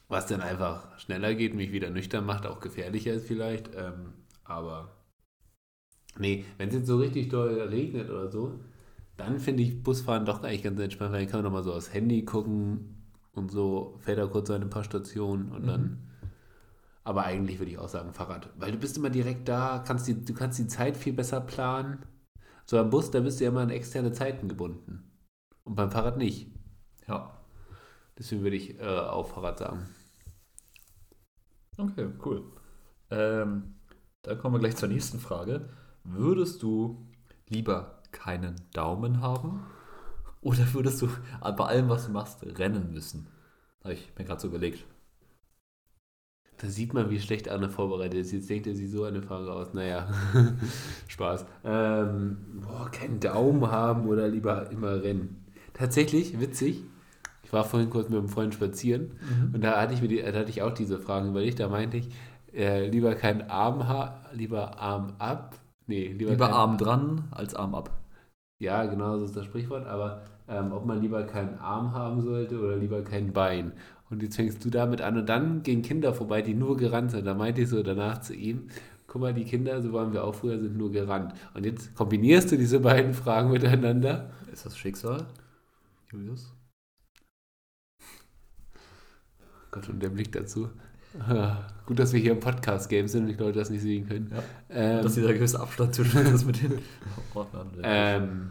was 0.09 0.27
dann 0.27 0.41
einfach 0.41 0.99
schneller 0.99 1.35
geht, 1.35 1.55
mich 1.55 1.71
wieder 1.73 1.91
nüchtern 1.91 2.25
macht, 2.25 2.47
auch 2.47 2.61
gefährlicher 2.61 3.13
ist 3.13 3.27
vielleicht. 3.27 3.71
Ähm, 3.75 4.13
aber 4.45 4.98
nee, 6.16 6.44
wenn 6.57 6.68
es 6.68 6.75
jetzt 6.75 6.87
so 6.87 6.99
richtig 6.99 7.29
doll 7.29 7.61
regnet 7.61 8.09
oder 8.11 8.31
so, 8.31 8.61
dann 9.16 9.40
finde 9.40 9.62
ich 9.64 9.83
Busfahren 9.83 10.25
doch 10.25 10.42
eigentlich 10.42 10.62
ganz 10.62 10.81
entspannt, 10.81 11.12
weil 11.12 11.21
dann 11.21 11.31
kann 11.31 11.42
man 11.42 11.44
nochmal 11.44 11.64
so 11.64 11.75
aufs 11.75 11.92
Handy 11.92 12.25
gucken 12.25 13.05
und 13.33 13.51
so, 13.51 13.97
fährt 13.99 14.18
da 14.18 14.27
kurz 14.27 14.51
an 14.51 14.62
ein 14.62 14.71
paar 14.71 14.85
Stationen 14.85 15.53
und 15.53 15.62
mhm. 15.62 15.66
dann. 15.66 15.99
Aber 17.05 17.25
eigentlich 17.25 17.59
würde 17.59 17.71
ich 17.71 17.79
auch 17.79 17.88
sagen 17.88 18.12
Fahrrad, 18.12 18.51
weil 18.59 18.71
du 18.71 18.79
bist 18.79 18.97
immer 18.99 19.11
direkt 19.11 19.49
da, 19.49 19.83
kannst 19.87 20.07
die, 20.07 20.25
du 20.25 20.35
kannst 20.35 20.59
die 20.59 20.66
Zeit 20.66 20.97
viel 20.97 21.14
besser 21.14 21.40
planen. 21.40 22.05
So 22.66 22.79
am 22.79 22.90
Bus, 22.90 23.11
da 23.11 23.21
bist 23.21 23.40
du 23.40 23.44
ja 23.44 23.51
immer 23.51 23.62
an 23.62 23.71
externe 23.71 24.12
Zeiten 24.12 24.47
gebunden. 24.47 25.11
Und 25.64 25.75
beim 25.75 25.90
Fahrrad 25.90 26.18
nicht. 26.18 26.53
Ja. 27.07 27.35
Deswegen 28.18 28.42
würde 28.42 28.57
ich 28.57 28.79
äh, 28.79 28.85
auch 28.85 29.29
Fahrrad 29.29 29.59
sagen. 29.59 29.87
Okay, 31.79 32.09
cool. 32.25 32.42
Ähm, 33.11 33.77
dann 34.23 34.38
kommen 34.38 34.57
wir 34.57 34.61
gleich 34.61 34.77
zur 34.77 34.88
nächsten 34.88 35.18
Frage. 35.18 35.71
Würdest 36.11 36.62
du 36.62 37.07
lieber 37.49 38.03
keinen 38.12 38.57
Daumen 38.73 39.21
haben? 39.21 39.64
Oder 40.40 40.73
würdest 40.73 41.03
du 41.03 41.09
bei 41.40 41.64
allem, 41.64 41.88
was 41.88 42.07
du 42.07 42.12
machst, 42.12 42.42
rennen 42.59 42.92
müssen? 42.92 43.29
Habe 43.83 43.94
ich 43.94 44.11
mir 44.16 44.25
gerade 44.25 44.40
so 44.40 44.49
überlegt. 44.49 44.85
Da 46.61 46.68
sieht 46.68 46.92
man, 46.92 47.11
wie 47.11 47.21
schlecht 47.21 47.49
Anne 47.49 47.68
vorbereitet 47.68 48.21
ist. 48.21 48.33
Jetzt 48.33 48.51
denkt 48.51 48.66
er 48.66 48.75
sich 48.75 48.90
so 48.90 49.05
eine 49.05 49.23
Frage 49.23 49.53
aus. 49.53 49.75
Naja, 49.75 50.09
Spaß. 51.09 51.47
Ähm, 51.64 52.38
boah, 52.62 52.90
keinen 52.90 53.21
Daumen 53.21 53.71
haben 53.71 54.09
oder 54.09 54.29
lieber 54.29 54.71
immer 54.71 55.03
rennen. 55.03 55.44
Tatsächlich, 55.75 56.40
witzig. 56.40 56.83
Ich 57.44 57.53
war 57.53 57.64
vorhin 57.64 57.90
kurz 57.90 58.09
mit 58.09 58.18
einem 58.18 58.29
Freund 58.29 58.55
spazieren 58.55 59.12
mhm. 59.21 59.55
und 59.55 59.64
da 59.64 59.81
hatte 59.81 59.94
ich 59.94 60.03
mir 60.03 60.09
die, 60.09 60.21
da 60.21 60.33
hatte 60.33 60.51
ich 60.51 60.62
auch 60.62 60.75
diese 60.75 60.99
Fragen 60.99 61.31
überlegt. 61.31 61.61
Da 61.61 61.68
meinte 61.68 61.99
ich, 61.99 62.09
äh, 62.53 62.88
lieber 62.88 63.14
keinen 63.14 63.42
Arm 63.42 63.87
haben, 63.87 64.37
lieber 64.37 64.79
Arm 64.79 65.14
ab. 65.18 65.55
Nee, 65.88 66.09
lieber, 66.09 66.33
lieber 66.33 66.53
Arm 66.53 66.77
dran 66.77 67.24
als 67.31 67.55
Arm 67.55 67.74
ab. 67.74 67.90
Ja, 68.61 68.85
genau, 68.85 69.18
so 69.18 69.24
ist 69.24 69.37
das 69.37 69.46
Sprichwort, 69.46 69.87
aber 69.87 70.22
ähm, 70.46 70.72
ob 70.72 70.85
man 70.85 71.01
lieber 71.01 71.24
keinen 71.24 71.59
Arm 71.59 71.94
haben 71.94 72.20
sollte 72.20 72.61
oder 72.61 72.77
lieber 72.77 73.03
kein 73.03 73.33
Bein. 73.33 73.72
Und 74.11 74.22
jetzt 74.22 74.37
fängst 74.37 74.62
du 74.64 74.70
damit 74.70 75.01
an 75.01 75.16
und 75.16 75.27
dann 75.29 75.62
gehen 75.62 75.81
Kinder 75.81 76.12
vorbei, 76.12 76.42
die 76.42 76.55
nur 76.55 76.77
gerannt 76.77 77.12
sind. 77.12 77.27
Da 77.27 77.35
meinte 77.35 77.62
ich 77.62 77.70
so 77.70 77.83
danach 77.83 78.20
zu 78.20 78.35
ihm, 78.35 78.68
guck 79.07 79.22
mal, 79.22 79.33
die 79.33 79.44
Kinder, 79.44 79.81
so 79.81 79.92
waren 79.94 80.12
wir 80.12 80.24
auch 80.24 80.35
früher, 80.35 80.59
sind 80.59 80.77
nur 80.77 80.92
gerannt. 80.92 81.33
Und 81.55 81.64
jetzt 81.64 81.94
kombinierst 81.94 82.53
du 82.53 82.59
diese 82.59 82.81
beiden 82.81 83.14
Fragen 83.14 83.51
miteinander. 83.51 84.31
Ist 84.53 84.66
das 84.66 84.77
Schicksal, 84.77 85.27
Julius? 86.12 86.53
Gott, 89.70 89.88
und 89.88 90.03
der 90.03 90.11
Blick 90.11 90.33
dazu. 90.33 90.68
Gut, 91.87 91.99
dass 91.99 92.12
wir 92.12 92.21
hier 92.21 92.33
im 92.33 92.40
Podcast-Game 92.40 93.09
sind 93.09 93.23
und 93.23 93.29
die 93.29 93.35
Leute 93.35 93.59
das 93.59 93.71
nicht 93.71 93.83
sehen 93.83 94.07
können. 94.07 94.31
Ja. 94.35 94.42
Ähm, 94.68 95.03
Dass 95.03 95.14
dieser 95.14 95.33
gewisse 95.33 95.59
Abstand 95.59 95.94
zwischen 95.94 96.27
uns 96.27 96.44
mit 96.44 96.62
den 96.62 96.79
Ordnern. 97.35 97.71
ähm, 97.83 98.51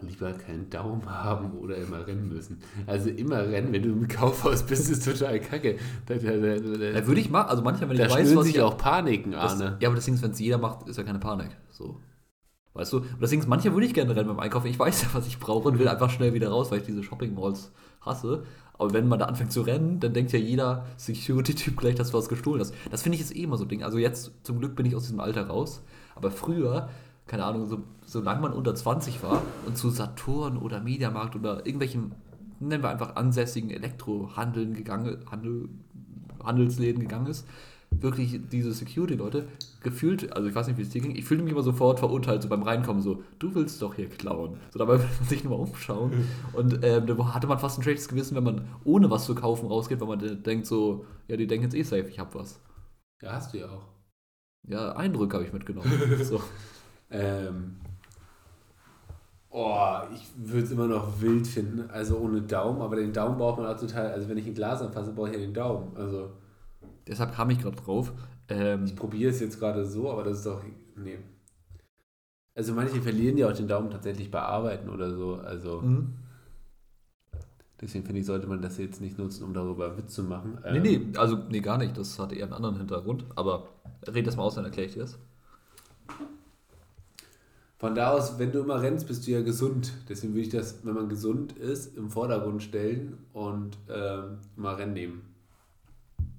lieber 0.00 0.32
keinen 0.32 0.70
Daumen 0.70 1.10
haben 1.10 1.52
oder 1.58 1.76
immer 1.76 2.06
rennen 2.06 2.28
müssen. 2.28 2.60
Also 2.86 3.10
immer 3.10 3.40
rennen, 3.40 3.72
wenn 3.72 3.82
du 3.82 3.88
im 3.90 4.08
Kaufhaus 4.08 4.62
bist, 4.62 4.90
ist 4.90 5.04
total 5.04 5.40
kacke. 5.40 5.78
Da, 6.06 6.14
da, 6.14 6.30
da, 6.30 6.56
da, 6.56 7.06
würde 7.06 7.20
ich 7.20 7.30
machen, 7.30 7.48
also 7.50 7.62
manchmal, 7.62 7.90
wenn 7.90 7.96
ich 7.96 8.10
weiß, 8.10 8.36
was 8.36 8.46
sich 8.46 8.56
ich 8.56 8.62
auch 8.62 8.76
Paniken, 8.76 9.32
das, 9.32 9.52
Arne. 9.52 9.76
Ja, 9.80 9.88
aber 9.88 9.96
das 9.96 10.04
Ding 10.04 10.14
ist, 10.14 10.22
wenn 10.22 10.30
es 10.30 10.38
jeder 10.38 10.58
macht, 10.58 10.88
ist 10.88 10.96
ja 10.96 11.02
keine 11.02 11.18
Panik. 11.18 11.50
So. 11.70 12.00
Weißt 12.74 12.92
du? 12.92 12.98
Und 12.98 13.20
das 13.20 13.30
Ding 13.30 13.40
ist, 13.40 13.48
manchmal 13.48 13.74
würde 13.74 13.86
ich 13.86 13.94
gerne 13.94 14.14
rennen 14.14 14.28
beim 14.28 14.38
Einkaufen. 14.38 14.68
Ich 14.68 14.78
weiß 14.78 15.02
ja, 15.02 15.08
was 15.12 15.26
ich 15.26 15.38
brauche 15.40 15.68
und 15.68 15.78
will 15.78 15.88
einfach 15.88 16.10
schnell 16.10 16.32
wieder 16.32 16.48
raus, 16.48 16.70
weil 16.70 16.78
ich 16.78 16.86
diese 16.86 17.02
Shopping 17.02 17.34
Malls 17.34 17.72
hasse. 18.00 18.44
Aber 18.78 18.92
wenn 18.92 19.08
man 19.08 19.18
da 19.18 19.26
anfängt 19.26 19.52
zu 19.52 19.62
rennen, 19.62 19.98
dann 19.98 20.14
denkt 20.14 20.32
ja 20.32 20.38
jeder 20.38 20.86
Security-Typ 20.96 21.76
gleich, 21.76 21.96
dass 21.96 22.12
du 22.12 22.18
was 22.18 22.28
gestohlen 22.28 22.60
hast. 22.60 22.72
Das 22.90 23.02
finde 23.02 23.16
ich 23.16 23.22
ist 23.22 23.34
eh 23.34 23.42
immer 23.42 23.56
so 23.56 23.64
ein 23.64 23.68
Ding. 23.68 23.82
Also 23.82 23.98
jetzt 23.98 24.30
zum 24.44 24.60
Glück 24.60 24.76
bin 24.76 24.86
ich 24.86 24.94
aus 24.94 25.02
diesem 25.02 25.18
Alter 25.18 25.48
raus. 25.48 25.82
Aber 26.14 26.30
früher, 26.30 26.88
keine 27.26 27.44
Ahnung, 27.44 27.66
so, 27.66 27.82
solange 28.06 28.40
man 28.40 28.52
unter 28.52 28.74
20 28.74 29.22
war 29.22 29.42
und 29.66 29.76
zu 29.76 29.90
Saturn 29.90 30.56
oder 30.56 30.80
Mediamarkt 30.80 31.34
oder 31.34 31.66
irgendwelchen, 31.66 32.12
nennen 32.60 32.82
wir 32.82 32.90
einfach 32.90 33.16
ansässigen 33.16 33.70
Elektrohandeln 33.70 34.74
gegangen, 34.74 35.24
Handel, 35.28 35.68
Handelsläden 36.42 37.00
gegangen 37.00 37.26
ist, 37.26 37.46
wirklich 37.90 38.40
diese 38.50 38.72
Security-Leute 38.72 39.48
gefühlt, 39.82 40.32
also 40.32 40.48
ich 40.48 40.54
weiß 40.54 40.68
nicht, 40.68 40.78
wie 40.78 40.82
es 40.82 40.90
dir 40.90 41.00
ging, 41.00 41.16
ich 41.16 41.24
fühlte 41.24 41.42
mich 41.42 41.52
immer 41.52 41.62
sofort 41.62 41.98
verurteilt, 41.98 42.42
so 42.42 42.48
beim 42.48 42.62
Reinkommen, 42.62 43.02
so, 43.02 43.22
du 43.38 43.54
willst 43.54 43.80
doch 43.82 43.94
hier 43.94 44.08
klauen. 44.08 44.58
So, 44.72 44.78
dabei 44.78 44.94
will 44.98 45.08
man 45.18 45.28
sich 45.28 45.44
nur 45.44 45.58
mal 45.58 45.64
umschauen. 45.64 46.12
Und 46.52 46.80
ähm, 46.82 47.06
da 47.06 47.34
hatte 47.34 47.46
man 47.46 47.58
fast 47.58 47.78
ein 47.78 47.82
schlechtes 47.82 48.08
Gewissen, 48.08 48.36
wenn 48.36 48.44
man 48.44 48.68
ohne 48.84 49.10
was 49.10 49.24
zu 49.26 49.34
kaufen 49.34 49.66
rausgeht, 49.66 50.00
weil 50.00 50.08
man 50.08 50.18
de- 50.18 50.36
denkt 50.36 50.66
so, 50.66 51.04
ja, 51.28 51.36
die 51.36 51.46
denken 51.46 51.64
jetzt 51.64 51.74
eh 51.74 51.82
safe, 51.82 52.08
ich 52.08 52.18
hab 52.18 52.34
was. 52.34 52.60
Ja, 53.22 53.32
hast 53.32 53.54
du 53.54 53.58
ja 53.58 53.66
auch. 53.68 53.86
Ja, 54.66 54.92
Eindrücke 54.96 55.36
habe 55.36 55.46
ich 55.46 55.52
mitgenommen. 55.52 55.90
so. 56.22 56.40
Ähm, 57.10 57.76
oh, 59.50 59.98
ich 60.14 60.30
würde 60.36 60.64
es 60.64 60.70
immer 60.70 60.86
noch 60.86 61.20
wild 61.20 61.46
finden, 61.46 61.90
also 61.90 62.18
ohne 62.18 62.42
Daumen, 62.42 62.80
aber 62.82 62.96
den 62.96 63.12
Daumen 63.12 63.38
braucht 63.38 63.58
man 63.58 63.66
auch 63.66 63.78
total, 63.78 64.12
also 64.12 64.28
wenn 64.28 64.38
ich 64.38 64.46
ein 64.46 64.54
Glas 64.54 64.82
anfasse, 64.82 65.12
brauche 65.12 65.28
ich 65.28 65.34
ja 65.34 65.40
den 65.40 65.54
Daumen. 65.54 65.96
Also 65.96 66.30
Deshalb 67.06 67.34
kam 67.34 67.50
ich 67.50 67.60
gerade 67.60 67.76
drauf. 67.76 68.12
Ähm, 68.48 68.84
ich 68.84 68.96
probiere 68.96 69.30
es 69.30 69.40
jetzt 69.40 69.58
gerade 69.58 69.84
so, 69.84 70.10
aber 70.10 70.24
das 70.24 70.38
ist 70.38 70.46
doch, 70.46 70.62
nee. 70.96 71.18
Also 72.54 72.74
manche 72.74 73.00
verlieren 73.00 73.36
ja 73.36 73.48
auch 73.48 73.52
den 73.52 73.68
Daumen 73.68 73.90
tatsächlich 73.90 74.30
bei 74.30 74.40
Arbeiten 74.40 74.88
oder 74.88 75.14
so, 75.14 75.36
also 75.36 75.80
mhm. 75.80 76.14
deswegen 77.80 78.04
finde 78.04 78.20
ich, 78.20 78.26
sollte 78.26 78.48
man 78.48 78.60
das 78.60 78.78
jetzt 78.78 79.00
nicht 79.00 79.16
nutzen, 79.16 79.44
um 79.44 79.54
darüber 79.54 79.96
Witz 79.96 80.14
zu 80.14 80.24
machen. 80.24 80.58
Ähm, 80.64 80.82
Nee, 80.82 80.98
nee, 80.98 81.18
also 81.18 81.38
nee, 81.50 81.60
gar 81.60 81.78
nicht. 81.78 81.96
Das 81.96 82.18
hatte 82.18 82.34
eher 82.34 82.46
einen 82.46 82.54
anderen 82.54 82.76
Hintergrund. 82.78 83.24
Aber 83.36 83.68
red 84.08 84.26
das 84.26 84.36
mal 84.36 84.42
aus, 84.42 84.56
dann 84.56 84.64
erkläre 84.64 84.88
ich 84.88 84.94
dir 84.94 85.02
das. 85.02 85.18
Von 87.78 87.94
da 87.94 88.10
aus, 88.10 88.40
wenn 88.40 88.50
du 88.50 88.58
immer 88.58 88.82
rennst, 88.82 89.06
bist 89.06 89.24
du 89.26 89.30
ja 89.30 89.40
gesund. 89.40 89.92
Deswegen 90.08 90.32
würde 90.32 90.42
ich 90.42 90.48
das, 90.48 90.84
wenn 90.84 90.94
man 90.94 91.08
gesund 91.08 91.52
ist, 91.52 91.96
im 91.96 92.10
Vordergrund 92.10 92.60
stellen 92.60 93.18
und 93.32 93.78
ähm, 93.88 94.38
mal 94.56 94.74
Rennen 94.74 94.94
nehmen. 94.94 95.27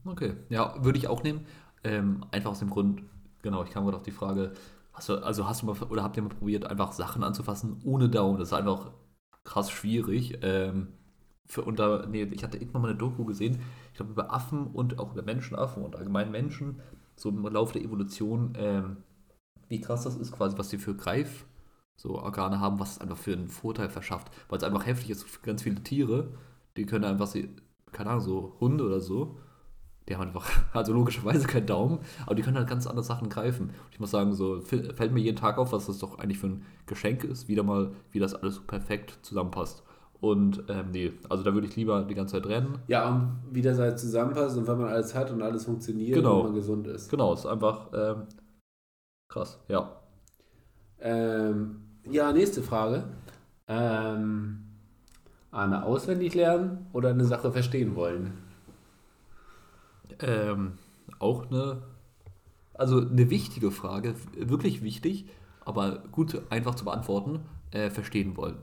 Okay, 0.10 0.36
ja, 0.50 0.84
würde 0.84 0.98
ich 0.98 1.08
auch 1.08 1.24
nehmen. 1.24 1.46
Ähm, 1.84 2.26
einfach 2.32 2.52
aus 2.52 2.60
dem 2.60 2.70
Grund, 2.70 3.04
genau, 3.42 3.64
ich 3.64 3.70
kam 3.70 3.86
gerade 3.86 3.98
auf 3.98 4.04
die 4.04 4.12
Frage, 4.12 4.54
hast 4.94 5.10
du, 5.10 5.24
also 5.24 5.48
hast 5.48 5.62
du 5.62 5.68
mal 5.68 5.76
oder 5.90 6.04
habt 6.04 6.18
ihr 6.18 6.24
mal 6.24 6.30
probiert, 6.30 6.66
einfach 6.66 6.92
Sachen 6.92 7.24
anzufassen 7.24 7.80
ohne 7.84 8.10
Daumen? 8.10 8.40
Das 8.40 8.50
ist 8.50 8.54
einfach 8.54 8.92
krass 9.44 9.72
schwierig. 9.72 10.40
Ähm, 10.42 10.90
für 11.46 11.64
unter, 11.64 12.06
nee, 12.08 12.24
ich 12.24 12.44
hatte 12.44 12.58
irgendwann 12.58 12.84
mal 12.84 12.90
eine 12.90 12.98
Doku 12.98 13.26
gesehen, 13.26 13.60
ich 13.92 13.96
glaube 13.98 14.12
über 14.12 14.32
Affen 14.34 14.68
und 14.68 15.00
auch 15.00 15.14
über 15.14 15.24
Menschenaffen 15.24 15.84
und 15.84 15.96
allgemein 15.96 16.32
Menschen, 16.32 16.82
so 17.16 17.30
im 17.30 17.42
Laufe 17.48 17.74
der 17.74 17.84
Evolution, 17.84 18.54
ähm, 18.56 18.98
wie 19.68 19.82
krass 19.82 20.04
das 20.04 20.16
ist, 20.16 20.32
quasi, 20.32 20.58
was 20.58 20.70
die 20.70 20.78
für 20.78 20.96
Greif 20.96 21.46
so 21.96 22.16
Organe 22.20 22.60
haben, 22.60 22.80
was 22.80 22.94
es 22.94 22.98
einfach 23.00 23.18
für 23.18 23.34
einen 23.34 23.50
Vorteil 23.50 23.90
verschafft. 23.90 24.32
Weil 24.48 24.58
es 24.58 24.64
einfach 24.64 24.86
heftig 24.86 25.10
ist 25.10 25.44
ganz 25.44 25.64
viele 25.64 25.84
Tiere, 25.84 26.32
die 26.78 26.86
können 26.86 27.04
einfach, 27.04 27.34
keine 27.92 28.12
Ahnung, 28.12 28.24
so 28.24 28.58
Hunde 28.60 28.86
oder 28.86 29.02
so, 29.02 29.38
die 30.10 30.16
haben 30.16 30.24
einfach, 30.28 30.50
also 30.74 30.92
logischerweise 30.94 31.48
keinen 31.48 31.68
Daumen, 31.68 32.00
aber 32.26 32.36
die 32.36 32.42
können 32.42 32.58
halt 32.58 32.68
ganz 32.68 32.88
andere 32.88 33.04
Sachen 33.04 33.30
greifen. 33.30 33.68
Und 33.70 33.94
ich 33.94 34.00
muss 34.00 34.12
sagen, 34.12 34.34
so 34.34 34.60
fällt 34.62 35.14
mir 35.14 35.22
jeden 35.22 35.38
Tag 35.38 35.58
auf, 35.58 35.72
was 35.72 35.86
das 35.86 36.00
doch 36.00 36.20
eigentlich 36.20 36.40
für 36.40 36.48
ein 36.48 36.66
Geschenk 36.88 37.24
ist, 37.24 37.48
wieder 37.48 37.64
mal, 37.64 37.92
wie 38.12 38.20
das 38.20 38.34
alles 38.34 38.56
so 38.56 38.62
perfekt 38.62 39.20
zusammenpasst. 39.22 39.84
Und 40.22 40.64
ähm, 40.68 40.88
nee, 40.92 41.14
also 41.30 41.44
da 41.44 41.54
würde 41.54 41.68
ich 41.68 41.76
lieber 41.78 42.04
die 42.04 42.14
ganze 42.14 42.34
Zeit 42.42 42.50
rennen. 42.50 42.80
Ja, 42.88 43.08
und 43.08 43.40
wie 43.52 43.62
das 43.62 43.80
halt 43.80 43.98
zusammenpasst 44.00 44.58
und 44.58 44.68
wenn 44.68 44.78
man 44.78 44.90
alles 44.90 45.16
hat 45.16 45.32
und 45.32 45.42
alles 45.42 45.64
funktioniert 45.64 46.16
Genau. 46.16 46.40
und 46.40 46.46
man 46.48 46.56
gesund 46.56 46.88
ist. 46.88 47.10
Genau, 47.10 47.34
ist 47.34 47.46
einfach 47.46 47.88
ähm, 47.94 48.24
krass, 49.30 49.60
ja. 49.70 49.96
Ähm, 51.00 51.82
ja, 52.10 52.34
nächste 52.34 52.62
Frage. 52.64 53.06
Ähm, 53.68 54.66
eine 55.52 55.84
auswendig 55.84 56.36
lernen 56.36 56.88
oder 56.92 57.12
eine 57.12 57.24
Sache 57.24 57.52
verstehen 57.52 57.96
wollen? 57.96 58.34
Ähm, 60.22 60.74
auch 61.20 61.50
eine, 61.50 61.82
also 62.74 63.00
eine 63.00 63.30
wichtige 63.30 63.72
Frage, 63.72 64.16
wirklich 64.38 64.82
wichtig, 64.84 65.26
aber 65.66 66.04
gut 66.12 66.42
einfach 66.50 66.76
zu 66.76 66.86
beantworten, 66.86 67.40
äh, 67.72 67.90
verstehen 67.90 68.38
wollen. 68.38 68.58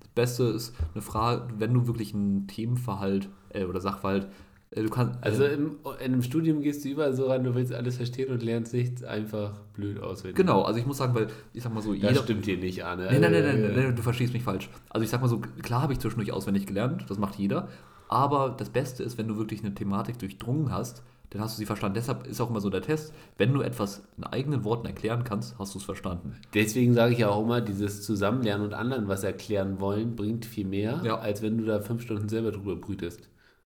Das 0.00 0.08
Beste 0.08 0.44
ist 0.44 0.74
eine 0.94 1.02
Frage, 1.02 1.48
wenn 1.58 1.74
du 1.74 1.86
wirklich 1.86 2.14
einen 2.14 2.46
Themenverhalt 2.48 3.28
äh, 3.50 3.64
oder 3.64 3.80
Sachverhalt, 3.80 4.28
äh, 4.70 4.82
du 4.82 4.88
kannst, 4.88 5.22
Also 5.22 5.44
äh, 5.44 5.54
im, 5.54 5.76
in 5.98 6.12
einem 6.12 6.22
Studium 6.22 6.62
gehst 6.62 6.84
du 6.84 6.88
überall 6.90 7.12
so 7.14 7.26
ran, 7.26 7.44
du 7.44 7.54
willst 7.54 7.72
alles 7.72 7.96
verstehen 7.96 8.30
und 8.32 8.42
lernst 8.42 8.72
nichts 8.72 9.02
einfach 9.02 9.52
blöd 9.74 10.00
auswendig. 10.00 10.36
genau, 10.36 10.62
also 10.62 10.78
ich 10.78 10.86
muss 10.86 10.96
sagen, 10.98 11.14
weil 11.14 11.28
ich 11.52 11.62
sag 11.62 11.74
mal 11.74 11.82
so, 11.82 11.94
Das 11.94 12.18
stimmt 12.20 12.44
hier 12.46 12.56
nicht, 12.56 12.84
Arne. 12.84 13.06
Nein, 13.06 13.20
nein, 13.20 13.32
nein, 13.32 13.44
Also, 13.44 13.66
nein, 13.66 13.74
nein, 13.76 13.96
du 13.96 14.02
verstehst 14.02 14.32
mich 14.32 14.42
falsch. 14.42 14.70
Also 14.88 15.04
ich 15.04 15.10
sag 15.10 15.20
mal 15.20 15.28
so, 15.28 15.38
klar 15.62 15.82
habe 15.82 15.92
ich 15.92 15.98
zwischendurch 15.98 16.32
auswendig 16.32 16.66
gelernt, 16.66 17.04
das 17.08 17.18
macht 17.18 17.36
jeder, 17.36 17.68
aber 18.10 18.50
das 18.56 18.70
Beste 18.70 19.02
ist, 19.02 19.18
wenn 19.18 19.28
du 19.28 19.36
wirklich 19.36 19.60
eine 19.60 19.74
Thematik 19.74 20.18
durchdrungen 20.18 20.70
hast, 20.72 21.02
dann 21.30 21.40
hast 21.40 21.56
du 21.56 21.58
sie 21.58 21.66
verstanden. 21.66 21.94
Deshalb 21.94 22.26
ist 22.26 22.40
auch 22.40 22.50
immer 22.50 22.60
so 22.60 22.70
der 22.70 22.82
Test, 22.82 23.14
wenn 23.38 23.52
du 23.52 23.60
etwas 23.62 24.02
in 24.16 24.24
eigenen 24.24 24.64
Worten 24.64 24.86
erklären 24.86 25.22
kannst, 25.22 25.58
hast 25.60 25.74
du 25.74 25.78
es 25.78 25.84
verstanden. 25.84 26.34
Deswegen 26.54 26.92
sage 26.94 27.12
ich 27.12 27.20
ja 27.20 27.28
auch 27.28 27.42
immer, 27.44 27.60
dieses 27.60 28.02
Zusammenlernen 28.02 28.66
und 28.66 28.74
anderen 28.74 29.06
was 29.06 29.22
erklären 29.22 29.80
wollen, 29.80 30.16
bringt 30.16 30.44
viel 30.44 30.66
mehr, 30.66 31.00
Ja. 31.04 31.18
als 31.18 31.40
wenn 31.40 31.56
du 31.58 31.64
da 31.64 31.80
fünf 31.80 32.02
Stunden 32.02 32.28
selber 32.28 32.50
drüber 32.50 32.74
brütest. 32.76 33.28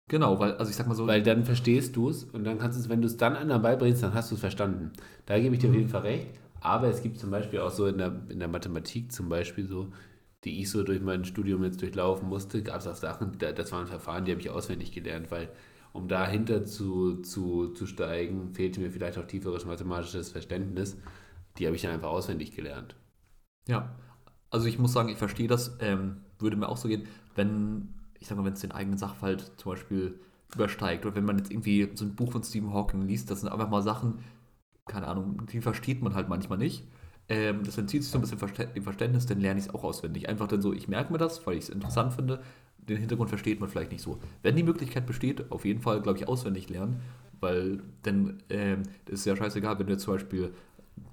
Genau, 0.09 0.39
weil, 0.39 0.55
also 0.57 0.71
ich 0.71 0.77
sag 0.77 0.87
mal 0.89 0.95
so, 0.95 1.07
Weil 1.07 1.23
dann 1.23 1.45
verstehst 1.45 1.97
du 1.97 2.09
es 2.09 2.25
und 2.25 2.45
dann 2.45 2.59
kannst 2.59 2.79
du 2.79 2.83
es, 2.83 2.89
wenn 2.89 3.01
du 3.01 3.07
es 3.07 3.17
dann 3.17 3.37
anderen 3.37 3.63
beibringst, 3.63 4.03
dann 4.03 4.15
hast 4.15 4.31
du 4.31 4.35
es 4.35 4.41
verstanden. 4.41 4.93
Da 5.27 5.39
gebe 5.39 5.55
ich 5.55 5.61
dir 5.61 5.69
auf 5.71 5.77
jeden 5.77 5.89
Fall 5.89 6.03
recht. 6.03 6.29
Aber 6.61 6.89
es 6.89 7.03
gibt 7.03 7.19
zum 7.19 7.31
Beispiel 7.31 7.61
auch 7.61 7.71
so 7.71 7.87
in 7.87 7.99
der, 7.99 8.23
in 8.29 8.39
der 8.39 8.49
Mathematik 8.49 9.11
zum 9.13 9.29
Beispiel 9.29 9.67
so, 9.67 9.89
die 10.45 10.61
ich 10.61 10.71
so 10.71 10.83
durch 10.83 11.01
mein 11.01 11.25
Studium 11.25 11.63
jetzt 11.65 11.81
durchlaufen 11.83 12.29
musste, 12.29 12.63
gab 12.63 12.81
es 12.81 12.87
auch 12.87 12.95
Sachen, 12.97 13.39
da- 13.39 13.53
das 13.53 13.73
waren 13.73 13.87
Verfahren, 13.87 14.25
die 14.25 14.33
habe 14.33 14.41
ich 14.41 14.51
auswendig 14.51 14.93
gelernt, 14.93 15.31
weil 15.31 15.49
um 15.93 16.09
dahinter 16.09 16.65
zu, 16.65 17.21
zu, 17.23 17.69
zu 17.75 17.87
steigen, 17.87 18.55
fehlte 18.55 18.81
mir 18.81 18.91
vielleicht 18.91 19.19
auch 19.19 19.27
tieferes 19.27 19.65
mathematisches 19.67 20.31
Verständnis. 20.33 20.97
Die 21.59 21.67
habe 21.67 21.77
ich 21.77 21.83
dann 21.83 21.93
einfach 21.93 22.11
auswendig 22.11 22.57
gelernt. 22.57 22.97
ja, 23.69 23.95
also 24.51 24.67
ich 24.67 24.79
muss 24.79 24.93
sagen, 24.93 25.09
ich 25.09 25.19
verstehe 25.19 25.49
das, 25.49 25.77
ähm, 25.81 26.19
würde 26.39 26.57
mir 26.57 26.69
auch 26.69 26.77
so 26.77 26.89
gehen, 26.89 27.07
wenn, 27.35 27.89
ich 28.21 28.27
sag 28.29 28.37
mal, 28.39 28.45
wenn 28.45 28.53
es 28.55 28.61
den 28.61 28.73
eigenen 28.73 28.99
Sachverhalt 28.99 29.53
zum 29.59 29.73
Beispiel 29.73 30.21
übersteigt 30.55 31.07
oder 31.07 31.15
wenn 31.17 31.25
man 31.25 31.39
jetzt 31.39 31.51
irgendwie 31.51 31.91
so 31.95 32.05
ein 32.05 32.15
Buch 32.17 32.33
von 32.33 32.43
Stephen 32.45 32.73
Hawking 32.75 33.03
liest, 33.03 33.31
das 33.31 33.41
sind 33.41 33.51
einfach 33.51 33.71
mal 33.71 33.83
Sachen, 33.83 34.19
keine 34.87 35.09
Ahnung, 35.09 35.47
die 35.53 35.61
versteht 35.63 36.03
man 36.03 36.15
halt 36.15 36.29
manchmal 36.29 36.59
nicht. 36.59 36.85
Ähm, 37.29 37.63
das 37.65 37.79
entzieht 37.79 38.03
sich 38.03 38.13
so 38.13 38.19
ein 38.19 38.21
bisschen 38.23 38.39
Verstä- 38.39 38.67
dem 38.73 38.83
Verständnis, 38.83 39.27
dann 39.27 39.41
lerne 39.41 39.61
ich 39.61 39.67
es 39.67 39.75
auch 39.75 39.85
auswendig. 39.85 40.29
Einfach 40.29 40.49
dann 40.49 40.63
so, 40.63 40.73
ich 40.73 40.89
merke 40.89 41.13
mir 41.13 41.19
das, 41.19 41.47
weil 41.47 41.57
ich 41.57 41.65
es 41.65 41.71
interessant 41.71 42.15
finde. 42.15 42.43
Den 42.79 42.97
Hintergrund 42.99 43.31
versteht 43.31 43.61
man 43.61 43.69
vielleicht 43.69 43.93
nicht 43.93 44.03
so. 44.03 44.19
Wenn 44.43 44.57
die 44.57 44.65
Möglichkeit 44.65 45.07
besteht, 45.07 45.51
auf 45.53 45.65
jeden 45.65 45.81
Fall, 45.81 46.03
glaube 46.03 46.19
ich, 46.19 46.29
auswendig 46.29 46.69
lernen, 46.69 47.01
weil 47.41 47.81
dann 48.03 48.39
ähm, 48.51 48.83
ist 49.07 49.25
ja 49.25 49.37
scheißegal, 49.37 49.79
wenn 49.79 49.87
du 49.87 49.93
jetzt 49.93 50.03
zum 50.03 50.15
Beispiel, 50.15 50.53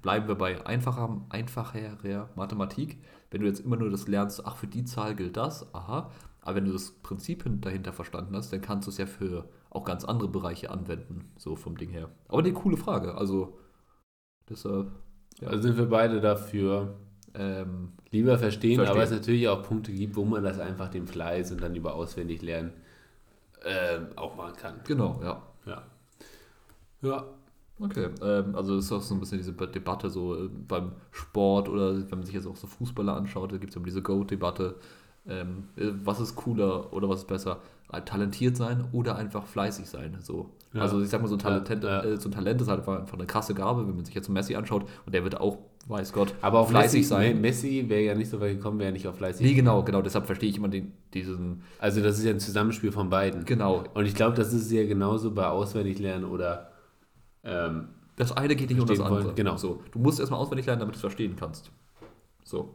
bleiben 0.02 0.28
wir 0.28 0.34
bei 0.34 0.64
einfacher, 0.66 1.20
einfacherer 1.28 2.28
Mathematik, 2.34 2.98
wenn 3.30 3.40
du 3.42 3.46
jetzt 3.46 3.60
immer 3.60 3.76
nur 3.76 3.90
das 3.90 4.08
lernst, 4.08 4.44
ach, 4.46 4.56
für 4.56 4.66
die 4.66 4.84
Zahl 4.84 5.14
gilt 5.14 5.36
das, 5.36 5.72
aha, 5.74 6.10
aber 6.42 6.56
wenn 6.56 6.64
du 6.64 6.72
das 6.72 6.90
Prinzip 6.90 7.42
hin- 7.44 7.60
dahinter 7.60 7.92
verstanden 7.92 8.34
hast, 8.36 8.52
dann 8.52 8.60
kannst 8.60 8.86
du 8.86 8.90
es 8.90 8.98
ja 8.98 9.06
für 9.06 9.48
auch 9.70 9.84
ganz 9.84 10.04
andere 10.04 10.28
Bereiche 10.28 10.70
anwenden, 10.70 11.30
so 11.36 11.54
vom 11.56 11.76
Ding 11.76 11.90
her. 11.90 12.10
Aber 12.28 12.38
eine 12.40 12.52
coole 12.52 12.76
Frage, 12.76 13.14
also 13.14 13.58
deshalb, 14.48 14.92
Ja. 15.40 15.48
Also 15.48 15.62
sind 15.62 15.78
wir 15.78 15.86
beide 15.86 16.20
dafür, 16.20 16.94
ähm, 17.34 17.92
lieber 18.10 18.38
verstehen, 18.38 18.76
Verstehen. 18.76 18.94
aber 18.94 19.04
es 19.04 19.10
natürlich 19.10 19.48
auch 19.48 19.62
Punkte 19.62 19.92
gibt, 19.92 20.16
wo 20.16 20.24
man 20.24 20.42
das 20.42 20.58
einfach 20.58 20.88
dem 20.88 21.06
Fleiß 21.06 21.52
und 21.52 21.62
dann 21.62 21.74
über 21.74 21.94
auswendig 21.94 22.42
lernen 22.42 22.72
ähm, 23.64 24.08
auch 24.16 24.36
machen 24.36 24.54
kann. 24.56 24.80
genau, 24.84 25.20
ja. 25.22 25.42
Ja. 25.66 25.82
Ja. 27.02 27.24
Okay, 27.82 28.10
ähm, 28.22 28.54
also 28.54 28.76
ist 28.76 28.92
auch 28.92 29.00
so 29.00 29.14
ein 29.14 29.20
bisschen 29.20 29.38
diese 29.38 29.52
Debatte 29.52 30.10
so 30.10 30.36
äh, 30.36 30.48
beim 30.48 30.92
Sport 31.12 31.68
oder 31.68 31.94
wenn 31.94 32.18
man 32.18 32.24
sich 32.24 32.34
jetzt 32.34 32.46
auch 32.46 32.56
so 32.56 32.66
Fußballer 32.66 33.16
anschaut, 33.16 33.52
da 33.52 33.56
gibt 33.56 33.70
es 33.70 33.76
immer 33.76 33.86
diese 33.86 34.02
Goat-Debatte. 34.02 34.76
Ähm, 35.26 35.68
äh, 35.76 35.92
was 36.04 36.20
ist 36.20 36.36
cooler 36.36 36.92
oder 36.92 37.08
was 37.08 37.20
ist 37.20 37.26
besser? 37.26 37.60
Äh, 37.90 38.02
Talentiert 38.02 38.56
sein 38.56 38.86
oder 38.92 39.16
einfach 39.16 39.46
fleißig 39.46 39.88
sein. 39.88 40.18
So. 40.20 40.50
Ja. 40.72 40.82
Also 40.82 41.00
ich 41.02 41.08
sag 41.08 41.20
mal, 41.20 41.26
so 41.28 41.34
ein, 41.34 41.38
Talent, 41.40 41.82
Ja. 41.82 42.02
Äh, 42.04 42.16
so 42.16 42.28
ein 42.28 42.32
Talent 42.32 42.60
ist 42.60 42.68
halt 42.68 42.78
einfach 42.86 43.12
eine 43.12 43.26
krasse 43.26 43.54
Gabe, 43.54 43.88
wenn 43.88 43.96
man 43.96 44.04
sich 44.04 44.14
jetzt 44.14 44.26
so 44.26 44.32
Messi 44.32 44.54
anschaut 44.54 44.86
und 45.04 45.12
der 45.14 45.24
wird 45.24 45.40
auch, 45.40 45.58
weiß 45.88 46.12
Gott, 46.12 46.32
Aber 46.42 46.60
auf 46.60 46.70
fleißig 46.70 47.00
Messi, 47.00 47.08
sein. 47.08 47.40
Messi 47.40 47.84
wäre 47.88 48.02
ja 48.02 48.14
nicht 48.14 48.30
so 48.30 48.40
weit 48.40 48.56
gekommen, 48.56 48.78
wäre 48.78 48.92
nicht 48.92 49.08
auf 49.08 49.16
fleißig. 49.16 49.44
Nee, 49.44 49.54
genau, 49.54 49.82
genau, 49.82 50.00
deshalb 50.00 50.26
verstehe 50.26 50.48
ich 50.48 50.56
immer 50.58 50.68
den, 50.68 50.92
diesen, 51.12 51.62
Also 51.80 52.00
das 52.00 52.18
ist 52.18 52.24
ja 52.24 52.30
ein 52.30 52.38
Zusammenspiel 52.38 52.92
von 52.92 53.10
beiden. 53.10 53.44
genau, 53.44 53.82
Und 53.94 54.04
ich 54.06 54.14
glaube, 54.14 54.36
das 54.36 54.52
ist 54.52 54.70
ja 54.70 54.86
genauso 54.86 55.32
bei 55.32 55.46
Auswendiglernen 55.48 56.24
oder 56.24 56.70
ähm, 57.42 57.88
das 58.16 58.30
eine 58.36 58.54
geht 58.54 58.68
nicht 58.70 58.78
ohne 58.78 58.86
das 58.88 58.98
Verstehen 58.98 59.10
wollen, 59.10 59.22
andere. 59.22 59.34
genau. 59.34 59.56
So, 59.56 59.82
du 59.90 59.98
musst 59.98 60.20
erstmal 60.20 60.38
auswendig 60.40 60.66
lernen, 60.66 60.80
damit 60.80 60.94
du 60.94 60.98
es 60.98 61.00
verstehen 61.00 61.34
kannst. 61.36 61.72
So, 62.44 62.72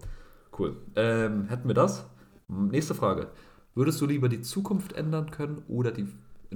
cool. 0.59 0.75
Ähm, 0.95 1.45
hätten 1.45 1.67
wir 1.69 1.75
das? 1.75 2.05
Nächste 2.47 2.93
Frage. 2.95 3.27
Würdest 3.73 4.01
du 4.01 4.05
lieber 4.05 4.27
die 4.27 4.41
Zukunft 4.41 4.93
ändern 4.93 5.31
können 5.31 5.61
oder 5.67 5.91
die. 5.91 6.07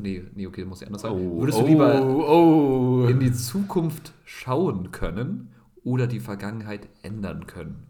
Nee, 0.02 0.24
nee, 0.36 0.48
okay, 0.48 0.66
muss 0.66 0.82
ja 0.82 0.88
anders 0.88 1.02
sein. 1.02 1.12
oh, 1.12 1.40
Würdest 1.42 1.60
oh, 1.60 1.62
du 1.62 1.68
lieber 1.68 2.02
oh. 2.06 3.08
in 3.08 3.20
die 3.20 3.32
Zukunft 3.34 4.14
schauen 4.26 4.92
können 4.92 5.50
oder 5.84 6.08
die 6.08 6.20
Vergangenheit 6.20 6.88
ändern 7.02 7.48
können? 7.48 7.88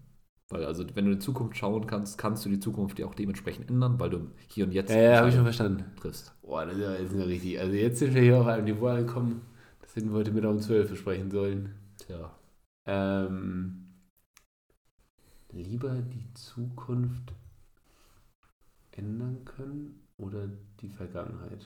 Weil, 0.50 0.66
also, 0.66 0.84
wenn 0.96 1.06
du 1.06 1.12
in 1.12 1.20
die 1.20 1.24
Zukunft 1.26 1.58
schauen 1.58 1.86
kannst, 1.86 2.18
kannst 2.18 2.44
du 2.44 2.50
die 2.50 2.60
Zukunft 2.60 2.98
ja 2.98 3.06
auch 3.06 3.14
dementsprechend 3.14 3.70
ändern, 3.70 4.00
weil 4.00 4.10
du 4.10 4.32
hier 4.48 4.66
und 4.66 4.72
jetzt 4.72 4.90
Ja, 4.90 5.00
ja, 5.02 5.18
habe 5.18 5.30
ich 5.30 5.36
schon 5.36 5.44
verstanden. 5.44 5.86
triffst. 6.02 6.34
Boah, 6.42 6.66
das 6.66 6.76
ist 6.76 6.82
ja 6.82 6.94
jetzt 6.96 7.14
richtig. 7.16 7.60
Also 7.60 7.74
jetzt 7.74 8.00
sind 8.00 8.16
wir 8.16 8.22
hier 8.24 8.40
auf 8.42 8.48
einem 8.48 8.66
Niveau 8.66 8.88
angekommen, 8.88 9.42
das 9.82 9.96
hätten 9.96 10.10
wir 10.10 10.18
heute 10.18 10.32
Mittag 10.32 10.50
um 10.52 10.60
12 10.60 10.90
besprechen 10.90 11.30
sollen. 11.30 11.76
Tja. 12.00 12.36
Ähm, 12.88 13.86
lieber 15.52 15.96
die 16.02 16.34
Zukunft 16.34 17.34
ändern 18.92 19.46
können 19.46 20.02
oder 20.18 20.50
die 20.82 20.90
Vergangenheit? 20.90 21.66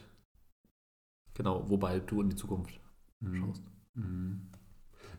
Genau, 1.36 1.70
wobei 1.70 2.00
du 2.00 2.22
in 2.22 2.30
die 2.30 2.36
Zukunft 2.36 2.80
Mhm. 3.20 3.36
schaust. 3.38 3.64
Mhm. 3.96 4.42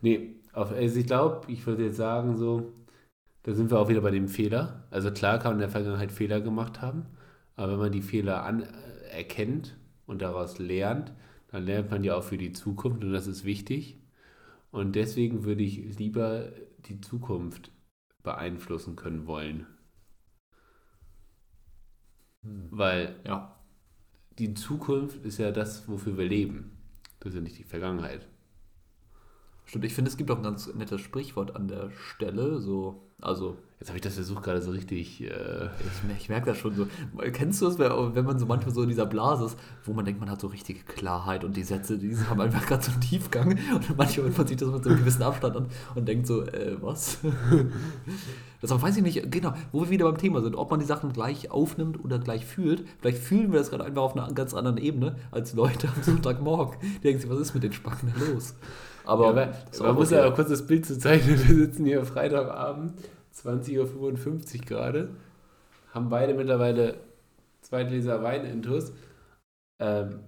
Nee, 0.01 0.35
auf, 0.53 0.71
also 0.71 0.99
ich 0.99 1.07
glaube, 1.07 1.51
ich 1.51 1.65
würde 1.67 1.85
jetzt 1.85 1.97
sagen, 1.97 2.37
so, 2.37 2.73
da 3.43 3.53
sind 3.53 3.71
wir 3.71 3.79
auch 3.79 3.89
wieder 3.89 4.01
bei 4.01 4.11
dem 4.11 4.27
Fehler. 4.27 4.85
Also 4.91 5.11
klar 5.11 5.39
kann 5.39 5.51
man 5.53 5.57
in 5.57 5.61
der 5.61 5.69
Vergangenheit 5.69 6.11
Fehler 6.11 6.41
gemacht 6.41 6.81
haben, 6.81 7.05
aber 7.55 7.73
wenn 7.73 7.79
man 7.79 7.91
die 7.91 8.01
Fehler 8.01 8.47
äh, 8.47 9.09
erkennt 9.17 9.77
und 10.07 10.21
daraus 10.21 10.59
lernt, 10.59 11.13
dann 11.49 11.65
lernt 11.65 11.91
man 11.91 12.03
ja 12.03 12.15
auch 12.17 12.23
für 12.23 12.37
die 12.37 12.53
Zukunft 12.53 13.03
und 13.03 13.13
das 13.13 13.27
ist 13.27 13.45
wichtig. 13.45 13.99
Und 14.71 14.95
deswegen 14.95 15.45
würde 15.45 15.63
ich 15.63 15.97
lieber 15.99 16.51
die 16.87 17.01
Zukunft 17.01 17.71
beeinflussen 18.23 18.95
können 18.95 19.27
wollen, 19.27 19.67
weil 22.69 23.15
Ja. 23.25 23.55
Die 24.39 24.53
Zukunft 24.53 25.23
ist 25.25 25.37
ja 25.37 25.51
das, 25.51 25.87
wofür 25.87 26.17
wir 26.17 26.25
leben. 26.25 26.71
Das 27.19 27.29
ist 27.29 27.35
ja 27.35 27.41
nicht 27.41 27.57
die 27.57 27.63
Vergangenheit. 27.63 28.27
Stimmt, 29.65 29.85
ich 29.85 29.93
finde, 29.93 30.09
es 30.09 30.17
gibt 30.17 30.29
auch 30.31 30.37
ein 30.37 30.43
ganz 30.43 30.73
nettes 30.73 31.01
Sprichwort 31.01 31.55
an 31.55 31.67
der 31.67 31.91
Stelle, 31.91 32.59
so, 32.59 33.01
also, 33.21 33.57
Jetzt 33.79 33.89
habe 33.89 33.97
ich 33.97 34.03
das 34.03 34.13
versucht 34.13 34.41
gerade 34.43 34.61
so 34.61 34.71
richtig. 34.71 35.21
Äh, 35.21 35.65
ich, 35.65 36.17
ich 36.17 36.29
merke 36.29 36.47
das 36.47 36.57
schon 36.57 36.75
so. 36.75 36.87
Kennst 37.33 37.61
du 37.61 37.67
es, 37.67 37.77
wenn 37.77 38.15
wenn 38.15 38.25
man 38.25 38.39
so 38.39 38.45
manchmal 38.45 38.73
so 38.73 38.81
in 38.83 38.89
dieser 38.89 39.05
Blase 39.05 39.45
ist, 39.45 39.57
wo 39.83 39.93
man 39.93 40.05
denkt, 40.05 40.21
man 40.21 40.29
hat 40.29 40.39
so 40.39 40.47
richtige 40.47 40.79
Klarheit 40.79 41.43
und 41.43 41.57
die 41.57 41.63
Sätze, 41.63 41.97
die 41.97 42.15
haben 42.29 42.39
einfach 42.39 42.65
gerade 42.65 42.83
so 42.83 42.91
einen 42.91 43.01
Tiefgang 43.01 43.51
und 43.51 43.97
manchmal 43.97 44.27
hört 44.27 44.37
man 44.37 44.47
sich 44.47 44.57
das 44.57 44.69
mit 44.69 44.83
so 44.83 44.89
einem 44.89 44.99
gewissen 44.99 45.23
Abstand 45.23 45.57
an 45.57 45.67
und 45.93 46.07
denkt 46.07 46.25
so, 46.25 46.43
äh, 46.43 46.77
was? 46.81 47.19
Deshalb 48.61 48.81
weiß 48.81 48.95
ich 48.97 49.03
nicht, 49.03 49.31
genau, 49.31 49.53
wo 49.73 49.81
wir 49.81 49.89
wieder 49.89 50.05
beim 50.05 50.17
Thema 50.17 50.41
sind, 50.41 50.55
ob 50.55 50.71
man 50.71 50.79
die 50.79 50.85
Sachen 50.85 51.11
gleich 51.11 51.51
aufnimmt 51.51 52.03
oder 52.03 52.17
gleich 52.17 52.45
fühlt. 52.45 52.87
Vielleicht 53.01 53.19
fühlen 53.19 53.51
wir 53.51 53.59
das 53.59 53.69
gerade 53.69 53.83
einfach 53.83 54.01
auf 54.01 54.15
einer 54.15 54.31
ganz 54.33 54.53
anderen 54.53 54.77
Ebene 54.77 55.17
als 55.31 55.53
Leute 55.53 55.89
am 55.89 56.01
Sonntagmorgen. 56.01 56.79
Die 56.81 57.01
denken 57.01 57.21
sich, 57.21 57.29
was 57.29 57.39
ist 57.39 57.53
mit 57.53 57.63
den 57.63 57.73
Spacken 57.73 58.11
da 58.17 58.25
los? 58.25 58.55
Aber, 59.05 59.35
ja, 59.35 59.53
man 59.81 59.95
muss 59.95 60.11
okay. 60.11 60.21
ja 60.21 60.29
auch 60.29 60.35
kurz 60.35 60.49
das 60.49 60.65
Bild 60.65 60.85
zu 60.85 60.97
zeichnen. 60.97 61.37
Wir 61.47 61.55
sitzen 61.55 61.85
hier 61.85 62.05
Freitagabend, 62.05 62.93
20.55 63.35 64.59
Uhr 64.59 64.65
gerade, 64.65 65.09
haben 65.93 66.09
beide 66.09 66.33
mittlerweile 66.33 66.95
zwei 67.61 67.83
Gläser 67.83 68.21
Wein 68.23 68.45
intus. 68.45 68.91
Ähm, 69.79 70.19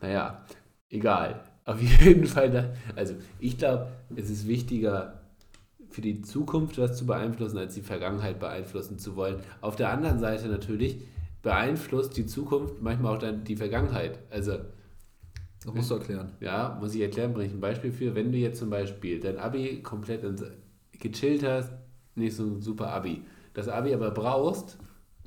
naja, 0.00 0.44
egal. 0.88 1.40
Auf 1.64 1.80
jeden 1.80 2.26
Fall, 2.26 2.50
da, 2.50 2.70
also 2.96 3.14
ich 3.38 3.58
glaube, 3.58 3.88
es 4.16 4.30
ist 4.30 4.48
wichtiger 4.48 5.20
für 5.88 6.00
die 6.00 6.22
Zukunft 6.22 6.78
was 6.78 6.96
zu 6.96 7.06
beeinflussen, 7.06 7.58
als 7.58 7.74
die 7.74 7.82
Vergangenheit 7.82 8.38
beeinflussen 8.38 8.98
zu 8.98 9.16
wollen. 9.16 9.40
Auf 9.60 9.76
der 9.76 9.90
anderen 9.90 10.20
Seite 10.20 10.48
natürlich 10.48 10.98
beeinflusst 11.42 12.16
die 12.16 12.26
Zukunft 12.26 12.80
manchmal 12.80 13.16
auch 13.16 13.18
dann 13.18 13.44
die 13.44 13.56
Vergangenheit. 13.56 14.18
Also 14.30 14.58
Das 15.64 15.74
musst 15.74 15.90
du 15.90 15.94
erklären. 15.94 16.32
ja, 16.40 16.76
muss 16.80 16.94
ich 16.94 17.00
erklären, 17.02 17.32
bringe 17.34 17.46
ich 17.48 17.52
ein 17.54 17.60
Beispiel 17.60 17.92
für. 17.92 18.14
Wenn 18.14 18.32
du 18.32 18.38
jetzt 18.38 18.58
zum 18.58 18.70
Beispiel 18.70 19.20
dein 19.20 19.38
Abi 19.38 19.82
komplett 19.82 20.24
ins- 20.24 20.44
gechillt 20.92 21.42
hast, 21.44 21.72
nicht 22.14 22.34
so 22.36 22.44
ein 22.44 22.60
super 22.60 22.88
Abi, 22.92 23.22
das 23.54 23.68
Abi 23.68 23.92
aber 23.94 24.10
brauchst, 24.10 24.78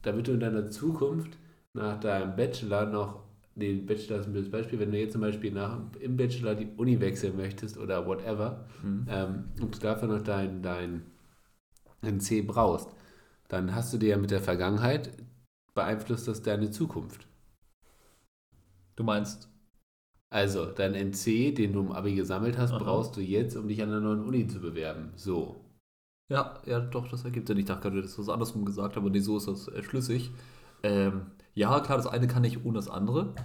damit 0.01 0.27
du 0.27 0.34
in 0.34 0.39
deiner 0.39 0.69
Zukunft 0.69 1.38
nach 1.73 1.99
deinem 1.99 2.36
Bachelor 2.36 2.86
noch, 2.88 3.23
nee, 3.55 3.73
Bachelor 3.75 4.19
ist 4.19 4.27
ein 4.27 4.34
blödes 4.34 4.51
Beispiel, 4.51 4.79
wenn 4.79 4.91
du 4.91 4.97
jetzt 4.99 5.13
zum 5.13 5.21
Beispiel 5.21 5.51
nach, 5.51 5.79
im 5.99 6.17
Bachelor 6.17 6.55
die 6.55 6.67
Uni 6.77 6.99
wechseln 6.99 7.38
möchtest 7.38 7.77
oder 7.77 8.05
whatever, 8.05 8.65
Mhm. 8.84 9.05
ähm, 9.09 9.45
und 9.61 9.75
du 9.75 9.79
dafür 9.79 10.07
noch 10.07 10.21
dein, 10.21 10.61
dein, 10.61 11.03
dein 12.01 12.19
C 12.19 12.41
brauchst, 12.41 12.89
dann 13.49 13.73
hast 13.75 13.93
du 13.93 13.97
dir 13.97 14.09
ja 14.09 14.17
mit 14.17 14.31
der 14.31 14.41
Vergangenheit 14.41 15.11
beeinflusst 15.75 16.27
das 16.27 16.41
deine 16.43 16.71
Zukunft. 16.71 17.27
Du 18.95 19.03
meinst, 19.03 19.49
Also, 20.34 20.65
dein 20.65 20.95
NC, 20.95 21.51
den 21.53 21.73
du 21.73 21.81
im 21.81 21.91
Abi 21.91 22.15
gesammelt 22.15 22.57
hast, 22.57 22.71
Aha. 22.71 22.79
brauchst 22.84 23.15
du 23.15 23.21
jetzt, 23.21 23.55
um 23.55 23.67
dich 23.67 23.84
an 23.84 23.89
der 23.91 23.99
neuen 23.99 24.25
Uni 24.25 24.47
zu 24.47 24.59
bewerben. 24.59 25.11
So. 25.15 25.57
Ja, 26.31 26.55
ja, 26.65 26.79
doch, 26.79 27.07
das 27.07 27.23
ergibt 27.23 27.47
Sinn. 27.47 27.59
Ich 27.59 27.65
dachte 27.65 27.84
gerade, 27.89 28.01
das 28.01 28.29
andersrum 28.29 28.65
gesagt 28.65 28.97
aber 28.97 29.11
nee, 29.11 29.19
so 29.19 29.38
ist 29.38 29.47
das 29.47 29.67
äh, 29.67 29.84
schlüssig. 29.84 30.31
Ähm, 30.81 31.27
ja, 31.53 31.79
klar, 31.81 31.97
das 31.97 32.07
eine 32.07 32.27
kann 32.27 32.41
nicht 32.41 32.65
ohne 32.65 32.73
das 32.79 32.89
andere. 32.89 33.36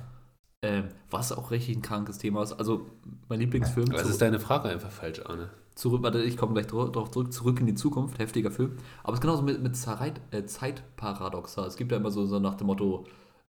Ähm, 0.63 0.85
was 1.11 1.31
auch 1.31 1.51
richtig 1.51 1.77
ein 1.77 1.83
krankes 1.83 2.17
Thema 2.17 2.43
ist. 2.43 2.55
Also, 2.55 2.87
mein 3.29 3.41
Lieblingsfilm. 3.41 3.91
Das 3.91 4.01
zurück- 4.01 4.13
ist 4.13 4.23
deine 4.23 4.41
Frage 4.41 4.71
einfach 4.71 4.91
falsch, 4.91 5.21
Arne. 5.27 5.51
zurück, 5.75 6.03
warte, 6.03 6.23
ich 6.23 6.39
komme 6.39 6.55
gleich 6.55 6.67
darauf 6.69 7.11
zurück, 7.11 7.33
zurück 7.35 7.61
in 7.61 7.67
die 7.67 7.75
Zukunft, 7.75 8.19
heftiger 8.19 8.51
Film. 8.51 8.79
Aber 9.03 9.13
es 9.13 9.19
ist 9.19 9.23
genauso 9.23 9.43
mit, 9.43 9.63
mit 9.63 9.77
Zeit, 9.77 10.23
äh, 10.31 10.47
Zeitparadoxa. 10.47 11.67
Es 11.67 11.77
gibt 11.77 11.93
ja 11.93 11.99
immer 11.99 12.11
so, 12.11 12.25
so 12.25 12.39
nach 12.41 12.55
dem 12.55 12.67
Motto, 12.69 13.05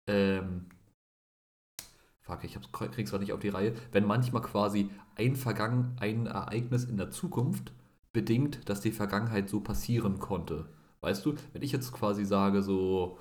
ähm, 0.08 0.68
fuck, 2.24 2.44
ich 2.44 2.58
krieg's 2.72 3.12
gerade 3.12 3.24
nicht 3.24 3.34
auf 3.34 3.42
die 3.42 3.50
Reihe, 3.50 3.74
wenn 3.92 4.06
manchmal 4.06 4.42
quasi 4.42 4.90
ein 5.16 5.36
Vergangen, 5.36 5.96
ein 6.00 6.26
Ereignis 6.26 6.86
in 6.86 6.98
der 6.98 7.12
Zukunft 7.12 7.74
bedingt, 8.14 8.70
dass 8.70 8.82
die 8.82 8.92
Vergangenheit 8.92 9.50
so 9.50 9.60
passieren 9.60 10.20
konnte. 10.20 10.70
Weißt 11.02 11.26
du, 11.26 11.36
wenn 11.52 11.62
ich 11.62 11.72
jetzt 11.72 11.92
quasi 11.92 12.24
sage, 12.24 12.64
so, 12.64 13.18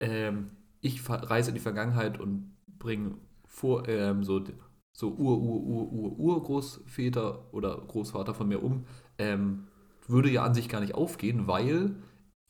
ähm, 0.00 0.50
ich 0.80 1.00
reise 1.08 1.50
in 1.50 1.54
die 1.54 1.60
Vergangenheit 1.60 2.20
und 2.20 2.54
bringe 2.78 3.16
vor, 3.46 3.88
ähm, 3.88 4.22
so, 4.22 4.44
so 4.92 5.10
Ur, 5.12 5.40
Ur, 5.40 5.62
Ur, 5.62 5.92
Ur, 5.92 6.18
Urgroßväter 6.18 7.54
oder 7.54 7.76
Großvater 7.76 8.34
von 8.34 8.48
mir 8.48 8.62
um, 8.62 8.84
ähm, 9.18 9.68
würde 10.06 10.30
ja 10.30 10.44
an 10.44 10.54
sich 10.54 10.68
gar 10.68 10.80
nicht 10.80 10.94
aufgehen, 10.94 11.46
weil 11.46 11.96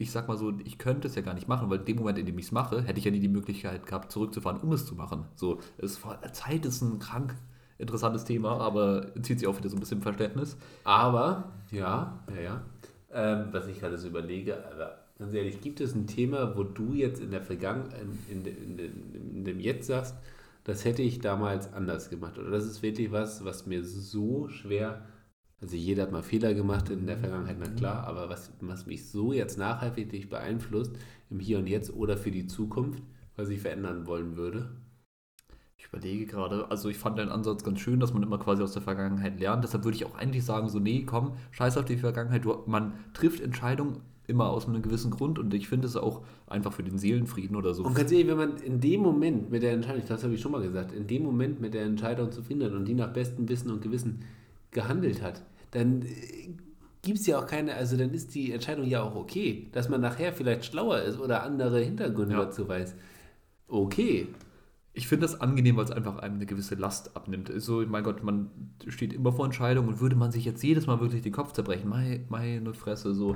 ich 0.02 0.10
sag 0.10 0.28
mal 0.28 0.36
so, 0.36 0.52
ich 0.64 0.78
könnte 0.78 1.08
es 1.08 1.14
ja 1.14 1.22
gar 1.22 1.34
nicht 1.34 1.48
machen, 1.48 1.70
weil 1.70 1.78
in 1.78 1.84
dem 1.84 1.96
Moment, 1.96 2.18
in 2.18 2.26
dem 2.26 2.38
ich 2.38 2.46
es 2.46 2.52
mache, 2.52 2.82
hätte 2.82 2.98
ich 2.98 3.04
ja 3.04 3.10
nie 3.10 3.20
die 3.20 3.28
Möglichkeit 3.28 3.86
gehabt, 3.86 4.12
zurückzufahren, 4.12 4.60
um 4.60 4.72
es 4.72 4.84
zu 4.84 4.94
machen. 4.94 5.24
So, 5.34 5.60
es 5.78 6.00
Zeit 6.32 6.66
ist 6.66 6.82
ein 6.82 6.98
krank 6.98 7.34
interessantes 7.78 8.24
Thema, 8.24 8.60
aber 8.60 9.12
zieht 9.22 9.40
sich 9.40 9.48
auch 9.48 9.56
wieder 9.56 9.68
so 9.68 9.76
ein 9.76 9.80
bisschen 9.80 10.02
Verständnis. 10.02 10.56
Aber, 10.84 11.52
ja, 11.70 12.22
ja, 12.34 12.40
ja. 12.40 12.62
Ähm, 13.12 13.48
was 13.50 13.66
ich 13.66 13.78
gerade 13.80 13.98
so 13.98 14.08
überlege, 14.08 14.56
aber 14.72 14.98
ganz 15.18 15.34
ehrlich, 15.34 15.60
gibt 15.60 15.80
es 15.80 15.94
ein 15.94 16.06
Thema, 16.06 16.56
wo 16.56 16.62
du 16.62 16.94
jetzt 16.94 17.20
in 17.20 17.30
der 17.30 17.42
Vergangenheit, 17.42 18.00
in, 18.30 18.46
in, 18.46 18.78
in, 18.78 19.36
in 19.36 19.44
dem 19.44 19.60
Jetzt 19.60 19.86
sagst, 19.88 20.14
das 20.64 20.84
hätte 20.84 21.02
ich 21.02 21.18
damals 21.18 21.72
anders 21.72 22.08
gemacht? 22.08 22.38
Oder 22.38 22.50
das 22.50 22.64
ist 22.64 22.82
wirklich 22.82 23.10
was, 23.12 23.44
was 23.44 23.66
mir 23.66 23.84
so 23.84 24.48
schwer, 24.48 25.02
also 25.62 25.76
jeder 25.76 26.02
hat 26.02 26.12
mal 26.12 26.24
Fehler 26.24 26.54
gemacht 26.54 26.90
in 26.90 27.06
der 27.06 27.16
Vergangenheit, 27.16 27.56
na 27.60 27.68
klar, 27.68 28.04
aber 28.04 28.28
was, 28.28 28.52
was 28.60 28.84
mich 28.84 29.08
so 29.08 29.32
jetzt 29.32 29.56
nachhaltig 29.56 30.28
beeinflusst, 30.28 30.96
im 31.30 31.38
Hier 31.38 31.58
und 31.58 31.68
Jetzt 31.68 31.94
oder 31.94 32.16
für 32.16 32.32
die 32.32 32.48
Zukunft, 32.48 33.00
was 33.36 33.48
ich 33.48 33.60
verändern 33.60 34.06
wollen 34.06 34.36
würde? 34.36 34.70
Ich 35.78 35.86
überlege 35.86 36.26
gerade, 36.26 36.68
also 36.68 36.88
ich 36.88 36.98
fand 36.98 37.18
deinen 37.18 37.30
Ansatz 37.30 37.62
ganz 37.62 37.78
schön, 37.78 38.00
dass 38.00 38.12
man 38.12 38.24
immer 38.24 38.38
quasi 38.38 38.62
aus 38.62 38.72
der 38.72 38.82
Vergangenheit 38.82 39.38
lernt. 39.38 39.62
Deshalb 39.62 39.84
würde 39.84 39.96
ich 39.96 40.04
auch 40.04 40.16
eigentlich 40.16 40.44
sagen, 40.44 40.68
so, 40.68 40.80
nee, 40.80 41.04
komm, 41.04 41.32
scheiß 41.52 41.76
auf 41.76 41.84
die 41.84 41.96
Vergangenheit. 41.96 42.44
Du, 42.44 42.62
man 42.66 42.94
trifft 43.14 43.40
Entscheidungen 43.40 44.00
immer 44.26 44.48
aus 44.50 44.66
einem 44.66 44.82
gewissen 44.82 45.10
Grund 45.10 45.38
und 45.38 45.54
ich 45.54 45.68
finde 45.68 45.86
es 45.86 45.96
auch 45.96 46.22
einfach 46.46 46.72
für 46.72 46.82
den 46.82 46.98
Seelenfrieden 46.98 47.56
oder 47.56 47.74
so. 47.74 47.84
Und 47.84 47.94
ganz 47.94 48.10
ehrlich, 48.10 48.28
wenn 48.28 48.36
man 48.36 48.56
in 48.58 48.80
dem 48.80 49.00
Moment 49.00 49.50
mit 49.50 49.62
der 49.62 49.72
Entscheidung, 49.72 50.02
das 50.08 50.24
habe 50.24 50.34
ich 50.34 50.40
schon 50.40 50.52
mal 50.52 50.62
gesagt, 50.62 50.92
in 50.92 51.06
dem 51.06 51.22
Moment 51.22 51.60
mit 51.60 51.74
der 51.74 51.82
Entscheidung 51.82 52.32
zufrieden 52.32 52.62
ist 52.62 52.72
und 52.72 52.84
die 52.84 52.94
nach 52.94 53.12
bestem 53.12 53.48
Wissen 53.48 53.70
und 53.70 53.82
Gewissen 53.82 54.20
gehandelt 54.70 55.22
hat, 55.22 55.42
dann 55.72 56.02
äh, 56.02 56.50
gibt 57.02 57.18
es 57.18 57.26
ja 57.26 57.38
auch 57.38 57.46
keine, 57.46 57.74
also 57.74 57.96
dann 57.96 58.14
ist 58.14 58.34
die 58.34 58.52
Entscheidung 58.52 58.86
ja 58.86 59.02
auch 59.02 59.16
okay, 59.16 59.68
dass 59.72 59.88
man 59.88 60.00
nachher 60.00 60.32
vielleicht 60.32 60.64
schlauer 60.64 61.00
ist 61.02 61.18
oder 61.18 61.42
andere 61.42 61.80
Hintergründe 61.80 62.34
Ja. 62.34 62.44
dazu 62.44 62.68
weiß. 62.68 62.94
Okay. 63.68 64.28
Ich 64.94 65.08
finde 65.08 65.24
das 65.26 65.40
angenehm, 65.40 65.76
weil 65.76 65.84
es 65.86 65.90
einfach 65.90 66.18
einem 66.18 66.34
eine 66.34 66.44
gewisse 66.46 66.74
Last 66.74 67.16
abnimmt. 67.16 67.50
So, 67.56 67.82
mein 67.86 68.04
Gott, 68.04 68.22
man 68.22 68.50
steht 68.88 69.14
immer 69.14 69.32
vor 69.32 69.46
Entscheidungen 69.46 69.88
und 69.88 70.00
würde 70.00 70.16
man 70.16 70.30
sich 70.30 70.44
jetzt 70.44 70.62
jedes 70.62 70.86
Mal 70.86 71.00
wirklich 71.00 71.22
den 71.22 71.32
Kopf 71.32 71.52
zerbrechen, 71.52 71.88
meine, 71.88 72.20
meine 72.28 72.74
Fresse, 72.74 73.14
so. 73.14 73.34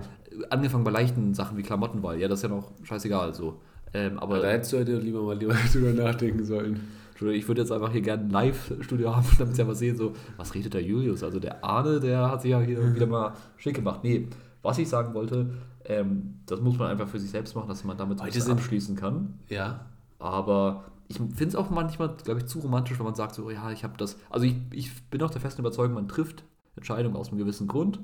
Angefangen 0.51 0.85
bei 0.85 0.91
leichten 0.91 1.33
Sachen 1.33 1.57
wie 1.57 1.63
Klamottenwahl, 1.63 2.21
ja, 2.21 2.29
das 2.29 2.41
ist 2.41 2.43
ja 2.43 2.49
noch 2.51 2.73
scheißegal, 2.83 3.33
so. 3.35 3.63
Ähm, 3.95 4.19
aber 4.19 4.35
Aber 4.35 4.43
da 4.43 4.51
hättest 4.51 4.75
du 4.75 4.79
heute 4.79 4.99
lieber 4.99 5.23
mal 5.23 5.39
lieber 5.39 5.55
drüber 5.73 5.93
nachdenken 5.95 6.45
sollen. 6.45 6.81
Ich 7.21 7.49
würde 7.49 7.63
jetzt 7.63 7.73
einfach 7.73 7.91
hier 7.93 8.03
gerne 8.03 8.25
ein 8.25 8.31
Live-Studio 8.31 9.17
haben, 9.17 9.27
damit 9.39 9.57
sie 9.57 9.63
einfach 9.63 9.75
sehen, 9.75 9.97
so, 9.97 10.13
was 10.37 10.55
redet 10.55 10.75
der 10.75 10.83
Julius? 10.83 11.23
Also 11.23 11.41
der 11.41 11.65
Arne, 11.65 12.01
der 12.01 12.31
hat 12.31 12.43
sich 12.43 12.51
ja 12.51 12.61
hier 12.61 12.95
wieder 12.95 13.07
mal 13.07 13.33
schick 13.57 13.75
gemacht. 13.75 14.01
Nee, 14.03 14.29
was 14.63 14.79
ich 14.79 14.89
sagen 14.89 15.15
wollte, 15.15 15.51
ähm, 15.85 16.41
das 16.47 16.61
muss 16.61 16.79
man 16.79 16.89
einfach 16.91 17.09
für 17.09 17.19
sich 17.19 17.31
selbst 17.31 17.55
machen, 17.55 17.69
dass 17.69 17.85
man 17.85 17.97
damit 17.97 18.19
so 18.19 18.25
ein 18.25 18.31
bisschen 18.31 18.53
abschließen 18.53 18.97
kann. 18.97 19.39
Ja. 19.49 19.87
Aber 20.19 20.85
ich 21.09 21.17
finde 21.17 21.47
es 21.47 21.57
auch 21.57 21.71
manchmal, 21.71 22.17
glaube 22.25 22.41
ich, 22.41 22.47
zu 22.47 22.59
romantisch, 22.59 22.99
wenn 22.99 23.07
man 23.07 23.15
sagt, 23.15 23.35
so, 23.35 23.51
ja, 23.51 23.71
ich 23.71 23.85
habe 23.85 23.97
das. 23.97 24.19
Also 24.29 24.47
ich, 24.47 24.57
ich 24.73 25.09
bin 25.09 25.23
auch 25.23 25.31
der 25.31 25.41
festen 25.41 25.61
Überzeugung, 25.61 25.95
man 25.95 26.09
trifft 26.09 26.45
Entscheidungen 26.75 27.17
aus 27.17 27.29
einem 27.29 27.39
gewissen 27.39 27.69
Grund. 27.69 28.01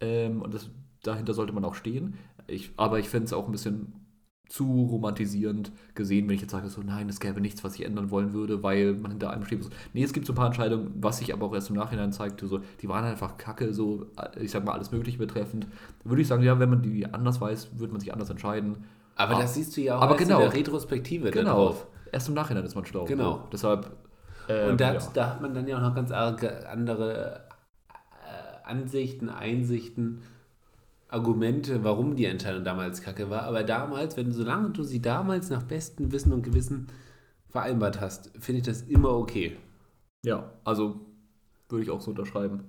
Ähm, 0.00 0.42
und 0.42 0.54
das, 0.54 0.70
dahinter 1.02 1.34
sollte 1.34 1.52
man 1.52 1.64
auch 1.64 1.74
stehen. 1.74 2.14
Ich, 2.46 2.72
aber 2.76 2.98
ich 2.98 3.08
fände 3.08 3.26
es 3.26 3.32
auch 3.32 3.46
ein 3.46 3.52
bisschen 3.52 3.92
zu 4.50 4.88
romantisierend 4.90 5.70
gesehen, 5.94 6.28
wenn 6.28 6.34
ich 6.34 6.40
jetzt 6.42 6.50
sage, 6.50 6.68
so, 6.68 6.82
nein, 6.82 7.08
es 7.08 7.20
gäbe 7.20 7.40
nichts, 7.40 7.62
was 7.62 7.76
ich 7.76 7.86
ändern 7.86 8.10
wollen 8.10 8.32
würde, 8.34 8.62
weil 8.64 8.94
man 8.94 9.12
hinter 9.12 9.30
einem 9.30 9.44
steht. 9.44 9.60
Nee, 9.94 10.02
es 10.02 10.12
gibt 10.12 10.26
so 10.26 10.32
ein 10.32 10.36
paar 10.36 10.46
Entscheidungen, 10.48 10.92
was 11.00 11.18
sich 11.18 11.32
aber 11.32 11.46
auch 11.46 11.54
erst 11.54 11.70
im 11.70 11.76
Nachhinein 11.76 12.12
zeigte, 12.12 12.48
so, 12.48 12.60
die 12.82 12.88
waren 12.88 13.04
einfach 13.04 13.36
kacke, 13.38 13.72
so, 13.72 14.06
ich 14.40 14.50
sag 14.50 14.64
mal, 14.64 14.72
alles 14.72 14.90
Mögliche 14.90 15.18
betreffend. 15.18 15.68
Würde 16.02 16.20
ich 16.20 16.26
sagen, 16.28 16.42
ja, 16.42 16.58
wenn 16.58 16.68
man 16.68 16.82
die 16.82 17.06
anders 17.06 17.40
weiß, 17.40 17.78
würde 17.78 17.92
man 17.92 18.00
sich 18.00 18.12
anders 18.12 18.28
entscheiden. 18.28 18.84
Aber 19.14 19.36
Ah. 19.36 19.40
das 19.42 19.54
siehst 19.54 19.76
du 19.76 19.82
ja 19.82 19.96
auch 19.98 20.02
Aber 20.02 20.16
genau. 20.16 20.36
in 20.38 20.42
der 20.50 20.52
Retrospektive 20.54 21.30
Genau. 21.30 21.50
darauf. 21.50 21.86
Erst 22.10 22.26
im 22.28 22.34
Nachhinein 22.34 22.64
ist 22.64 22.74
man 22.74 22.84
schlau. 22.84 23.04
Genau. 23.04 23.32
So. 23.34 23.48
Deshalb. 23.52 23.90
ähm, 24.48 24.70
Und 24.70 24.80
da, 24.80 24.94
ja. 24.94 25.00
da 25.14 25.26
hat 25.30 25.40
man 25.42 25.54
dann 25.54 25.68
ja 25.68 25.76
auch 25.76 25.82
noch 25.82 25.94
ganz 25.94 26.10
andere 26.10 27.44
äh, 27.88 28.68
Ansichten, 28.68 29.28
Einsichten, 29.28 30.22
Argumente, 31.10 31.82
warum 31.84 32.16
die 32.16 32.24
Entscheidung 32.26 32.64
damals 32.64 33.02
kacke 33.02 33.30
war. 33.30 33.42
Aber 33.42 33.62
damals, 33.64 34.16
wenn 34.16 34.32
solange 34.32 34.70
du 34.70 34.84
sie 34.84 35.02
damals 35.02 35.50
nach 35.50 35.62
bestem 35.62 36.12
Wissen 36.12 36.32
und 36.32 36.42
Gewissen 36.42 36.88
vereinbart 37.48 38.00
hast, 38.00 38.30
finde 38.38 38.60
ich 38.60 38.66
das 38.66 38.82
immer 38.82 39.10
okay. 39.10 39.56
Ja, 40.24 40.52
also 40.64 41.00
würde 41.68 41.84
ich 41.84 41.90
auch 41.90 42.00
so 42.00 42.10
unterschreiben. 42.10 42.64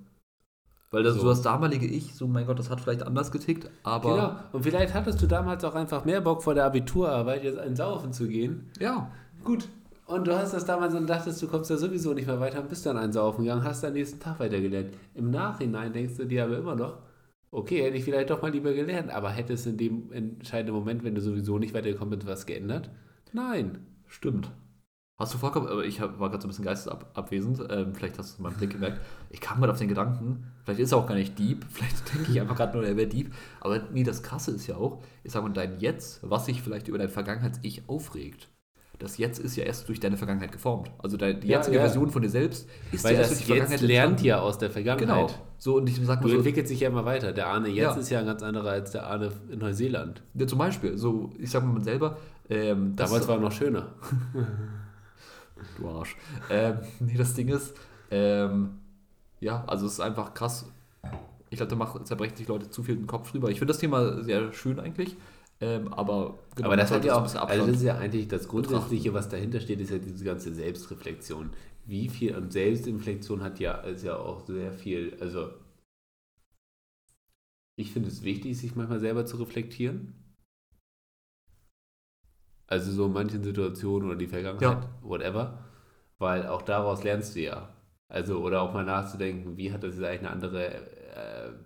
Weil 0.90 1.02
das, 1.04 1.14
So. 1.14 1.20
so 1.20 1.28
das 1.28 1.42
damalige 1.42 1.86
Ich, 1.86 2.14
so 2.14 2.26
mein 2.26 2.46
Gott, 2.46 2.58
das 2.58 2.68
hat 2.68 2.80
vielleicht 2.80 3.02
anders 3.02 3.30
getickt, 3.30 3.70
aber 3.82 4.14
genau. 4.14 4.36
Und 4.52 4.62
vielleicht 4.62 4.92
hattest 4.92 5.22
du 5.22 5.26
damals 5.26 5.64
auch 5.64 5.74
einfach 5.74 6.04
mehr 6.04 6.20
Bock 6.20 6.42
vor 6.42 6.54
der 6.54 6.64
Abiturarbeit, 6.66 7.44
jetzt 7.44 7.58
einen 7.58 7.76
Saufen 7.76 8.12
zu 8.12 8.28
gehen. 8.28 8.70
ja, 8.78 9.10
Gut. 9.42 9.68
Und 10.06 10.26
du 10.26 10.36
hast 10.36 10.52
das 10.52 10.66
damals 10.66 10.94
und 10.94 11.08
dachtest, 11.08 11.40
du 11.40 11.48
kommst 11.48 11.70
da 11.70 11.76
sowieso 11.76 12.12
nicht 12.12 12.26
mehr 12.26 12.38
weiter 12.38 12.60
und 12.60 12.68
bist 12.68 12.84
dann 12.84 12.98
einen 12.98 13.12
Saufen 13.12 13.44
gegangen, 13.44 13.64
hast 13.64 13.82
am 13.84 13.94
nächsten 13.94 14.20
Tag 14.20 14.38
weitergelernt. 14.40 14.90
Im 15.14 15.30
Nachhinein 15.30 15.92
denkst 15.92 16.16
du 16.18 16.26
dir 16.26 16.44
aber 16.44 16.58
immer 16.58 16.74
noch, 16.74 16.98
okay, 17.52 17.82
hätte 17.82 17.96
ich 17.96 18.04
vielleicht 18.04 18.30
doch 18.30 18.42
mal 18.42 18.50
lieber 18.50 18.72
gelernt, 18.72 19.10
aber 19.10 19.30
hätte 19.30 19.52
es 19.52 19.66
in 19.66 19.76
dem 19.76 20.10
entscheidenden 20.10 20.74
Moment, 20.74 21.04
wenn 21.04 21.14
du 21.14 21.20
sowieso 21.20 21.58
nicht 21.58 21.74
weitergekommen 21.74 22.18
bist, 22.18 22.26
was 22.26 22.46
geändert? 22.46 22.90
Nein. 23.32 23.86
stimmt. 24.06 24.50
Hast 25.18 25.34
du 25.34 25.38
vollkommen, 25.38 25.68
aber 25.68 25.84
ich 25.84 26.00
war 26.00 26.08
gerade 26.08 26.40
so 26.40 26.46
ein 26.46 26.48
bisschen 26.48 26.64
geistesabwesend, 26.64 27.64
ähm, 27.70 27.94
vielleicht 27.94 28.18
hast 28.18 28.38
du 28.38 28.42
meinem 28.42 28.56
Blick 28.56 28.70
gemerkt. 28.70 29.00
Ich 29.30 29.40
kam 29.40 29.58
gerade 29.58 29.72
auf 29.72 29.78
den 29.78 29.88
Gedanken, 29.88 30.50
vielleicht 30.64 30.80
ist 30.80 30.92
er 30.92 30.98
auch 30.98 31.06
gar 31.06 31.14
nicht 31.14 31.38
Dieb, 31.38 31.64
vielleicht 31.70 32.12
denke 32.12 32.32
ich 32.32 32.40
einfach 32.40 32.56
gerade 32.56 32.76
nur, 32.76 32.86
er 32.86 32.96
wäre 32.96 33.06
Dieb. 33.06 33.32
Aber 33.60 33.78
nee, 33.92 34.02
das 34.02 34.22
Krasse 34.22 34.50
ist 34.50 34.66
ja 34.66 34.76
auch, 34.76 35.02
ich 35.22 35.30
sag 35.30 35.42
mal, 35.44 35.50
dein 35.50 35.78
Jetzt, 35.78 36.20
was 36.28 36.46
sich 36.46 36.62
vielleicht 36.62 36.88
über 36.88 36.98
dein 36.98 37.10
Vergangenheits-Ich 37.10 37.88
aufregt. 37.88 38.48
Das 39.02 39.18
Jetzt 39.18 39.38
ist 39.40 39.56
ja 39.56 39.64
erst 39.64 39.88
durch 39.88 40.00
deine 40.00 40.16
Vergangenheit 40.16 40.52
geformt. 40.52 40.90
Also 40.98 41.16
die 41.16 41.24
Ja, 41.26 41.58
jetzige 41.58 41.76
ja. 41.76 41.82
Version 41.82 42.10
von 42.10 42.22
dir 42.22 42.30
selbst 42.30 42.68
ist 42.92 43.04
Weil 43.04 43.14
ja 43.14 43.20
erst 43.20 43.32
durch 43.32 43.40
die 43.44 43.52
jetzt 43.52 43.58
Vergangenheit 43.58 43.80
lernt 43.80 44.10
entstanden. 44.12 44.24
ja 44.28 44.40
aus 44.40 44.58
der 44.58 44.70
Vergangenheit. 44.70 45.28
Genau. 45.28 45.40
So, 45.58 45.76
und 45.76 45.88
ich 45.88 45.96
sag 45.96 46.20
mal 46.20 46.22
Du 46.22 46.28
so, 46.30 46.36
entwickelst 46.36 46.70
dich 46.70 46.80
ja 46.80 46.88
immer 46.88 47.04
weiter. 47.04 47.32
Der 47.32 47.48
Arne 47.48 47.68
jetzt 47.68 47.78
Ja. 47.78 47.94
ist 47.94 48.10
ja 48.10 48.20
ein 48.20 48.26
ganz 48.26 48.42
anderer 48.42 48.70
als 48.70 48.92
der 48.92 49.06
Arne 49.06 49.30
in 49.50 49.58
Neuseeland. 49.58 50.22
Ja, 50.34 50.46
zum 50.46 50.58
Beispiel, 50.58 50.96
so, 50.96 51.30
ich 51.38 51.50
sag 51.50 51.64
mal, 51.64 51.82
selber, 51.82 52.16
ähm, 52.48 52.94
Damals 52.96 53.26
war 53.28 53.36
er 53.36 53.40
noch 53.40 53.52
schöner. 53.52 53.88
du 55.78 55.88
Arsch. 55.88 56.16
Ähm, 56.50 56.78
nee, 57.00 57.16
das 57.16 57.34
Ding 57.34 57.48
ist, 57.48 57.74
ähm, 58.10 58.78
ja, 59.40 59.64
also 59.66 59.86
es 59.86 59.92
ist 59.94 60.00
einfach 60.00 60.34
krass. 60.34 60.66
Ich 61.50 61.58
glaube, 61.58 61.76
da 61.76 62.04
zerbrechen 62.04 62.36
sich 62.36 62.48
Leute 62.48 62.70
zu 62.70 62.82
viel 62.82 62.96
den 62.96 63.06
Kopf 63.06 63.30
drüber. 63.30 63.50
Ich 63.50 63.58
finde 63.58 63.72
das 63.72 63.78
Thema 63.80 64.22
sehr 64.22 64.52
schön 64.52 64.80
eigentlich, 64.80 65.16
ähm, 65.62 65.92
aber 65.92 66.40
genau, 66.56 66.66
Aber 66.66 66.76
das 66.76 66.90
hat 66.90 67.04
ja 67.04 67.14
auch, 67.14 67.34
also 67.34 67.66
das 67.66 67.76
ist 67.76 67.82
ja 67.84 67.96
eigentlich 67.96 68.26
das 68.26 68.48
Grundsätzliche, 68.48 69.14
was 69.14 69.28
dahinter 69.28 69.60
steht, 69.60 69.80
ist 69.80 69.90
ja 69.90 69.98
diese 69.98 70.24
ganze 70.24 70.52
Selbstreflexion. 70.52 71.50
Wie 71.86 72.08
viel, 72.08 72.36
und 72.36 72.52
Selbstreflexion 72.52 73.42
hat 73.44 73.60
ja, 73.60 73.74
ist 73.74 74.02
ja 74.02 74.16
auch 74.16 74.44
sehr 74.44 74.72
viel, 74.72 75.16
also 75.20 75.50
ich 77.76 77.92
finde 77.92 78.08
es 78.08 78.24
wichtig, 78.24 78.58
sich 78.58 78.74
manchmal 78.74 78.98
selber 78.98 79.24
zu 79.24 79.36
reflektieren. 79.36 80.14
Also 82.66 82.90
so 82.90 83.06
in 83.06 83.12
manchen 83.12 83.44
Situationen 83.44 84.08
oder 84.08 84.18
die 84.18 84.26
Vergangenheit, 84.26 84.88
whatever. 85.00 85.64
Weil 86.18 86.46
auch 86.48 86.62
daraus 86.62 87.04
lernst 87.04 87.36
du 87.36 87.40
ja. 87.40 87.72
Also, 88.08 88.42
oder 88.42 88.62
auch 88.62 88.74
mal 88.74 88.84
nachzudenken, 88.84 89.56
wie 89.56 89.72
hat 89.72 89.84
das 89.84 89.94
jetzt 89.94 90.04
eigentlich 90.04 90.20
eine 90.20 90.30
andere 90.30 91.01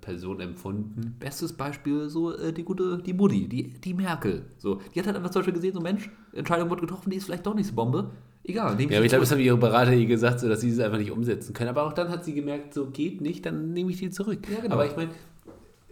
Person 0.01 0.41
empfunden? 0.41 1.17
Bestes 1.19 1.53
Beispiel, 1.53 2.09
so 2.09 2.37
äh, 2.37 2.53
die 2.53 2.65
gute, 2.65 2.99
die 2.99 3.13
Mutti, 3.13 3.49
die, 3.49 3.75
die 3.75 3.95
Merkel. 3.95 4.47
So, 4.59 4.81
die 4.95 4.99
hat 4.99 5.07
halt 5.07 5.17
einfach 5.17 5.31
zum 5.31 5.41
Beispiel 5.41 5.55
gesehen, 5.55 5.75
so 5.75 5.81
Mensch, 5.81 6.11
Entscheidung 6.33 6.71
wurde 6.71 6.83
getroffen, 6.83 7.11
die 7.11 7.17
ist 7.17 7.27
vielleicht 7.27 7.47
doch 7.47 7.55
nicht 7.55 7.67
so 7.67 7.75
Bombe. 7.75 8.11
Egal, 8.45 8.81
Ja, 8.81 8.99
aber 8.99 9.05
ich 9.05 9.09
glaube, 9.09 9.23
das 9.23 9.33
haben 9.33 9.41
ihre 9.41 9.57
Berater 9.57 9.93
ihr 9.93 10.07
gesagt, 10.07 10.41
so, 10.41 10.49
dass 10.49 10.61
sie 10.61 10.71
es 10.71 10.79
einfach 10.79 10.99
nicht 10.99 11.11
umsetzen 11.11 11.53
können. 11.53 11.71
Aber 11.71 11.85
auch 11.85 11.93
dann 11.93 12.11
hat 12.11 12.25
sie 12.25 12.35
gemerkt, 12.35 12.75
so 12.75 12.91
geht 12.91 13.21
nicht, 13.21 13.45
dann 13.45 13.73
nehme 13.73 13.91
ich 13.91 13.99
die 13.99 14.11
zurück. 14.11 14.47
Ja, 14.49 14.61
genau. 14.61 14.75
Aber 14.75 14.87
ich 14.87 14.97
meine, 14.97 15.11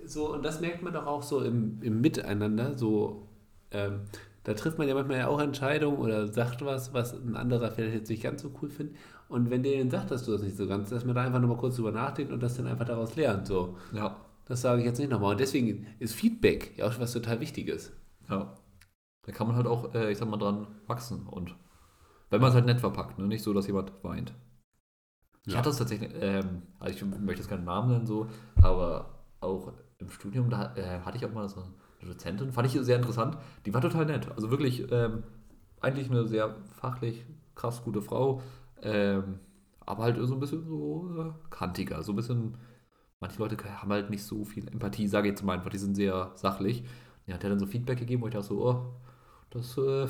so, 0.05 0.32
und 0.32 0.44
das 0.44 0.61
merkt 0.61 0.82
man 0.82 0.92
doch 0.92 1.07
auch 1.07 1.22
so 1.22 1.40
im, 1.40 1.78
im 1.82 2.00
Miteinander, 2.00 2.76
so, 2.78 3.26
ähm, 3.72 4.00
da 4.44 4.55
trifft 4.55 4.78
man 4.78 4.86
ja 4.86 4.94
manchmal 4.94 5.18
ja 5.18 5.28
auch 5.28 5.40
Entscheidungen 5.40 5.98
oder 5.98 6.28
sagt 6.28 6.64
was, 6.64 6.92
was 6.92 7.14
ein 7.14 7.34
anderer 7.34 7.70
vielleicht 7.70 7.94
jetzt 7.94 8.11
nicht 8.11 8.22
ganz 8.22 8.42
so 8.42 8.50
cool 8.62 8.68
findet. 8.68 8.96
Und 9.35 9.51
wenn 9.51 9.64
der 9.64 9.78
dann 9.78 9.91
sagt, 9.91 10.12
dass 10.12 10.24
du 10.24 10.30
das 10.30 10.43
nicht 10.43 10.57
so 10.57 10.68
ganz, 10.68 10.91
dass 10.91 11.05
man 11.05 11.16
da 11.16 11.22
einfach 11.22 11.41
nochmal 11.41 11.57
kurz 11.57 11.74
drüber 11.74 11.91
nachdenkt 11.91 12.30
und 12.32 12.41
das 12.41 12.57
dann 12.57 12.68
einfach 12.68 12.85
daraus 12.85 13.16
lernt. 13.16 13.49
So, 13.49 13.76
Ja, 13.93 14.16
das 14.45 14.61
sage 14.61 14.78
ich 14.80 14.87
jetzt 14.87 15.01
nicht 15.01 15.11
nochmal. 15.11 15.32
Und 15.32 15.41
deswegen 15.41 15.89
ist 15.99 16.14
Feedback 16.14 16.78
ja 16.78 16.87
auch 16.87 16.99
was 17.01 17.12
total 17.12 17.41
Wichtiges. 17.41 17.93
ja. 18.30 18.55
Da 19.26 19.32
kann 19.32 19.47
man 19.49 19.57
halt 19.57 19.66
auch, 19.66 19.93
äh, 19.95 20.12
ich 20.12 20.18
sag 20.18 20.28
mal, 20.28 20.37
dran 20.37 20.66
wachsen 20.87 21.26
und 21.26 21.57
wenn 22.30 22.41
man 22.41 22.51
es 22.51 22.55
halt 22.55 22.66
nett 22.66 22.78
verpackt, 22.78 23.18
ne? 23.18 23.26
nicht 23.26 23.43
so, 23.43 23.53
dass 23.55 23.66
jemand 23.66 23.93
weint. 24.05 24.35
Ich 25.47 25.53
Ja. 25.53 25.59
hatte 25.59 25.70
es 25.70 25.78
tatsächlich, 25.78 26.11
ähm, 26.20 26.62
also 26.78 26.95
ich 26.95 27.05
möchte 27.20 27.41
jetzt 27.43 27.49
keinen 27.49 27.64
Namen 27.64 27.91
nennen, 27.91 28.07
so, 28.07 28.26
aber 28.61 29.24
auch 29.41 29.72
im 29.99 30.11
Studium, 30.11 30.49
da 30.51 30.74
äh, 30.76 31.01
hatte 31.01 31.16
ich 31.16 31.24
auch 31.26 31.32
mal 31.32 31.49
so 31.49 31.61
eine 31.61 32.12
Dozentin, 32.12 32.53
fand 32.53 32.66
ich 32.68 32.78
sehr 32.85 32.97
interessant. 32.97 33.37
Die 33.66 33.72
war 33.74 33.80
total 33.80 34.07
nett. 34.07 34.30
Also 34.37 34.51
wirklich, 34.51 34.91
ähm, 34.93 35.22
eigentlich 35.80 36.11
eine 36.11 36.26
sehr 36.26 36.55
fachlich 36.76 37.24
krass 37.55 37.82
gute 37.82 38.03
Frau, 38.03 38.43
ähm, 38.85 39.41
aber 39.80 40.05
halt 40.05 40.16
so 40.20 40.35
ein 40.35 40.41
bisschen 40.41 40.66
so 40.66 41.09
äh, 41.18 41.32
kantiger, 41.51 42.03
so 42.03 42.12
ein 42.12 42.16
bisschen. 42.16 42.57
Manche 43.20 43.39
Leute 43.39 43.57
haben 43.80 43.93
halt 43.93 44.11
nicht 44.11 44.24
so 44.24 44.45
viel 44.45 44.68
Empathie, 44.68 45.09
sage 45.09 45.28
ich 45.28 45.32
jetzt 45.32 45.43
mal 45.43 45.55
einfach, 45.55 45.70
die 45.70 45.78
sind 45.78 45.95
sehr 45.95 46.32
sachlich. 46.35 46.85
Ja, 47.26 47.35
hat 47.35 47.45
er 47.45 47.51
dann 47.51 47.59
so 47.59 47.66
Feedback 47.66 47.99
gegeben, 47.99 48.22
wo 48.22 48.26
ich 48.26 48.35
dachte 48.35 48.49
so, 48.49 48.66
oh, 48.66 48.85
das 49.51 49.78
äh, 49.78 50.07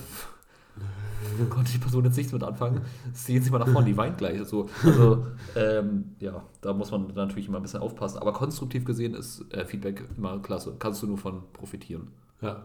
konnte 1.51 1.73
die 1.73 1.79
Person 1.79 2.05
jetzt 2.05 2.17
nichts 2.17 2.33
mit 2.33 2.43
anfangen. 2.43 2.81
Sehen 3.13 3.43
Sie 3.43 3.51
mal 3.51 3.59
nach 3.59 3.69
vorne, 3.69 3.87
die 3.87 3.97
weint 3.97 4.19
gleich. 4.19 4.43
So. 4.45 4.69
Also, 4.83 5.27
ähm, 5.55 6.17
ja, 6.19 6.43
da 6.61 6.73
muss 6.73 6.91
man 6.91 7.07
natürlich 7.15 7.47
immer 7.49 7.59
ein 7.59 7.63
bisschen 7.63 7.81
aufpassen. 7.81 8.19
Aber 8.19 8.33
konstruktiv 8.33 8.85
gesehen 8.85 9.15
ist 9.15 9.45
äh, 9.53 9.65
Feedback 9.65 10.05
immer 10.17 10.41
klasse. 10.41 10.75
Kannst 10.79 11.03
du 11.03 11.07
nur 11.07 11.19
von 11.19 11.43
profitieren. 11.53 12.09
Ja. 12.41 12.65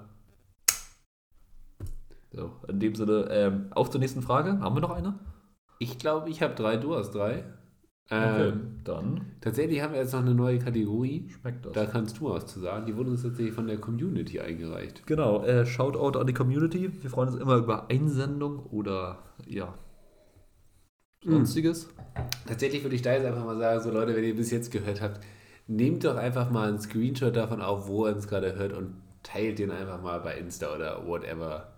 So, 2.32 2.52
in 2.68 2.80
dem 2.80 2.96
Sinne, 2.96 3.28
ähm, 3.32 3.68
auf 3.72 3.90
zur 3.90 4.00
nächsten 4.00 4.22
Frage. 4.22 4.60
Haben 4.60 4.76
wir 4.76 4.82
noch 4.82 4.92
eine? 4.92 5.16
Ich 5.80 5.98
glaube, 5.98 6.30
ich 6.30 6.42
habe 6.42 6.56
drei, 6.56 6.78
du 6.78 6.96
hast 6.96 7.12
drei. 7.12 7.44
Ähm, 8.12 8.82
Dann 8.84 9.22
Tatsächlich 9.40 9.82
haben 9.82 9.94
wir 9.94 10.00
jetzt 10.02 10.14
noch 10.14 10.22
eine 10.22 10.34
neue 10.34 10.58
Kategorie. 10.60 11.30
schmeckt 11.30 11.66
das. 11.66 11.74
Da 11.74 11.86
kannst 11.86 12.20
du 12.20 12.30
was 12.30 12.48
zu 12.48 12.60
sagen. 12.60 12.86
Die 12.88 12.96
wurde 12.98 13.12
uns 13.12 13.22
tatsächlich 13.24 13.54
von 13.54 13.68
der 13.68 13.78
Community 13.78 14.40
eingereicht. 14.40 15.06
Genau, 15.06 15.44
äh, 15.44 15.66
Shoutout 15.66 16.18
an 16.20 16.26
die 16.28 16.34
Community. 16.34 16.92
Wir 17.04 17.10
freuen 17.10 17.30
uns 17.30 17.40
immer 17.40 17.58
über 17.58 17.90
Einsendung 17.90 18.60
oder 18.66 19.20
ja, 19.46 19.76
sonstiges. 21.24 21.90
Tatsächlich 22.48 22.84
würde 22.84 22.96
ich 22.96 23.02
da 23.02 23.14
jetzt 23.14 23.26
einfach 23.26 23.46
mal 23.46 23.58
sagen, 23.58 23.82
so 23.82 23.92
Leute, 23.92 24.16
wenn 24.16 24.24
ihr 24.24 24.36
bis 24.36 24.52
jetzt 24.52 24.72
gehört 24.72 25.02
habt, 25.02 25.20
nehmt 25.68 26.04
doch 26.04 26.16
einfach 26.16 26.50
mal 26.50 26.68
einen 26.68 26.80
Screenshot 26.80 27.36
davon 27.36 27.62
auf, 27.62 27.88
wo 27.88 28.08
ihr 28.08 28.16
uns 28.16 28.28
gerade 28.28 28.56
hört 28.56 28.74
und 28.74 28.96
teilt 29.22 29.60
den 29.60 29.70
einfach 29.72 30.02
mal 30.02 30.20
bei 30.22 30.36
Insta 30.38 30.74
oder 30.76 31.06
whatever, 31.06 31.74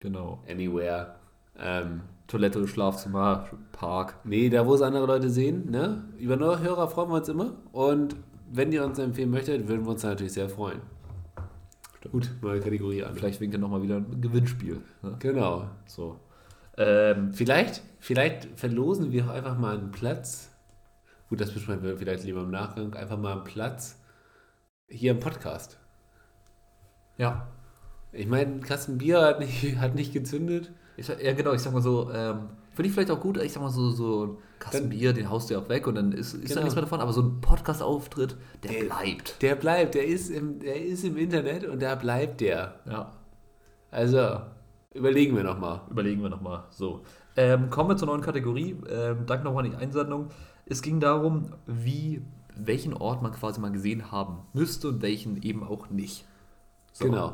Genau. 0.00 0.42
anywhere. 0.50 1.14
Ähm, 1.58 2.02
Toilette, 2.26 2.66
Schlafzimmer, 2.66 3.48
Park. 3.72 4.16
nee, 4.24 4.48
da 4.48 4.66
wo 4.66 4.74
es 4.74 4.82
andere 4.82 5.06
Leute 5.06 5.28
sehen, 5.30 5.70
ne? 5.70 6.04
Über 6.18 6.36
neue 6.36 6.60
Hörer 6.60 6.88
freuen 6.88 7.10
wir 7.10 7.16
uns 7.16 7.28
immer 7.28 7.52
und 7.72 8.16
wenn 8.50 8.72
ihr 8.72 8.84
uns 8.84 8.98
empfehlen 8.98 9.30
möchtet, 9.30 9.68
würden 9.68 9.84
wir 9.84 9.90
uns 9.92 10.02
natürlich 10.02 10.32
sehr 10.32 10.48
freuen. 10.48 10.80
Gut, 12.10 12.30
neue 12.42 12.60
Kategorie 12.60 13.04
an. 13.04 13.14
Vielleicht 13.14 13.40
winkt 13.40 13.54
ja 13.54 13.60
nochmal 13.60 13.82
wieder 13.82 13.96
ein 13.96 14.20
Gewinnspiel. 14.20 14.80
Ne? 15.02 15.16
Genau. 15.20 15.68
So. 15.86 16.18
Ähm, 16.76 17.32
Vielleicht, 17.32 17.82
vielleicht 18.00 18.48
verlosen 18.58 19.12
wir 19.12 19.26
auch 19.26 19.30
einfach 19.30 19.56
mal 19.56 19.78
einen 19.78 19.90
Platz. 19.92 20.50
Gut, 21.28 21.40
das 21.40 21.52
besprechen 21.52 21.82
wir 21.82 21.96
vielleicht 21.96 22.24
lieber 22.24 22.42
im 22.42 22.50
Nachgang. 22.50 22.92
Einfach 22.94 23.18
mal 23.18 23.32
einen 23.32 23.44
Platz 23.44 23.98
hier 24.88 25.12
im 25.12 25.20
Podcast. 25.20 25.78
ja. 27.18 27.46
Ich 28.14 28.26
meine, 28.26 28.52
ein 28.52 28.62
Kasten 28.62 28.98
Bier 28.98 29.22
hat 29.22 29.38
nicht, 29.40 29.76
hat 29.78 29.94
nicht 29.94 30.12
gezündet. 30.12 30.70
Ich, 31.02 31.08
ja, 31.24 31.32
genau, 31.34 31.52
ich 31.52 31.60
sag 31.60 31.72
mal 31.72 31.82
so, 31.82 32.10
ähm, 32.12 32.48
finde 32.70 32.88
ich 32.88 32.94
vielleicht 32.94 33.10
auch 33.10 33.20
gut, 33.20 33.36
ich 33.42 33.52
sag 33.52 33.62
mal 33.62 33.70
so, 33.70 33.90
so 33.90 34.24
ein 34.26 34.36
Kasten 34.58 34.78
Dann- 34.82 34.88
Bier, 34.90 35.12
den 35.12 35.28
haust 35.28 35.50
du 35.50 35.54
ja 35.54 35.60
auch 35.60 35.68
weg 35.68 35.86
und 35.86 35.96
dann 35.96 36.12
ist, 36.12 36.32
ist 36.34 36.44
da 36.44 36.54
Genau. 36.54 36.60
nichts 36.62 36.74
mehr 36.76 36.82
davon, 36.82 37.00
aber 37.00 37.12
so 37.12 37.22
ein 37.22 37.40
Podcast-Auftritt, 37.40 38.36
der, 38.62 38.70
Der- 38.72 38.84
bleibt. 38.84 39.42
Der 39.42 39.54
bleibt, 39.56 39.94
der 39.94 40.06
ist 40.06 40.30
im, 40.30 40.60
der 40.60 40.82
ist 40.84 41.04
im 41.04 41.16
Internet 41.16 41.64
und 41.66 41.82
da 41.82 41.94
bleibt 41.96 42.40
der. 42.40 42.76
Ja, 42.88 43.12
Also, 43.90 44.40
überlegen 44.94 45.36
wir 45.36 45.42
nochmal. 45.44 45.80
überlegen 45.90 46.22
wir 46.22 46.28
nochmal. 46.30 46.64
So. 46.70 47.02
Ähm, 47.36 47.68
kommen 47.70 47.90
wir 47.90 47.96
zur 47.96 48.06
neuen 48.08 48.20
Kategorie. 48.20 48.76
Ähm, 48.88 49.26
danke 49.26 49.44
nochmal 49.44 49.64
an 49.64 49.70
die 49.72 49.76
Einsendung. 49.76 50.28
Es 50.66 50.82
ging 50.82 51.00
darum, 51.00 51.52
wie, 51.66 52.22
welchen 52.54 52.94
Ort 52.94 53.22
man 53.22 53.32
quasi 53.32 53.60
mal 53.60 53.72
gesehen 53.72 54.12
haben 54.12 54.40
müsste 54.52 54.88
und 54.88 55.02
welchen 55.02 55.42
eben 55.42 55.64
auch 55.64 55.90
nicht. 55.90 56.24
So. 56.92 57.06
Genau. 57.06 57.32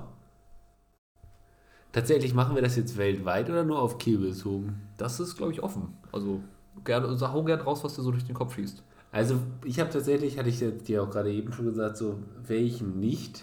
Tatsächlich 1.92 2.34
machen 2.34 2.54
wir 2.54 2.62
das 2.62 2.76
jetzt 2.76 2.96
weltweit 2.98 3.48
oder 3.48 3.64
nur 3.64 3.80
auf 3.80 3.98
Kiel 3.98 4.18
bezogen? 4.18 4.80
Das 4.96 5.20
ist, 5.20 5.36
glaube 5.36 5.52
ich, 5.52 5.62
offen. 5.62 5.96
Also, 6.12 6.40
gerne, 6.84 7.16
sag 7.16 7.32
hau 7.32 7.42
gerne 7.44 7.62
raus, 7.62 7.82
was 7.82 7.94
dir 7.94 8.02
so 8.02 8.10
durch 8.10 8.24
den 8.24 8.34
Kopf 8.34 8.54
schießt. 8.54 8.82
Also 9.10 9.38
ich 9.64 9.80
habe 9.80 9.90
tatsächlich, 9.90 10.38
hatte 10.38 10.50
ich 10.50 10.60
jetzt 10.60 10.86
dir 10.88 11.02
auch 11.02 11.10
gerade 11.10 11.32
eben 11.32 11.52
schon 11.52 11.64
gesagt, 11.64 11.96
so 11.96 12.18
welchen 12.46 13.00
nicht. 13.00 13.42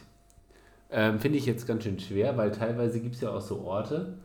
Ähm, 0.91 1.19
Finde 1.19 1.39
ich 1.39 1.45
jetzt 1.45 1.65
ganz 1.67 1.83
schön 1.83 1.99
schwer, 1.99 2.37
weil 2.37 2.51
teilweise 2.51 2.99
gibt 2.99 3.15
es 3.15 3.21
ja 3.21 3.31
auch 3.31 3.41
so 3.41 3.61
Orte, 3.61 4.17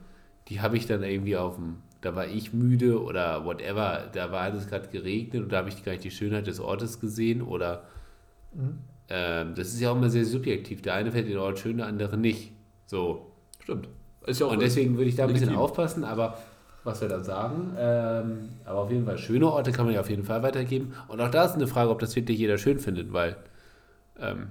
die 0.49 0.61
habe 0.61 0.77
ich 0.77 0.87
dann 0.87 1.03
irgendwie 1.03 1.37
auf 1.37 1.57
dem, 1.57 1.77
da 2.03 2.14
war 2.14 2.27
ich 2.27 2.53
müde 2.53 3.03
oder 3.03 3.47
whatever, 3.47 4.11
da 4.12 4.31
war 4.31 4.53
es 4.53 4.68
gerade 4.68 4.89
geregnet 4.89 5.43
und 5.43 5.53
da 5.53 5.59
habe 5.59 5.71
ich 5.71 5.83
gar 5.83 5.93
nicht 5.93 6.05
die 6.05 6.11
Schönheit 6.11 6.47
des 6.47 6.61
Ortes 6.61 7.01
gesehen 7.01 7.41
oder 7.41 7.85
ähm, 9.09 9.55
das 9.55 9.68
ist 9.68 9.81
ja 9.81 9.91
auch 9.91 9.97
immer 9.97 10.11
sehr 10.11 10.25
subjektiv. 10.25 10.83
Der 10.83 10.95
eine 10.95 11.11
findet 11.11 11.33
den 11.33 11.39
Ort 11.39 11.59
schön, 11.59 11.79
der 11.79 11.87
andere 11.87 12.16
nicht. 12.16 12.53
So. 12.87 13.33
Stimmt. 13.61 13.89
Ist 14.27 14.41
ja 14.41 14.47
auch 14.47 14.53
Und 14.53 14.61
deswegen 14.61 14.97
würde 14.97 15.09
ich 15.09 15.16
da 15.16 15.25
ein 15.25 15.33
bisschen 15.33 15.49
legitim. 15.49 15.62
aufpassen, 15.62 16.05
aber 16.05 16.39
was 16.85 17.01
wir 17.01 17.09
dann 17.09 17.25
sagen, 17.25 17.75
ähm, 17.79 18.49
aber 18.64 18.81
auf 18.81 18.91
jeden 18.91 19.05
Fall 19.05 19.18
schöne 19.18 19.47
Orte 19.51 19.73
kann 19.73 19.85
man 19.87 19.95
ja 19.95 20.01
auf 20.01 20.09
jeden 20.11 20.25
Fall 20.25 20.43
weitergeben. 20.43 20.95
Und 21.09 21.21
auch 21.21 21.31
da 21.31 21.45
ist 21.45 21.55
eine 21.55 21.66
Frage, 21.66 21.91
ob 21.91 21.99
das 21.99 22.16
wirklich 22.16 22.39
jeder 22.39 22.59
schön 22.59 22.79
findet, 22.79 23.12
weil 23.12 23.37
ähm, 24.18 24.49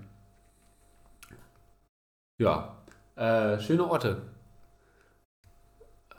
ja, 2.37 2.75
äh, 3.15 3.59
schöne 3.59 3.89
Orte. 3.89 4.21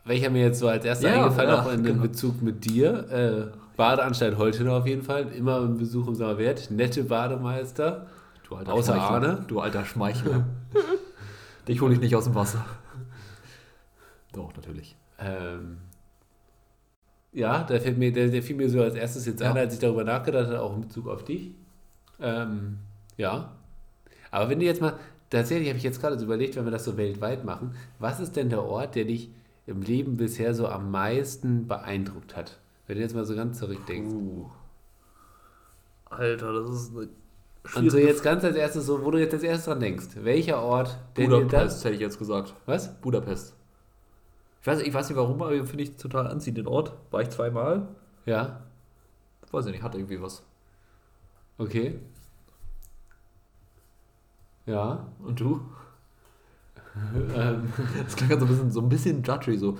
Welcher 0.04 0.30
mir 0.30 0.42
jetzt 0.42 0.58
so 0.58 0.68
als 0.68 0.84
erster 0.84 1.08
Ja, 1.08 1.22
eingefallen, 1.24 1.50
ja, 1.50 1.62
auch 1.62 1.72
in 1.72 1.84
genau. 1.84 2.02
Bezug 2.02 2.42
mit 2.42 2.64
dir. 2.64 3.08
Äh, 3.10 3.56
Badeanstalt 3.76 4.36
Holtenau 4.36 4.78
auf 4.78 4.86
jeden 4.86 5.02
Fall, 5.02 5.28
immer 5.32 5.60
ein 5.60 5.78
Besuch 5.78 6.08
im 6.08 6.14
Sommer 6.14 6.38
wert. 6.38 6.70
Nette 6.70 7.04
Bademeister. 7.04 8.06
Du 8.48 8.56
alter 8.56 8.72
Außer. 8.72 9.00
Arne. 9.00 9.44
Du 9.46 9.60
alter 9.60 9.84
Schmeichler. 9.84 10.44
Dich 11.68 11.80
hole 11.80 11.94
ich 11.94 12.00
nicht 12.00 12.16
aus 12.16 12.24
dem 12.24 12.34
Wasser. 12.34 12.64
Doch, 14.32 14.54
natürlich. 14.54 14.96
Ähm, 15.18 15.78
ja, 17.32 17.62
der, 17.62 17.80
fällt 17.80 17.98
mir, 17.98 18.12
der, 18.12 18.28
der 18.28 18.42
fiel 18.42 18.56
mir 18.56 18.68
so 18.68 18.82
als 18.82 18.94
erstes 18.94 19.26
jetzt 19.26 19.40
Ja. 19.40 19.50
ein, 19.50 19.58
als 19.58 19.74
ich 19.74 19.80
darüber 19.80 20.04
nachgedacht 20.04 20.46
habe, 20.46 20.60
auch 20.60 20.74
in 20.74 20.82
Bezug 20.82 21.08
auf 21.08 21.24
dich. 21.24 21.52
Ähm, 22.20 22.78
ja. 23.16 23.52
Aber 24.30 24.48
wenn 24.48 24.58
du 24.58 24.64
jetzt 24.64 24.80
mal, 24.80 24.94
tatsächlich 25.30 25.68
habe 25.68 25.78
ich 25.78 25.84
jetzt 25.84 26.00
gerade 26.00 26.18
so 26.18 26.24
überlegt, 26.24 26.56
wenn 26.56 26.64
wir 26.64 26.72
das 26.72 26.84
so 26.84 26.96
weltweit 26.96 27.44
machen, 27.44 27.74
was 27.98 28.20
ist 28.20 28.36
denn 28.36 28.50
der 28.50 28.64
Ort, 28.64 28.94
der 28.94 29.04
dich 29.04 29.30
im 29.66 29.82
Leben 29.82 30.16
bisher 30.16 30.54
so 30.54 30.66
am 30.68 30.90
meisten 30.90 31.68
beeindruckt 31.68 32.36
hat? 32.36 32.58
Wenn 32.86 32.96
du 32.96 33.02
jetzt 33.02 33.14
mal 33.14 33.24
so 33.24 33.36
ganz 33.36 33.58
zurückdenkst. 33.58 34.12
Uh. 34.12 34.46
Alter, 36.06 36.52
das 36.52 36.70
ist 36.70 36.90
eine 36.96 37.08
Und 37.76 37.90
so 37.90 37.98
jetzt 37.98 38.24
ganz 38.24 38.42
als 38.42 38.56
erstes, 38.56 38.86
so, 38.86 39.04
wo 39.04 39.12
du 39.12 39.18
jetzt 39.18 39.32
als 39.32 39.44
erstes 39.44 39.66
dran 39.66 39.78
denkst. 39.78 40.06
Welcher 40.16 40.60
Ort, 40.60 40.98
Budapest, 41.14 41.84
hätte 41.84 41.94
ich 41.94 42.00
jetzt 42.00 42.18
gesagt. 42.18 42.54
Was? 42.66 43.00
Budapest. 43.00 43.54
Ich 44.60 44.66
weiß, 44.66 44.80
ich 44.80 44.92
weiß 44.92 45.08
nicht 45.08 45.16
warum, 45.18 45.40
aber 45.42 45.52
finde 45.64 45.82
ich 45.84 45.96
total 45.96 46.26
anziehend 46.26 46.58
den 46.58 46.66
Ort. 46.66 46.92
War 47.10 47.22
ich 47.22 47.30
zweimal. 47.30 47.88
Ja, 48.26 48.60
Weiß 49.52 49.66
ich 49.66 49.72
nicht, 49.72 49.82
hat 49.82 49.94
irgendwie 49.96 50.20
was. 50.22 50.42
okay. 51.58 51.98
Ja. 54.66 55.06
Und 55.24 55.40
du? 55.40 55.60
Ähm, 57.36 57.72
Das 58.04 58.16
klang 58.16 58.28
gerade 58.28 58.40
so 58.40 58.46
ein 58.46 58.48
bisschen, 58.50 58.70
so 58.72 58.80
ein 58.80 58.88
bisschen 58.88 59.22
judgy, 59.22 59.56
so. 59.56 59.78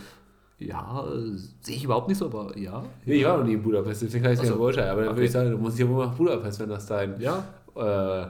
Ja, 0.59 1.05
äh, 1.09 1.37
sehe 1.61 1.75
ich 1.77 1.85
überhaupt 1.85 2.09
nicht 2.09 2.19
so, 2.19 2.27
aber 2.27 2.57
ja. 2.57 2.85
Nee, 3.05 3.15
ich 3.17 3.25
war 3.25 3.39
noch 3.39 3.45
nie 3.45 3.55
in 3.55 3.63
Budapest, 3.63 4.03
deswegen 4.03 4.23
kann 4.23 4.33
ich 4.33 4.39
es 4.39 4.45
nicht 4.45 4.55
beurteilen. 4.57 4.91
Aber 4.91 5.01
dann 5.01 5.11
würde 5.11 5.21
Okay. 5.21 5.25
ich 5.27 5.33
sagen, 5.33 5.51
du 5.51 5.59
musst 5.59 5.77
hier 5.77 5.89
wohl 5.89 6.07
nach 6.07 6.15
Budapest, 6.15 6.61
wenn 6.61 6.69
das 6.69 6.87
dein 6.87 7.21
Ja. 7.21 7.43
äh, 7.75 8.27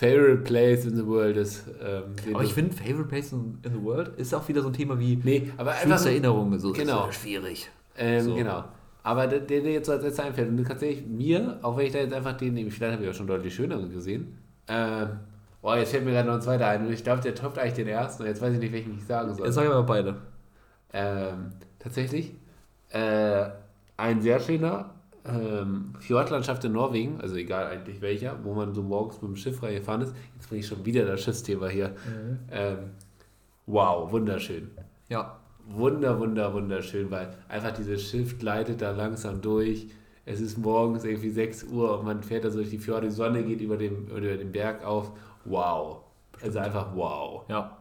favorite 0.00 0.44
place 0.44 0.86
in 0.86 0.96
the 0.96 1.06
world 1.06 1.36
ist. 1.36 1.64
Ähm, 1.82 2.16
Aber 2.32 2.42
ich 2.42 2.54
finde, 2.54 2.74
Favorite 2.74 3.04
Place 3.08 3.32
in, 3.32 3.58
in 3.62 3.72
the 3.74 3.82
World 3.82 4.08
ist 4.16 4.34
auch 4.34 4.48
wieder 4.48 4.62
so 4.62 4.68
ein 4.68 4.72
Thema 4.72 4.98
wie 4.98 5.16
Nee, 5.22 5.52
aber 5.58 5.72
einfach. 5.72 6.04
Erinnerungen. 6.06 6.58
So, 6.58 6.72
Genau. 6.72 7.08
Ist 7.08 7.20
schwierig. 7.20 7.70
Ähm, 7.96 8.20
So. 8.24 8.34
Genau. 8.34 8.64
Aber 9.02 9.26
der, 9.26 9.40
der 9.40 9.60
jetzt 9.60 9.86
so 9.86 9.92
als 9.92 10.02
letzter 10.02 10.24
einfällt, 10.24 10.48
und 10.48 10.64
tatsächlich 10.66 11.06
mir, 11.06 11.58
auch 11.62 11.76
wenn 11.76 11.86
ich 11.86 11.92
da 11.92 11.98
jetzt 11.98 12.12
einfach 12.14 12.36
den 12.36 12.54
nehme, 12.54 12.70
vielleicht 12.70 12.94
habe 12.94 13.04
ich 13.04 13.10
auch 13.10 13.14
schon 13.14 13.26
deutlich 13.26 13.54
schönere 13.54 13.88
gesehen. 13.88 14.38
Ähm, 14.68 15.08
boah, 15.62 15.76
jetzt 15.76 15.90
fällt 15.90 16.04
mir 16.04 16.12
gerade 16.12 16.28
noch 16.28 16.34
ein 16.36 16.42
zweiter 16.42 16.66
ein 16.68 16.86
und 16.86 16.92
ich 16.92 17.02
glaube, 17.02 17.22
der 17.22 17.34
toppt 17.34 17.58
eigentlich 17.58 17.74
den 17.74 17.88
ersten 17.88 18.22
und 18.22 18.28
jetzt 18.28 18.40
weiß 18.42 18.52
ich 18.54 18.58
nicht, 18.60 18.72
welchen 18.72 18.96
ich 18.96 19.04
sagen 19.04 19.34
soll. 19.34 19.46
Jetzt 19.46 19.54
sagen 19.54 19.68
wir 19.68 19.74
mal 19.76 19.82
beide. 19.82 20.16
Ähm, 20.92 21.50
tatsächlich 21.78 22.34
äh, 22.90 23.46
ein 23.96 24.20
sehr 24.20 24.38
schöner 24.40 24.94
ähm, 25.26 25.94
Fjordlandschaft 26.00 26.64
in 26.64 26.72
Norwegen, 26.72 27.20
also 27.20 27.36
egal 27.36 27.66
eigentlich 27.66 28.00
welcher, 28.00 28.38
wo 28.42 28.54
man 28.54 28.74
so 28.74 28.82
morgens 28.82 29.20
mit 29.20 29.30
dem 29.30 29.36
Schiff 29.36 29.62
reingefahren 29.62 30.02
ist. 30.02 30.14
Jetzt 30.36 30.48
bringe 30.48 30.60
ich 30.60 30.66
schon 30.66 30.84
wieder 30.84 31.04
das 31.04 31.22
Schiffsthema 31.22 31.68
hier. 31.68 31.94
Ähm, 32.50 32.78
wow, 33.66 34.10
wunderschön. 34.10 34.70
Ja. 35.08 35.38
Wunder, 35.66 36.18
wunder, 36.18 36.52
wunderschön, 36.52 37.10
weil 37.10 37.36
einfach 37.48 37.72
dieses 37.72 38.02
Schiff 38.02 38.38
gleitet 38.38 38.82
da 38.82 38.90
langsam 38.90 39.40
durch. 39.40 39.88
Es 40.24 40.40
ist 40.40 40.58
morgens 40.58 41.04
irgendwie 41.04 41.30
6 41.30 41.64
Uhr 41.64 41.98
und 41.98 42.04
man 42.04 42.22
fährt 42.22 42.44
da 42.44 42.50
so 42.50 42.58
durch 42.58 42.70
die 42.70 42.78
Fjorde, 42.78 43.08
die 43.08 43.14
Sonne 43.14 43.42
geht 43.42 43.60
über 43.60 43.76
dem, 43.76 44.06
über 44.08 44.20
den 44.20 44.52
Berg 44.52 44.84
auf. 44.84 45.12
Wow. 45.44 46.02
Also 46.42 46.58
einfach 46.58 46.94
wow. 46.94 47.44
Ja. 47.48 47.78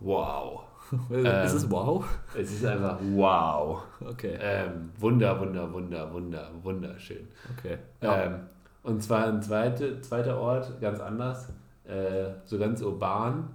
Wow. 0.00 0.64
Ist 1.10 1.52
es 1.54 1.70
wow? 1.70 2.04
Es 2.38 2.52
ist 2.52 2.64
einfach 2.64 2.98
wow. 3.14 3.82
Okay. 4.00 4.36
Ähm, 4.40 4.90
wunder, 4.98 5.38
wunder, 5.40 5.72
wunder, 5.72 6.12
wunder, 6.12 6.50
wunderschön. 6.62 7.28
Okay. 7.58 7.78
Ja. 8.00 8.22
Ähm, 8.24 8.40
und 8.82 9.02
zwar 9.02 9.26
ein 9.26 9.40
zweite, 9.42 10.00
zweiter 10.00 10.38
Ort, 10.38 10.80
ganz 10.80 11.00
anders, 11.00 11.48
äh, 11.84 12.30
so 12.44 12.58
ganz 12.58 12.82
urban. 12.82 13.50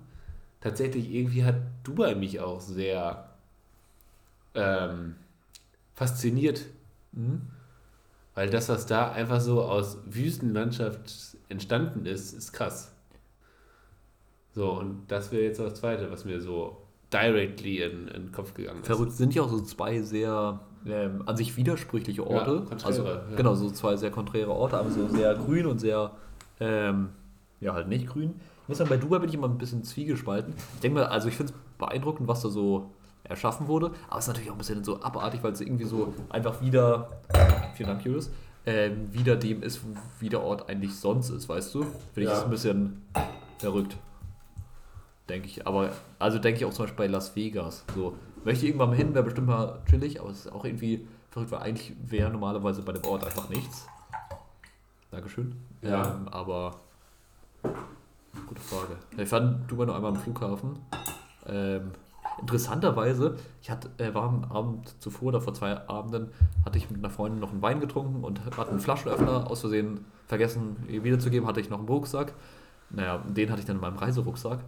Tatsächlich, 0.61 1.13
irgendwie 1.13 1.43
hat 1.43 1.55
Dubai 1.83 2.15
mich 2.15 2.39
auch 2.39 2.59
sehr 2.61 3.29
ähm, 4.55 5.15
fasziniert, 5.93 6.65
Mhm. 7.11 7.41
weil 8.35 8.49
das, 8.49 8.69
was 8.69 8.85
da 8.85 9.11
einfach 9.11 9.39
so 9.41 9.63
aus 9.63 9.97
Wüstenlandschaft 10.05 11.37
entstanden 11.49 12.05
ist, 12.05 12.33
ist 12.33 12.51
krass. 12.53 12.91
So, 14.53 14.71
und 14.71 15.07
das 15.07 15.31
wäre 15.31 15.43
jetzt 15.43 15.59
das 15.59 15.75
zweite, 15.75 16.11
was 16.11 16.25
mir 16.25 16.41
so 16.41 16.81
directly 17.13 17.81
in, 17.81 18.07
in 18.07 18.23
den 18.23 18.31
Kopf 18.31 18.53
gegangen 18.53 18.81
ist. 18.81 18.87
Verrückt 18.87 19.13
sind 19.13 19.33
ja 19.33 19.41
auch 19.43 19.49
so 19.49 19.61
zwei 19.61 20.01
sehr 20.01 20.59
ähm, 20.85 21.23
an 21.25 21.37
sich 21.37 21.55
widersprüchliche 21.57 22.25
Orte. 22.25 22.51
Ja, 22.55 22.59
konträre, 22.61 22.85
also, 22.85 23.05
ja. 23.05 23.21
Genau, 23.35 23.55
so 23.55 23.69
zwei 23.71 23.95
sehr 23.95 24.11
konträre 24.11 24.51
Orte, 24.51 24.77
aber 24.77 24.89
so 24.89 25.07
sehr 25.07 25.33
grün 25.35 25.65
und 25.65 25.79
sehr, 25.79 26.11
ähm, 26.59 27.09
ja, 27.59 27.73
halt 27.73 27.87
nicht 27.87 28.07
grün. 28.07 28.35
Ich 28.63 28.69
muss 28.69 28.77
sagen, 28.79 28.89
bei 28.89 28.97
Dubai 28.97 29.19
bin 29.19 29.29
ich 29.29 29.35
immer 29.35 29.47
ein 29.47 29.57
bisschen 29.57 29.83
zwiegespalten. 29.83 30.53
Ich 30.75 30.79
denke 30.81 30.99
mal, 30.99 31.05
also 31.07 31.29
ich 31.29 31.35
finde 31.35 31.53
es 31.53 31.59
beeindruckend, 31.77 32.27
was 32.27 32.41
da 32.41 32.49
so 32.49 32.91
erschaffen 33.23 33.67
wurde, 33.67 33.91
aber 34.09 34.19
es 34.19 34.25
ist 34.25 34.27
natürlich 34.29 34.49
auch 34.49 34.55
ein 34.55 34.59
bisschen 34.59 34.83
so 34.83 35.01
abartig, 35.01 35.43
weil 35.43 35.51
es 35.51 35.61
irgendwie 35.61 35.83
so 35.85 36.13
einfach 36.29 36.61
wieder, 36.61 37.09
vielen 37.75 37.89
Dank, 37.89 38.05
Julius, 38.05 38.29
ähm, 38.65 39.07
wieder 39.13 39.35
dem 39.37 39.63
ist, 39.63 39.81
wie 40.19 40.29
der 40.29 40.41
Ort 40.43 40.69
eigentlich 40.69 40.95
sonst 40.95 41.29
ist, 41.29 41.47
weißt 41.47 41.73
du? 41.75 41.81
Finde 41.83 41.93
ich 42.15 42.25
Ja. 42.25 42.33
das 42.33 42.43
ein 42.43 42.49
bisschen 42.49 43.01
verrückt. 43.59 43.97
Denke 45.29 45.47
ich. 45.47 45.67
Aber, 45.67 45.91
also 46.19 46.39
denke 46.39 46.59
ich 46.59 46.65
auch 46.65 46.73
zum 46.73 46.85
Beispiel 46.85 47.05
bei 47.05 47.11
Las 47.11 47.35
Vegas. 47.35 47.83
So, 47.93 48.15
möchte 48.43 48.65
ich 48.65 48.69
irgendwann 48.69 48.89
mal 48.89 48.95
hin, 48.95 49.13
wäre 49.13 49.23
bestimmt 49.23 49.47
mal 49.47 49.81
chillig, 49.89 50.21
aber 50.21 50.29
es 50.29 50.45
ist 50.45 50.51
auch 50.51 50.63
irgendwie 50.63 51.07
verrückt, 51.29 51.51
weil 51.51 51.59
eigentlich 51.59 51.93
wäre 52.05 52.31
normalerweise 52.31 52.81
bei 52.81 52.93
dem 52.93 53.03
Ort 53.05 53.25
einfach 53.25 53.49
nichts. 53.49 53.87
Dankeschön. 55.11 55.55
Ja. 55.81 56.15
Ähm, 56.15 56.27
aber, 56.29 56.75
gute 58.47 58.61
Frage. 58.61 58.97
Ich 59.17 59.27
fand 59.27 59.69
Dubai 59.69 59.85
noch 59.85 59.95
einmal 59.95 60.11
am 60.11 60.17
Flughafen. 60.17 60.79
Ähm, 61.47 61.91
Interessanterweise, 62.39 63.35
ich 63.61 63.71
hatte, 63.71 63.89
äh, 63.97 64.13
war 64.13 64.23
am 64.23 64.43
Abend 64.45 64.93
zuvor 65.01 65.29
oder 65.29 65.41
vor 65.41 65.53
zwei 65.53 65.87
Abenden, 65.87 66.29
hatte 66.63 66.77
ich 66.77 66.89
mit 66.89 66.99
einer 66.99 67.09
Freundin 67.09 67.39
noch 67.39 67.51
einen 67.51 67.61
Wein 67.61 67.79
getrunken 67.79 68.23
und 68.23 68.45
hatte 68.57 68.69
einen 68.69 68.79
Flaschenöffner 68.79 69.49
aus 69.49 69.61
Versehen 69.61 70.05
vergessen 70.27 70.75
wiederzugeben, 70.87 71.47
hatte 71.47 71.61
ich 71.61 71.69
noch 71.69 71.79
einen 71.79 71.87
Rucksack. 71.87 72.33
Naja, 72.89 73.23
den 73.27 73.49
hatte 73.49 73.61
ich 73.61 73.65
dann 73.65 73.77
in 73.77 73.81
meinem 73.81 73.97
Reiserucksack. 73.97 74.59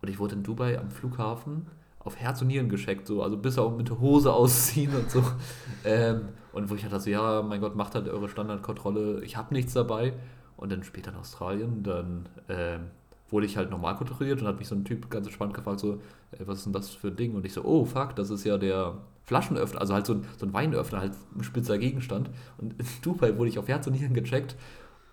Und 0.00 0.08
ich 0.08 0.18
wurde 0.18 0.36
in 0.36 0.42
Dubai 0.42 0.78
am 0.78 0.90
Flughafen 0.90 1.66
auf 2.00 2.16
Herz 2.16 2.40
und 2.40 2.48
Nieren 2.48 2.68
gescheckt, 2.68 3.06
so, 3.06 3.22
also 3.22 3.36
bis 3.36 3.58
auch 3.58 3.76
mit 3.76 3.90
Hose 3.90 4.32
ausziehen 4.34 4.94
und 4.94 5.10
so. 5.10 5.22
Ähm, 5.84 6.28
und 6.52 6.70
wo 6.70 6.74
ich 6.74 6.86
dachte, 6.86 7.10
ja, 7.10 7.42
mein 7.42 7.60
Gott, 7.60 7.76
macht 7.76 7.94
halt 7.94 8.08
eure 8.08 8.28
Standardkontrolle, 8.28 9.22
ich 9.22 9.36
habe 9.36 9.54
nichts 9.54 9.72
dabei. 9.74 10.14
Und 10.56 10.72
dann 10.72 10.82
später 10.82 11.12
in 11.12 11.16
Australien, 11.16 11.82
dann 11.84 12.28
ähm, 12.48 12.86
wurde 13.30 13.46
ich 13.46 13.56
halt 13.56 13.70
normal 13.70 13.94
kontrolliert 13.94 14.40
und 14.40 14.48
hat 14.48 14.58
mich 14.58 14.66
so 14.66 14.74
ein 14.74 14.84
Typ 14.84 15.08
ganz 15.10 15.26
entspannt 15.26 15.54
gefragt, 15.54 15.80
so, 15.80 16.00
ey, 16.32 16.46
was 16.46 16.58
ist 16.58 16.64
denn 16.64 16.72
das 16.72 16.90
für 16.90 17.08
ein 17.08 17.16
Ding? 17.16 17.34
Und 17.34 17.44
ich 17.44 17.52
so, 17.52 17.64
oh 17.64 17.84
fuck, 17.84 18.16
das 18.16 18.30
ist 18.30 18.44
ja 18.44 18.58
der 18.58 18.94
Flaschenöffner, 19.24 19.80
also 19.80 19.94
halt 19.94 20.06
so 20.06 20.14
ein, 20.14 20.24
so 20.36 20.46
ein 20.46 20.52
Weinöffner, 20.52 21.00
halt 21.00 21.12
ein 21.36 21.44
spitzer 21.44 21.78
Gegenstand. 21.78 22.30
Und 22.56 22.72
in 22.80 22.86
Dubai 23.02 23.36
wurde 23.36 23.50
ich 23.50 23.58
auf 23.58 23.68
Herz 23.68 23.86
und 23.86 23.92
Nieren 23.92 24.14
gecheckt 24.14 24.56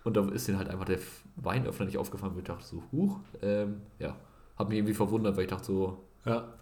und 0.04 0.16
da 0.16 0.26
ist 0.28 0.48
denen 0.48 0.58
halt 0.58 0.70
einfach 0.70 0.86
der 0.86 0.98
Weinöffner 1.36 1.86
nicht 1.86 1.98
aufgefallen, 1.98 2.34
wo 2.34 2.38
ich 2.38 2.44
dachte 2.44 2.64
so, 2.64 2.82
huch, 2.92 3.18
ähm, 3.42 3.82
ja, 3.98 4.16
hat 4.56 4.68
mich 4.68 4.78
irgendwie 4.78 4.94
verwundert, 4.94 5.36
weil 5.36 5.44
ich 5.44 5.50
dachte 5.50 5.66
so, 5.66 6.04
ja, 6.24 6.52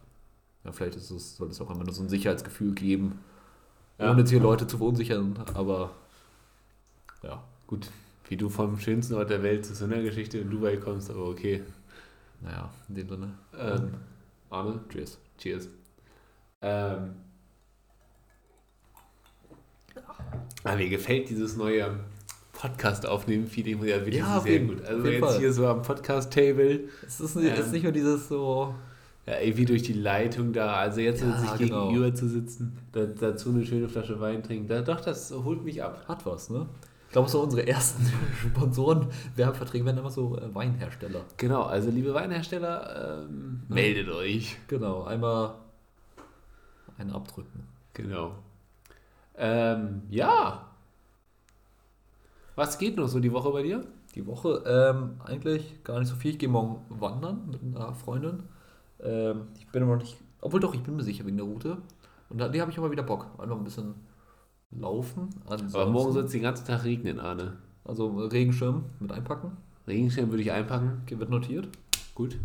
ja 0.64 0.72
vielleicht 0.72 0.96
ist 0.96 1.10
es, 1.10 1.36
soll 1.36 1.48
es 1.48 1.60
auch 1.60 1.70
immer 1.70 1.84
nur 1.84 1.92
so 1.92 2.02
ein 2.02 2.08
Sicherheitsgefühl 2.08 2.72
geben, 2.74 3.20
ja. 3.98 4.10
ohne 4.10 4.20
jetzt 4.20 4.30
hier 4.30 4.40
Leute 4.40 4.66
zu 4.66 4.78
verunsichern, 4.78 5.38
aber 5.54 5.90
ja. 7.22 7.42
Gut, 7.66 7.90
wie 8.28 8.36
du 8.36 8.48
vom 8.48 8.78
schönsten 8.78 9.14
Ort 9.14 9.30
der 9.30 9.42
Welt 9.42 9.64
zu 9.64 9.74
so 9.74 9.86
einer 9.86 10.02
Geschichte 10.02 10.38
in 10.38 10.50
Dubai 10.50 10.76
kommst, 10.76 11.10
aber 11.10 11.26
okay. 11.28 11.62
Naja, 12.40 12.70
in 12.88 12.94
dem 12.94 13.08
Sinne. 13.08 13.38
Ähm, 13.58 13.94
Arne? 14.50 14.80
Cheers. 14.90 15.18
Cheers. 15.38 15.68
Ähm, 16.60 17.14
ah, 20.62 20.76
mir 20.76 20.88
gefällt 20.88 21.30
dieses 21.30 21.56
neue 21.56 22.00
Podcast 22.64 23.06
aufnehmen, 23.06 23.46
Feeling 23.46 23.78
ja 23.84 23.96
wirklich 23.96 24.16
ja, 24.16 24.40
sehr 24.40 24.60
gut. 24.60 24.82
Also 24.86 25.06
jetzt 25.06 25.20
Fall. 25.20 25.38
hier 25.38 25.52
so 25.52 25.66
am 25.66 25.82
Podcast-Table. 25.82 26.88
Es 27.06 27.20
ist, 27.20 27.36
nicht, 27.36 27.54
ähm, 27.54 27.60
ist 27.60 27.72
nicht 27.72 27.82
nur 27.82 27.92
dieses 27.92 28.28
so. 28.28 28.74
Ja, 29.26 29.38
irgendwie 29.38 29.66
durch 29.66 29.82
die 29.82 29.92
Leitung 29.92 30.54
da. 30.54 30.76
Also 30.76 31.00
jetzt 31.00 31.20
ja, 31.20 31.38
sich 31.38 31.58
genau. 31.58 31.88
gegenüber 31.88 32.14
zu 32.14 32.26
sitzen, 32.26 32.78
da, 32.92 33.04
dazu 33.04 33.50
eine 33.50 33.66
schöne 33.66 33.86
Flasche 33.86 34.18
Wein 34.18 34.42
trinken. 34.42 34.66
Da, 34.66 34.80
doch, 34.80 35.02
das 35.02 35.30
holt 35.30 35.62
mich 35.62 35.82
ab. 35.82 36.06
Hat 36.08 36.24
was, 36.24 36.48
ne? 36.48 36.66
Ich 37.08 37.12
glaube, 37.12 37.28
so 37.28 37.42
unsere 37.42 37.66
ersten 37.66 38.10
Sponsoren, 38.40 39.08
Werbeverträge 39.36 39.84
werden 39.84 39.98
immer 39.98 40.10
so 40.10 40.38
äh, 40.38 40.54
Weinhersteller. 40.54 41.20
Genau, 41.36 41.64
also 41.64 41.90
liebe 41.90 42.14
Weinhersteller, 42.14 43.26
ähm, 43.28 43.60
ja. 43.68 43.74
meldet 43.74 44.08
euch. 44.08 44.56
Genau, 44.68 45.04
einmal 45.04 45.56
einen 46.96 47.10
abdrücken. 47.10 47.66
Genau. 47.92 48.32
Ähm, 49.36 50.02
ja, 50.08 50.73
was 52.56 52.78
geht 52.78 52.96
noch 52.96 53.08
so 53.08 53.20
die 53.20 53.32
Woche 53.32 53.50
bei 53.50 53.62
dir? 53.62 53.84
Die 54.14 54.26
Woche 54.26 54.62
ähm, 54.66 55.20
eigentlich 55.24 55.82
gar 55.82 55.98
nicht 55.98 56.08
so 56.08 56.14
viel. 56.14 56.32
Ich 56.32 56.38
gehe 56.38 56.48
morgen 56.48 56.84
wandern 56.88 57.48
mit 57.50 57.62
einer 57.62 57.94
Freundin. 57.94 58.44
Ähm, 59.00 59.48
ich 59.58 59.66
bin 59.68 59.82
aber 59.82 59.96
noch 59.96 60.02
nicht, 60.02 60.16
obwohl 60.40 60.60
doch, 60.60 60.74
ich 60.74 60.82
bin 60.82 60.96
mir 60.96 61.02
sicher 61.02 61.26
wegen 61.26 61.36
der 61.36 61.46
Route. 61.46 61.78
Und 62.30 62.38
da, 62.38 62.48
die 62.48 62.60
habe 62.60 62.70
ich 62.70 62.78
aber 62.78 62.90
wieder 62.90 63.02
Bock. 63.02 63.26
Einfach 63.38 63.56
ein 63.56 63.64
bisschen 63.64 63.94
laufen. 64.70 65.30
Ansonsten, 65.46 65.76
aber 65.76 65.90
morgen 65.90 66.12
soll 66.12 66.24
es 66.24 66.32
den 66.32 66.42
ganzen 66.42 66.66
Tag 66.66 66.84
regnen, 66.84 67.20
Arne. 67.20 67.58
Also 67.84 68.08
Regenschirm 68.16 68.84
mit 69.00 69.12
einpacken. 69.12 69.56
Regenschirm 69.86 70.30
würde 70.30 70.42
ich 70.42 70.52
einpacken. 70.52 71.02
Okay, 71.02 71.18
wird 71.18 71.30
notiert. 71.30 71.68
Gut. 72.14 72.38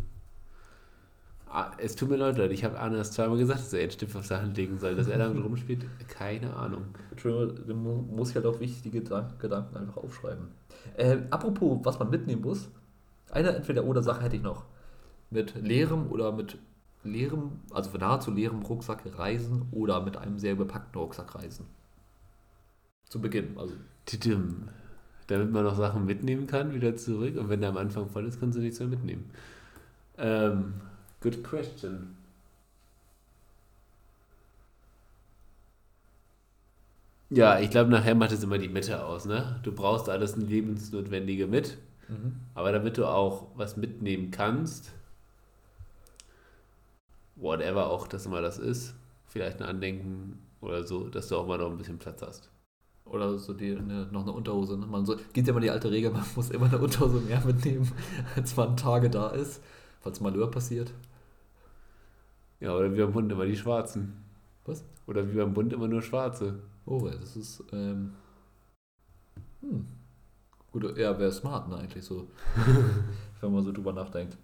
Ah, 1.51 1.71
es 1.79 1.95
tut 1.95 2.09
mir 2.09 2.15
leid, 2.15 2.37
Leute, 2.37 2.53
ich 2.53 2.63
habe 2.63 2.79
Arne 2.79 2.97
das 2.97 3.11
zweimal 3.11 3.39
gesagt, 3.39 3.61
dass 3.61 3.73
er 3.73 3.81
einen 3.81 3.91
Stift 3.91 4.15
auf 4.15 4.29
Hand 4.29 4.55
legen 4.55 4.77
soll. 4.77 4.95
Dass 4.95 5.07
er 5.07 5.17
damit 5.17 5.43
rumspielt, 5.43 5.83
keine 6.07 6.55
Ahnung. 6.55 6.85
Entschuldigung, 7.09 8.15
muss 8.15 8.29
ich 8.29 8.35
halt 8.35 8.45
auch 8.45 8.59
wichtige 8.59 9.01
Gedanken 9.01 9.77
einfach 9.77 9.97
aufschreiben. 9.97 10.49
Äh, 10.95 11.17
apropos, 11.31 11.79
was 11.83 11.97
man 11.97 12.11
mitnehmen 12.11 12.43
muss. 12.43 12.69
Eine 13.31 13.55
Entweder-Oder-Sache 13.55 14.23
hätte 14.23 14.35
ich 14.35 14.43
noch. 14.43 14.65
Mit 15.31 15.55
leerem 15.55 16.11
oder 16.11 16.31
mit 16.31 16.59
leerem, 17.03 17.61
also 17.71 17.97
nahezu 17.97 18.31
leerem 18.31 18.61
Rucksack 18.61 19.01
reisen 19.17 19.67
oder 19.71 20.01
mit 20.01 20.17
einem 20.17 20.37
sehr 20.37 20.55
bepackten 20.55 21.01
Rucksack 21.01 21.33
reisen. 21.33 21.65
Zu 23.05 23.21
Beginn. 23.21 23.57
Also. 23.57 23.73
Damit 25.27 25.51
man 25.51 25.63
noch 25.63 25.75
Sachen 25.75 26.05
mitnehmen 26.05 26.45
kann, 26.45 26.73
wieder 26.73 26.95
zurück. 26.95 27.37
Und 27.37 27.49
wenn 27.49 27.61
der 27.61 27.69
am 27.69 27.77
Anfang 27.77 28.07
voll 28.07 28.25
ist, 28.25 28.39
kannst 28.39 28.57
du 28.57 28.61
nichts 28.61 28.79
mehr 28.79 28.89
mitnehmen. 28.89 29.31
Ähm, 30.17 30.73
Good 31.21 31.43
question. 31.43 32.15
Ja, 37.29 37.59
ich 37.59 37.69
glaube, 37.69 37.91
nachher 37.91 38.15
macht 38.15 38.31
es 38.31 38.43
immer 38.43 38.57
die 38.57 38.69
Mitte 38.69 39.05
aus. 39.05 39.25
Ne? 39.25 39.59
Du 39.63 39.71
brauchst 39.71 40.09
alles 40.09 40.35
Lebensnotwendige 40.35 41.45
mit. 41.45 41.77
Mhm. 42.07 42.37
Aber 42.55 42.71
damit 42.71 42.97
du 42.97 43.05
auch 43.05 43.47
was 43.55 43.77
mitnehmen 43.77 44.31
kannst, 44.31 44.91
whatever 47.35 47.89
auch 47.89 48.07
das 48.07 48.25
immer 48.25 48.41
das 48.41 48.57
ist, 48.57 48.95
vielleicht 49.27 49.61
ein 49.61 49.67
Andenken 49.67 50.39
oder 50.61 50.83
so, 50.83 51.07
dass 51.07 51.27
du 51.27 51.37
auch 51.37 51.47
mal 51.47 51.57
noch 51.57 51.69
ein 51.69 51.77
bisschen 51.77 51.99
Platz 51.99 52.21
hast. 52.21 52.49
Oder 53.05 53.37
so 53.37 53.53
die, 53.53 53.75
eine, 53.75 54.07
noch 54.11 54.23
eine 54.23 54.31
Unterhose. 54.31 54.77
Ne? 54.77 54.85
Man 54.85 55.05
so, 55.05 55.15
gibt 55.33 55.47
ja 55.47 55.51
immer 55.51 55.61
die 55.61 55.71
alte 55.71 55.91
Regel, 55.91 56.11
man 56.11 56.25
muss 56.35 56.49
immer 56.49 56.65
eine 56.65 56.79
Unterhose 56.79 57.21
mehr 57.21 57.43
mitnehmen, 57.45 57.91
als 58.35 58.55
man 58.55 58.75
Tage 58.75 59.09
da 59.09 59.29
ist, 59.29 59.61
falls 60.01 60.19
Malheur 60.19 60.49
passiert. 60.49 60.91
Ja, 62.59 62.75
oder 62.75 62.91
wie 62.93 62.97
beim 62.97 63.13
Bund 63.13 63.31
immer 63.31 63.45
die 63.45 63.55
Schwarzen. 63.55 64.23
Was? 64.65 64.83
Oder 65.07 65.27
wie 65.29 65.37
beim 65.37 65.53
Bund 65.53 65.71
immer 65.73 65.87
nur 65.87 66.01
Schwarze. 66.01 66.59
Oh, 66.85 67.07
das 67.07 67.35
ist, 67.35 67.63
ähm, 67.71 68.13
hm. 69.61 69.85
Gut, 70.71 70.97
ja, 70.97 71.17
wäre 71.17 71.31
smart, 71.31 71.67
ne, 71.69 71.77
eigentlich 71.77 72.03
so. 72.03 72.27
wenn 73.41 73.53
man 73.53 73.63
so 73.63 73.71
drüber 73.71 73.93
nachdenkt. 73.93 74.37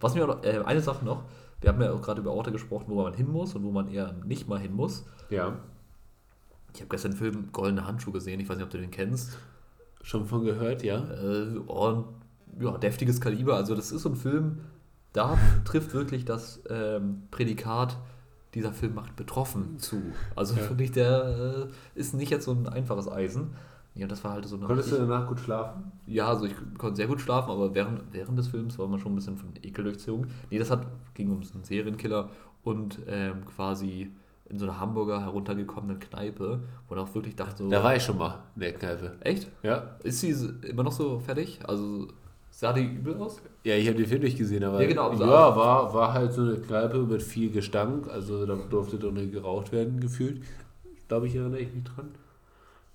Was 0.00 0.14
mir 0.14 0.28
auch, 0.28 0.42
äh, 0.42 0.62
eine 0.64 0.80
Sache 0.80 1.04
noch, 1.04 1.24
wir 1.60 1.70
haben 1.70 1.80
ja 1.80 1.92
auch 1.92 2.02
gerade 2.02 2.20
über 2.20 2.32
Orte 2.32 2.52
gesprochen, 2.52 2.86
wo 2.88 3.02
man 3.02 3.14
hin 3.14 3.30
muss 3.30 3.54
und 3.54 3.62
wo 3.62 3.70
man 3.70 3.88
eher 3.88 4.14
nicht 4.24 4.48
mal 4.48 4.58
hin 4.58 4.74
muss. 4.74 5.04
Ja. 5.28 5.58
Ich 6.74 6.80
habe 6.80 6.88
gestern 6.88 7.12
den 7.12 7.18
Film 7.18 7.52
Goldene 7.52 7.86
Handschuhe 7.86 8.12
gesehen, 8.12 8.40
ich 8.40 8.48
weiß 8.48 8.56
nicht, 8.56 8.64
ob 8.64 8.70
du 8.70 8.78
den 8.78 8.90
kennst. 8.90 9.38
Schon 10.02 10.24
von 10.24 10.44
gehört, 10.44 10.82
ja. 10.82 11.04
Äh, 11.12 11.58
und, 11.58 12.06
ja, 12.58 12.78
deftiges 12.78 13.20
Kaliber. 13.20 13.54
Also, 13.56 13.74
das 13.74 13.92
ist 13.92 14.02
so 14.02 14.08
ein 14.08 14.16
Film, 14.16 14.60
da 15.12 15.38
trifft 15.64 15.94
wirklich 15.94 16.24
das 16.24 16.60
ähm, 16.68 17.22
Prädikat, 17.30 17.98
dieser 18.54 18.72
Film 18.72 18.94
macht 18.94 19.16
betroffen 19.16 19.78
zu. 19.78 20.02
Also 20.34 20.56
ja. 20.56 20.62
finde 20.62 20.84
ich, 20.84 20.92
der 20.92 21.68
äh, 21.94 21.98
ist 21.98 22.14
nicht 22.14 22.30
jetzt 22.30 22.44
so 22.44 22.52
ein 22.52 22.68
einfaches 22.68 23.08
Eisen. 23.08 23.54
Ja, 23.94 24.06
das 24.06 24.22
war 24.22 24.32
halt 24.32 24.46
so 24.46 24.56
eine. 24.56 24.66
Konntest 24.66 24.92
du 24.92 24.96
danach 24.96 25.26
gut 25.26 25.40
schlafen? 25.40 25.92
Ja, 26.06 26.28
also 26.28 26.46
ich 26.46 26.54
konnte 26.78 26.96
sehr 26.96 27.06
gut 27.06 27.20
schlafen, 27.20 27.50
aber 27.50 27.74
während, 27.74 28.02
während 28.12 28.38
des 28.38 28.48
Films 28.48 28.78
war 28.78 28.86
man 28.86 29.00
schon 29.00 29.12
ein 29.12 29.16
bisschen 29.16 29.36
von 29.36 29.50
Ekel 29.62 29.84
durchzogen. 29.84 30.30
Nee, 30.50 30.58
das 30.58 30.70
hat, 30.70 30.86
ging 31.14 31.30
um 31.30 31.40
einen 31.40 31.64
Serienkiller 31.64 32.30
und 32.62 33.00
ähm, 33.08 33.44
quasi 33.46 34.12
in 34.48 34.58
so 34.58 34.64
einer 34.64 34.80
Hamburger 34.80 35.20
heruntergekommenen 35.20 36.00
Kneipe, 36.00 36.60
wo 36.88 36.94
man 36.94 37.04
auch 37.04 37.14
wirklich 37.14 37.36
dachte 37.36 37.64
so. 37.64 37.70
Da 37.70 37.82
war 37.82 37.94
ich 37.94 38.02
schon 38.02 38.18
mal 38.18 38.42
in 38.56 38.62
der 38.62 38.72
Kneipe. 38.74 39.16
Echt? 39.20 39.48
Ja. 39.62 39.96
Ist 40.02 40.20
sie 40.20 40.30
immer 40.62 40.82
noch 40.82 40.92
so 40.92 41.20
fertig? 41.20 41.60
Also 41.66 42.08
Sah 42.60 42.74
die 42.74 42.84
übel 42.84 43.16
aus? 43.16 43.40
Ja, 43.64 43.74
ich 43.74 43.86
habe 43.86 43.96
den 43.96 44.04
Film 44.04 44.20
nicht 44.20 44.36
gesehen, 44.36 44.62
aber 44.64 44.82
ja, 44.82 44.86
genau, 44.86 45.10
ja 45.14 45.56
war, 45.56 45.94
war 45.94 46.12
halt 46.12 46.34
so 46.34 46.42
eine 46.42 46.56
Kneipe 46.56 46.98
mit 46.98 47.22
viel 47.22 47.50
Gestank, 47.50 48.06
also 48.10 48.44
da 48.44 48.54
durfte 48.54 48.98
doch 48.98 49.12
nicht 49.12 49.32
geraucht 49.32 49.72
werden, 49.72 49.98
gefühlt. 49.98 50.42
Glaube 51.08 51.26
ich, 51.26 51.34
erinnere 51.36 51.60
ich 51.60 51.72
mich 51.72 51.84
dran. 51.84 52.10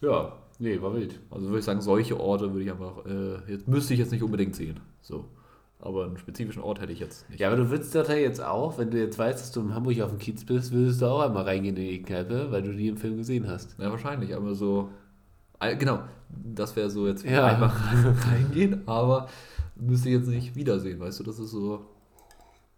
Ja, 0.01 0.33
nee, 0.59 0.79
war 0.79 0.93
wild. 0.93 1.19
Also 1.31 1.47
würde 1.47 1.57
ich 1.57 1.65
sagen, 1.65 1.81
solche 1.81 2.19
Orte 2.19 2.53
würde 2.53 2.63
ich 2.63 2.69
einfach, 2.69 3.07
äh, 3.07 3.51
jetzt 3.51 3.67
müsste 3.67 3.95
ich 3.95 3.99
jetzt 3.99 4.11
nicht 4.11 4.21
unbedingt 4.21 4.55
sehen. 4.55 4.81
So. 5.01 5.25
Aber 5.79 6.05
einen 6.05 6.19
spezifischen 6.19 6.61
Ort 6.61 6.79
hätte 6.79 6.93
ich 6.93 6.99
jetzt 6.99 7.27
nicht. 7.31 7.39
Ja, 7.39 7.47
aber 7.47 7.57
du 7.57 7.71
würdest 7.71 7.95
doch 7.95 8.07
jetzt 8.07 8.43
auch, 8.43 8.77
wenn 8.77 8.91
du 8.91 8.99
jetzt 8.99 9.17
weißt, 9.17 9.39
dass 9.39 9.51
du 9.51 9.61
in 9.61 9.73
Hamburg 9.73 9.99
auf 10.01 10.11
dem 10.11 10.19
Kiez 10.19 10.45
bist, 10.45 10.73
würdest 10.73 11.01
du 11.01 11.07
auch 11.07 11.21
einmal 11.21 11.43
reingehen 11.43 11.75
in 11.75 11.89
die 11.89 12.03
Kneipe, 12.03 12.51
weil 12.51 12.61
du 12.61 12.71
die 12.71 12.89
im 12.89 12.97
Film 12.97 13.17
gesehen 13.17 13.47
hast. 13.49 13.75
Ja, 13.79 13.89
wahrscheinlich, 13.89 14.35
aber 14.35 14.53
so. 14.53 14.89
Genau, 15.79 16.01
das 16.29 16.75
wäre 16.75 16.91
so 16.91 17.07
jetzt 17.07 17.25
ja. 17.25 17.45
einfach 17.47 17.75
reingehen, 18.31 18.83
aber 18.85 19.27
müsste 19.75 20.09
ich 20.09 20.15
jetzt 20.15 20.27
nicht 20.27 20.55
wiedersehen, 20.55 20.99
weißt 20.99 21.19
du, 21.19 21.23
das 21.23 21.39
ist 21.39 21.51
so, 21.51 21.85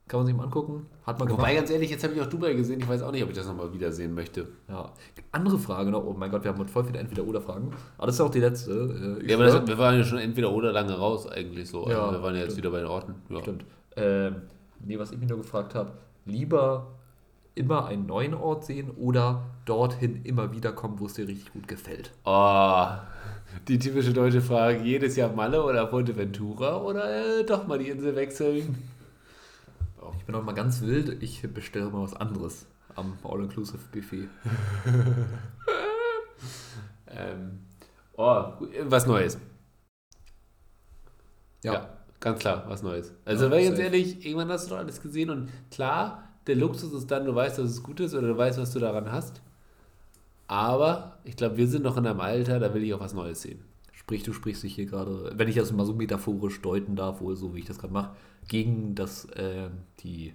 kann 0.08 0.20
man 0.20 0.28
sich 0.28 0.36
mal 0.36 0.44
angucken, 0.44 0.86
hat 1.06 1.20
man 1.20 1.30
Wobei, 1.30 1.56
ganz 1.56 1.70
ehrlich, 1.70 1.90
jetzt 1.90 2.04
habe 2.04 2.14
ich 2.14 2.22
auch 2.22 2.28
Dubai 2.28 2.54
gesehen, 2.54 2.80
ich 2.80 2.88
weiß 2.88 3.02
auch 3.02 3.12
nicht, 3.12 3.24
ob 3.24 3.30
ich 3.30 3.36
das 3.36 3.48
nochmal 3.48 3.74
wiedersehen 3.74 4.14
möchte. 4.14 4.48
Ja, 4.68 4.92
andere 5.32 5.60
Frage 5.60 5.92
noch, 5.92 6.06
oh 6.06 6.14
mein 6.14 6.32
Gott, 6.32 6.44
wir 6.44 6.54
haben 6.54 6.68
voll 6.68 6.86
viele 6.86 7.00
Entweder-Oder-Fragen, 7.00 7.72
aber 7.98 8.08
das 8.08 8.16
ist 8.16 8.22
auch 8.22 8.32
die 8.32 8.40
letzte. 8.40 9.20
Äh, 9.22 9.30
ja, 9.30 9.36
aber 9.36 9.46
das, 9.46 9.68
wir 9.68 9.78
waren 9.78 9.98
ja 9.98 10.04
schon 10.04 10.20
Entweder-Oder 10.20 10.72
lange 10.72 10.94
raus 10.94 11.28
eigentlich 11.28 11.70
so, 11.70 11.90
ja, 11.90 12.00
also 12.00 12.20
wir 12.20 12.24
waren 12.24 12.36
ja 12.36 12.42
jetzt 12.42 12.58
wieder 12.58 12.72
bei 12.72 12.80
den 12.80 12.88
Orten. 12.88 13.16
Ja. 13.30 13.42
Stimmt. 13.42 13.66
Ähm, 13.96 14.36
nee, 14.86 14.98
was 14.98 15.12
ich 15.12 15.18
mich 15.18 15.30
nur 15.30 15.40
gefragt 15.40 15.76
habe, 15.76 15.92
lieber 16.26 16.88
immer 17.58 17.88
einen 17.88 18.06
neuen 18.06 18.34
Ort 18.34 18.66
sehen 18.66 18.92
oder 18.92 19.44
dorthin 19.66 20.22
immer 20.24 20.54
wieder 20.54 20.72
kommen, 20.72 21.00
wo 21.00 21.08
es 21.08 21.14
dir 21.14 21.28
richtig 21.28 21.52
gut 21.54 21.68
gefällt? 21.68 22.12
Oh, 22.24 22.88
die 23.68 23.80
typische 23.80 24.14
deutsche 24.14 24.42
Frage, 24.42 24.84
jedes 24.84 25.16
Jahr 25.16 25.32
Malle 25.34 25.64
oder 25.64 25.88
Fuerteventura 25.88 26.82
oder 26.82 27.40
äh, 27.40 27.44
doch 27.46 27.68
mal 27.68 27.80
die 27.80 27.90
Insel 27.90 28.16
wechseln? 28.16 28.78
Ich 30.18 30.26
bin 30.26 30.36
auch 30.36 30.44
mal 30.44 30.54
ganz 30.54 30.82
wild, 30.82 31.22
ich 31.22 31.42
bestelle 31.54 31.90
mal 31.90 32.02
was 32.04 32.16
anderes 32.16 32.66
am 32.96 33.18
All-Inclusive-Buffet. 33.24 34.28
ähm, 37.08 37.60
oh, 38.16 38.44
was 38.84 39.06
Neues. 39.06 39.38
Ja. 41.64 41.74
Ja, 41.74 41.90
ganz 42.20 42.40
klar, 42.40 42.64
was 42.68 42.84
Neues. 42.84 43.14
Also, 43.26 43.46
Ja, 43.46 43.52
weil 43.52 43.66
ganz 43.66 43.80
ehrlich, 43.80 44.26
irgendwann 44.26 44.50
hast 44.50 44.66
du 44.66 44.72
doch 44.72 44.78
alles 44.78 45.02
gesehen 45.02 45.30
und 45.30 45.50
klar, 45.72 46.28
der 46.48 46.56
Luxus 46.56 46.94
ist 46.94 47.12
dann, 47.12 47.26
du 47.26 47.36
weißt, 47.36 47.60
dass 47.60 47.70
es 47.70 47.84
gut 47.84 48.00
ist 48.00 48.14
oder 48.14 48.28
du 48.30 48.38
weißt, 48.38 48.60
was 48.60 48.72
du 48.72 48.80
daran 48.80 49.12
hast. 49.12 49.42
Aber 50.48 51.18
ich 51.24 51.36
glaube, 51.36 51.58
wir 51.58 51.68
sind 51.68 51.84
noch 51.84 51.98
in 51.98 52.06
einem 52.08 52.20
Alter, 52.22 52.60
da 52.60 52.74
will 52.74 52.84
ich 52.84 52.94
auch 52.94 53.00
was 53.00 53.14
Neues 53.14 53.42
sehen. 53.42 53.60
Sprich, 53.92 54.24
du 54.24 54.32
sprichst 54.32 54.64
dich 54.64 54.76
hier 54.76 54.86
gerade, 54.86 55.34
wenn 55.36 55.48
ich 55.50 55.56
das 55.56 55.72
mal 55.74 55.86
so 55.86 55.94
metaphorisch 55.94 56.62
deuten 56.62 56.96
darf, 56.96 57.20
wohl 57.20 57.36
so 57.36 57.54
wie 57.54 57.60
ich 57.60 57.66
das 57.66 57.78
gerade 57.80 57.94
mache, 57.94 58.12
gegen 58.48 58.96
das, 58.96 59.28
ähm, 59.36 59.72
die, 60.00 60.34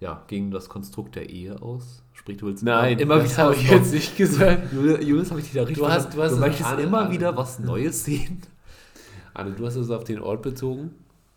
ja, 0.00 0.24
gegen 0.26 0.50
das 0.50 0.68
Konstrukt 0.68 1.14
der 1.14 1.30
Ehe 1.30 1.62
aus. 1.62 2.02
Sprich, 2.12 2.38
du 2.38 2.46
willst 2.46 2.64
Nein, 2.64 2.98
immer 2.98 3.18
das 3.18 3.30
wieder 3.32 3.42
habe 3.44 3.54
ich 3.54 3.70
jetzt 3.70 3.92
nicht 3.92 4.16
gesagt. 4.16 4.72
Julius, 4.72 5.30
habe 5.30 5.38
ich 5.40 5.46
dich 5.46 5.54
da 5.54 5.60
richtig 5.62 5.78
Du 5.78 5.88
hast- 5.88 6.14
du 6.14 6.20
hast 6.22 6.30
du 6.32 6.34
es 6.36 6.40
möchtest 6.40 6.68
an- 6.70 6.78
immer 6.80 7.02
an- 7.02 7.12
wieder 7.12 7.36
was 7.36 7.60
Neues 7.60 8.04
sehen. 8.04 8.42
Anne, 9.34 9.52
du 9.52 9.64
hast 9.64 9.76
es 9.76 9.90
auf 9.90 10.02
den 10.04 10.18
Ort 10.20 10.42
bezogen 10.42 10.90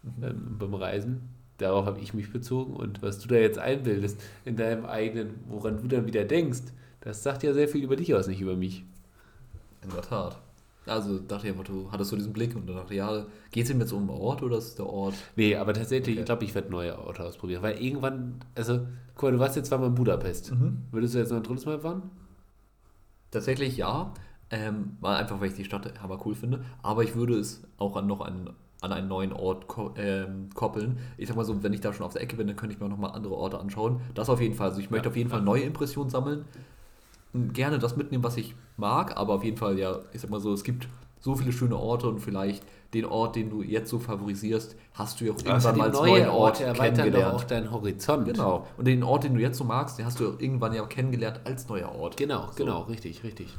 Mhm. 0.03 0.23
ähm, 0.23 0.55
beim 0.57 0.73
Reisen. 0.73 1.21
Darauf 1.59 1.85
habe 1.85 1.99
ich 1.99 2.15
mich 2.15 2.33
bezogen. 2.33 2.73
Und 2.75 3.03
was 3.03 3.19
du 3.19 3.27
da 3.27 3.35
jetzt 3.35 3.59
einbildest 3.59 4.19
in 4.45 4.55
deinem 4.55 4.85
eigenen, 4.87 5.35
woran 5.47 5.79
du 5.79 5.87
dann 5.87 6.07
wieder 6.07 6.23
denkst, 6.23 6.61
das 7.01 7.23
sagt 7.23 7.43
ja 7.43 7.53
sehr 7.53 7.67
viel 7.67 7.83
über 7.83 7.95
dich 7.95 8.13
aus, 8.15 8.27
nicht 8.27 8.41
über 8.41 8.55
mich. 8.55 8.85
In 9.81 9.89
der 9.91 10.01
Tat. 10.01 10.41
Also 10.87 11.19
dachte 11.19 11.45
ich 11.47 11.53
einfach, 11.53 11.63
du 11.65 11.91
hattest 11.91 12.09
so 12.09 12.15
diesen 12.15 12.33
Blick 12.33 12.55
und 12.55 12.67
dann 12.67 12.75
dachte 12.77 12.93
ich, 12.93 12.97
ja, 12.97 13.25
geht 13.51 13.65
es 13.65 13.69
ihm 13.69 13.79
jetzt 13.79 13.91
um 13.93 14.07
den 14.07 14.09
Ort 14.09 14.41
oder 14.41 14.57
ist 14.57 14.79
der 14.79 14.87
Ort? 14.87 15.15
Nee, 15.35 15.55
aber 15.55 15.73
tatsächlich, 15.73 16.15
Okay. 16.15 16.19
ich 16.19 16.25
glaube, 16.25 16.43
ich 16.43 16.55
werde 16.55 16.71
neue 16.71 16.97
Orte 16.97 17.23
ausprobieren. 17.23 17.61
Weil 17.61 17.81
irgendwann, 17.81 18.39
also, 18.55 18.87
guck 19.15 19.23
mal, 19.23 19.31
du 19.33 19.39
warst 19.39 19.55
jetzt 19.55 19.67
zweimal 19.69 19.89
in 19.89 19.95
Budapest. 19.95 20.51
Würdest 20.91 21.13
du 21.13 21.19
jetzt 21.19 21.29
noch 21.29 21.37
ein 21.37 21.43
drittes 21.43 21.65
Mal 21.65 21.79
fahren? 21.79 22.09
Tatsächlich 23.31 23.77
ja. 23.77 24.13
Ähm, 24.49 24.97
einfach, 25.01 25.39
weil 25.39 25.47
ich 25.49 25.53
die 25.55 25.63
Stadt 25.63 26.01
hammer 26.01 26.19
cool 26.25 26.35
finde. 26.35 26.65
Aber 26.81 27.03
ich 27.03 27.15
würde 27.15 27.39
es 27.39 27.63
auch 27.77 27.95
an 27.95 28.07
noch 28.07 28.19
einen, 28.21 28.49
an 28.81 28.91
einen 28.91 29.07
neuen 29.07 29.31
Ort 29.31 29.67
ko 29.67 29.93
ähm, 29.95 30.49
koppeln. 30.53 30.97
Ich 31.17 31.27
sag 31.29 31.37
mal 31.37 31.45
so, 31.45 31.63
wenn 31.63 31.71
ich 31.73 31.79
da 31.81 31.93
schon 31.93 32.05
auf 32.05 32.13
der 32.13 32.21
Ecke 32.21 32.35
bin, 32.35 32.47
dann 32.47 32.57
könnte 32.57 32.73
ich 32.75 32.79
mir 32.79 32.87
auch 32.87 32.89
noch 32.89 32.97
mal 32.97 33.09
andere 33.11 33.35
Orte 33.35 33.59
anschauen. 33.59 34.01
Das 34.13 34.29
auf 34.29 34.41
jeden 34.41 34.55
Fall. 34.55 34.69
Also 34.69 34.81
ich 34.81 34.89
möchte 34.89 35.07
Ja, 35.07 35.09
auf 35.09 35.15
jeden 35.15 35.29
ja. 35.29 35.35
Fall 35.35 35.41
neue 35.41 35.61
Impressionen 35.63 36.09
sammeln. 36.09 36.45
Gerne 37.33 37.79
das 37.79 37.95
mitnehmen, 37.95 38.23
was 38.23 38.35
ich 38.37 38.55
mag, 38.77 39.15
aber 39.17 39.35
auf 39.35 39.43
jeden 39.43 39.57
Fall, 39.57 39.77
ja, 39.79 39.99
ich 40.11 40.21
sag 40.21 40.29
mal 40.29 40.39
so, 40.41 40.51
es 40.53 40.63
gibt 40.63 40.87
so 41.21 41.35
viele 41.35 41.51
schöne 41.53 41.77
Orte 41.77 42.07
und 42.07 42.19
vielleicht 42.19 42.63
den 42.93 43.05
Ort, 43.05 43.35
den 43.37 43.49
du 43.49 43.61
jetzt 43.61 43.89
so 43.89 43.99
favorisierst, 43.99 44.75
hast 44.95 45.21
du 45.21 45.25
ja 45.25 45.31
auch 45.31 45.37
irgendwann 45.37 45.77
mal 45.77 45.87
als 45.87 45.97
neuen 45.99 46.27
Ort 46.29 46.59
doch 46.59 46.73
kennengelernt. 46.73 47.33
auch 47.35 47.43
deinen 47.45 47.71
Horizont. 47.71 48.25
Genau. 48.25 48.67
Und 48.75 48.85
den 48.85 49.01
Ort, 49.03 49.23
den 49.23 49.35
du 49.35 49.39
jetzt 49.39 49.57
so 49.57 49.63
magst, 49.63 49.97
den 49.97 50.05
hast 50.05 50.19
du 50.19 50.25
irgendwann 50.39 50.73
ja 50.73 50.85
kennengelernt 50.85 51.39
als 51.45 51.69
neuer 51.69 51.89
Ort. 51.93 52.17
Genau, 52.17 52.47
So. 52.47 52.65
genau, 52.65 52.81
richtig, 52.81 53.23
richtig. 53.23 53.55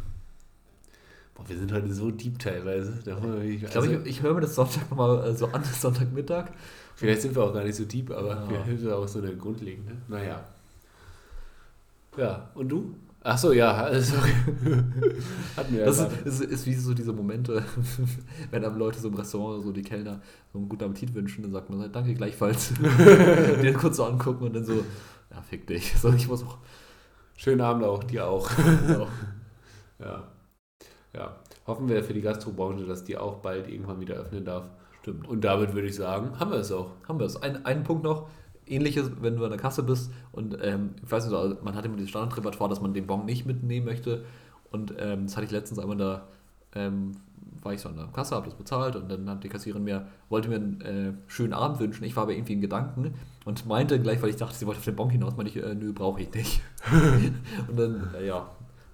Boah, 1.35 1.49
wir 1.49 1.57
sind 1.57 1.73
heute 1.73 1.91
so 1.95 2.11
deep 2.11 2.39
teilweise. 2.41 2.99
Wir 3.07 3.43
Ich 3.45 3.61
glaube, 3.61 3.75
also, 3.79 3.91
ich, 3.91 4.07
ich 4.07 4.23
höre 4.23 4.35
mir 4.35 4.43
das 4.43 4.55
Sonntag 4.55 4.91
nochmal 4.91 5.25
äh, 5.25 5.35
so 5.35 5.47
an, 5.47 5.65
Sonntagmittag. 5.81 6.51
vielleicht 6.95 7.23
sind 7.23 7.35
wir 7.35 7.45
auch 7.45 7.55
gar 7.55 7.65
nicht 7.65 7.77
so 7.77 7.85
deep, 7.87 8.11
aber 8.11 8.47
Ja. 8.53 8.71
ist 8.71 8.83
es 8.83 8.93
auch 8.93 9.09
so 9.09 9.21
eine 9.21 9.35
grundlegende. 9.35 9.93
Naja. 10.09 10.45
Ja, 12.19 12.51
und 12.55 12.69
du? 12.69 12.95
Ach 13.25 13.39
so, 13.39 13.53
ja, 13.53 13.73
also, 13.85 14.17
hatten 15.57 15.73
wir 15.73 15.81
ja 15.81 15.87
Das 15.87 15.99
gerade. 15.99 16.15
ist, 16.25 16.41
ist, 16.41 16.51
ist 16.51 16.67
wie 16.67 16.75
so 16.75 16.93
diese 16.93 17.13
Momente, 17.13 17.63
wenn 18.51 18.65
einem 18.65 18.77
Leute 18.77 18.99
so 18.99 19.09
im 19.09 19.15
Restaurant, 19.15 19.63
so 19.63 19.73
die 19.73 19.83
Kellner, 19.83 20.21
so 20.53 20.59
einen 20.59 20.69
guten 20.69 20.85
Appetit 20.85 21.15
wünschen, 21.15 21.43
dann 21.43 21.53
sagt 21.53 21.71
man, 21.71 21.81
halt, 21.81 21.95
danke 21.95 22.15
gleichfalls. 22.15 22.73
Den 23.63 23.75
kurz 23.75 23.97
so 23.99 24.05
angucken 24.05 24.45
und 24.45 24.55
dann 24.55 24.65
so, 24.65 24.85
ja, 25.31 25.41
fick 25.43 25.67
dich. 25.67 25.95
So, 25.99 26.13
ich 26.13 26.29
muss 26.29 26.43
auch. 26.43 26.59
Schönen 27.37 27.61
Abend 27.61 27.85
auch, 27.85 28.05
dir 28.05 28.27
auch. 28.27 28.49
So. 28.51 29.09
Ja. 29.99 30.25
Ja. 31.15 31.37
Hoffen 31.67 31.89
wir 31.89 32.03
für 32.03 32.15
die 32.15 32.21
Gastrobranche, 32.21 32.85
dass 32.87 33.05
die 33.05 33.17
auch 33.17 33.37
bald 33.37 33.69
irgendwann 33.69 34.01
wieder 34.01 34.15
öffnen 34.17 34.45
darf. 34.45 34.65
Stimmt. 35.01 35.29
Und 35.29 35.43
damit 35.45 35.75
würde 35.75 35.89
ich 35.89 35.95
sagen, 35.97 36.39
haben 36.39 36.51
wir 36.51 36.59
es 36.59 36.73
auch. 36.73 36.91
Haben 37.09 37.19
wir 37.19 37.27
es. 37.27 37.41
Ein, 37.43 37.65
einen 37.65 37.85
Punkt 37.85 38.05
noch. 38.05 38.29
Ähnliches, 38.73 39.11
wenn 39.21 39.37
du 39.37 39.45
an 39.45 39.51
der 39.51 39.61
Kasse 39.61 39.83
bist 39.83 40.11
und 40.33 40.57
ähm, 40.63 40.91
ich 41.03 41.11
weiß 41.11 41.25
nicht, 41.25 41.33
so, 41.33 41.57
man 41.63 41.75
hat 41.75 41.85
immer 41.85 41.97
dieses 41.97 42.11
Standardrepertoire, 42.11 42.71
dass 42.71 42.81
man 42.81 42.95
den 42.95 43.07
Bon 43.07 43.25
nicht 43.25 43.47
mitnehmen 43.47 43.87
möchte. 43.87 44.25
Und 44.71 44.95
ähm, 44.99 45.27
das 45.27 45.37
hatte 45.37 45.45
ich 45.45 45.53
letztens 45.53 45.79
einmal 45.79 45.97
da, 45.97 46.29
ähm, 46.75 47.13
war 47.63 47.75
ich 47.75 47.81
so 47.81 47.89
an 47.89 47.97
der 47.97 48.07
Kasse, 48.07 48.35
habe 48.35 48.47
das 48.47 48.55
bezahlt 48.55 48.97
und 48.97 49.11
dann 49.11 49.29
hat 49.29 49.45
die 49.45 49.49
Kassiererin 49.49 49.85
mir, 49.85 50.07
wollte 50.31 50.49
mir 50.49 50.57
einen 50.57 50.81
äh, 50.81 51.13
schönen 51.27 51.53
Abend 51.53 51.79
wünschen. 51.79 52.05
Ich 52.05 52.17
war 52.17 52.25
aber 52.25 52.33
irgendwie 52.33 52.55
in 52.55 52.61
Gedanken 52.61 53.15
und 53.45 53.67
meinte 53.67 54.01
gleich, 54.01 54.23
weil 54.23 54.31
ich 54.31 54.37
dachte, 54.37 54.55
sie 54.57 54.67
wollte 54.67 54.79
auf 54.79 54.85
den 54.85 54.97
Bon 54.97 55.11
hinaus, 55.11 55.37
meinte 55.37 55.57
ich, 55.57 55.63
äh, 55.63 55.75
nö, 55.75 55.93
brauche 55.93 56.23
ich 56.23 56.33
nicht. 56.33 56.63
und 57.69 57.79
dann, 57.79 58.11
äh, 58.19 58.27
ja, 58.27 58.49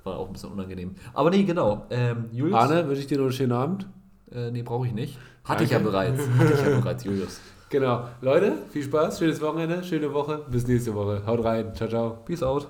war 0.04 0.18
auch 0.18 0.26
ein 0.26 0.32
bisschen 0.32 0.50
unangenehm. 0.50 0.94
Aber 1.14 1.30
nee, 1.30 1.44
genau. 1.44 1.86
Ähm, 1.90 2.26
Julius, 2.32 2.58
Arne, 2.58 2.88
wünsche 2.88 3.02
ich 3.02 3.06
dir 3.06 3.18
noch 3.18 3.24
einen 3.24 3.32
schönen 3.32 3.52
Abend. 3.52 3.86
äh, 4.32 4.50
nee, 4.50 4.62
brauche 4.62 4.86
ich 4.86 4.92
nicht. 4.92 5.18
Hatte 5.44 5.64
ich 5.64 5.70
ja 5.70 5.78
bereits. 5.78 6.20
Hatte 6.38 6.52
ich 6.52 6.60
ja 6.60 6.80
bereits, 6.80 7.04
Julius. 7.04 7.40
Genau. 7.70 8.08
Leute, 8.20 8.52
viel 8.70 8.82
Spaß, 8.82 9.18
schönes 9.18 9.40
Wochenende, 9.40 9.82
schöne 9.84 10.12
Woche. 10.12 10.40
Bis 10.50 10.66
nächste 10.66 10.94
Woche. 10.94 11.22
Haut 11.26 11.44
rein. 11.44 11.74
Ciao, 11.74 11.88
ciao. 11.88 12.18
Peace 12.24 12.42
out. 12.42 12.68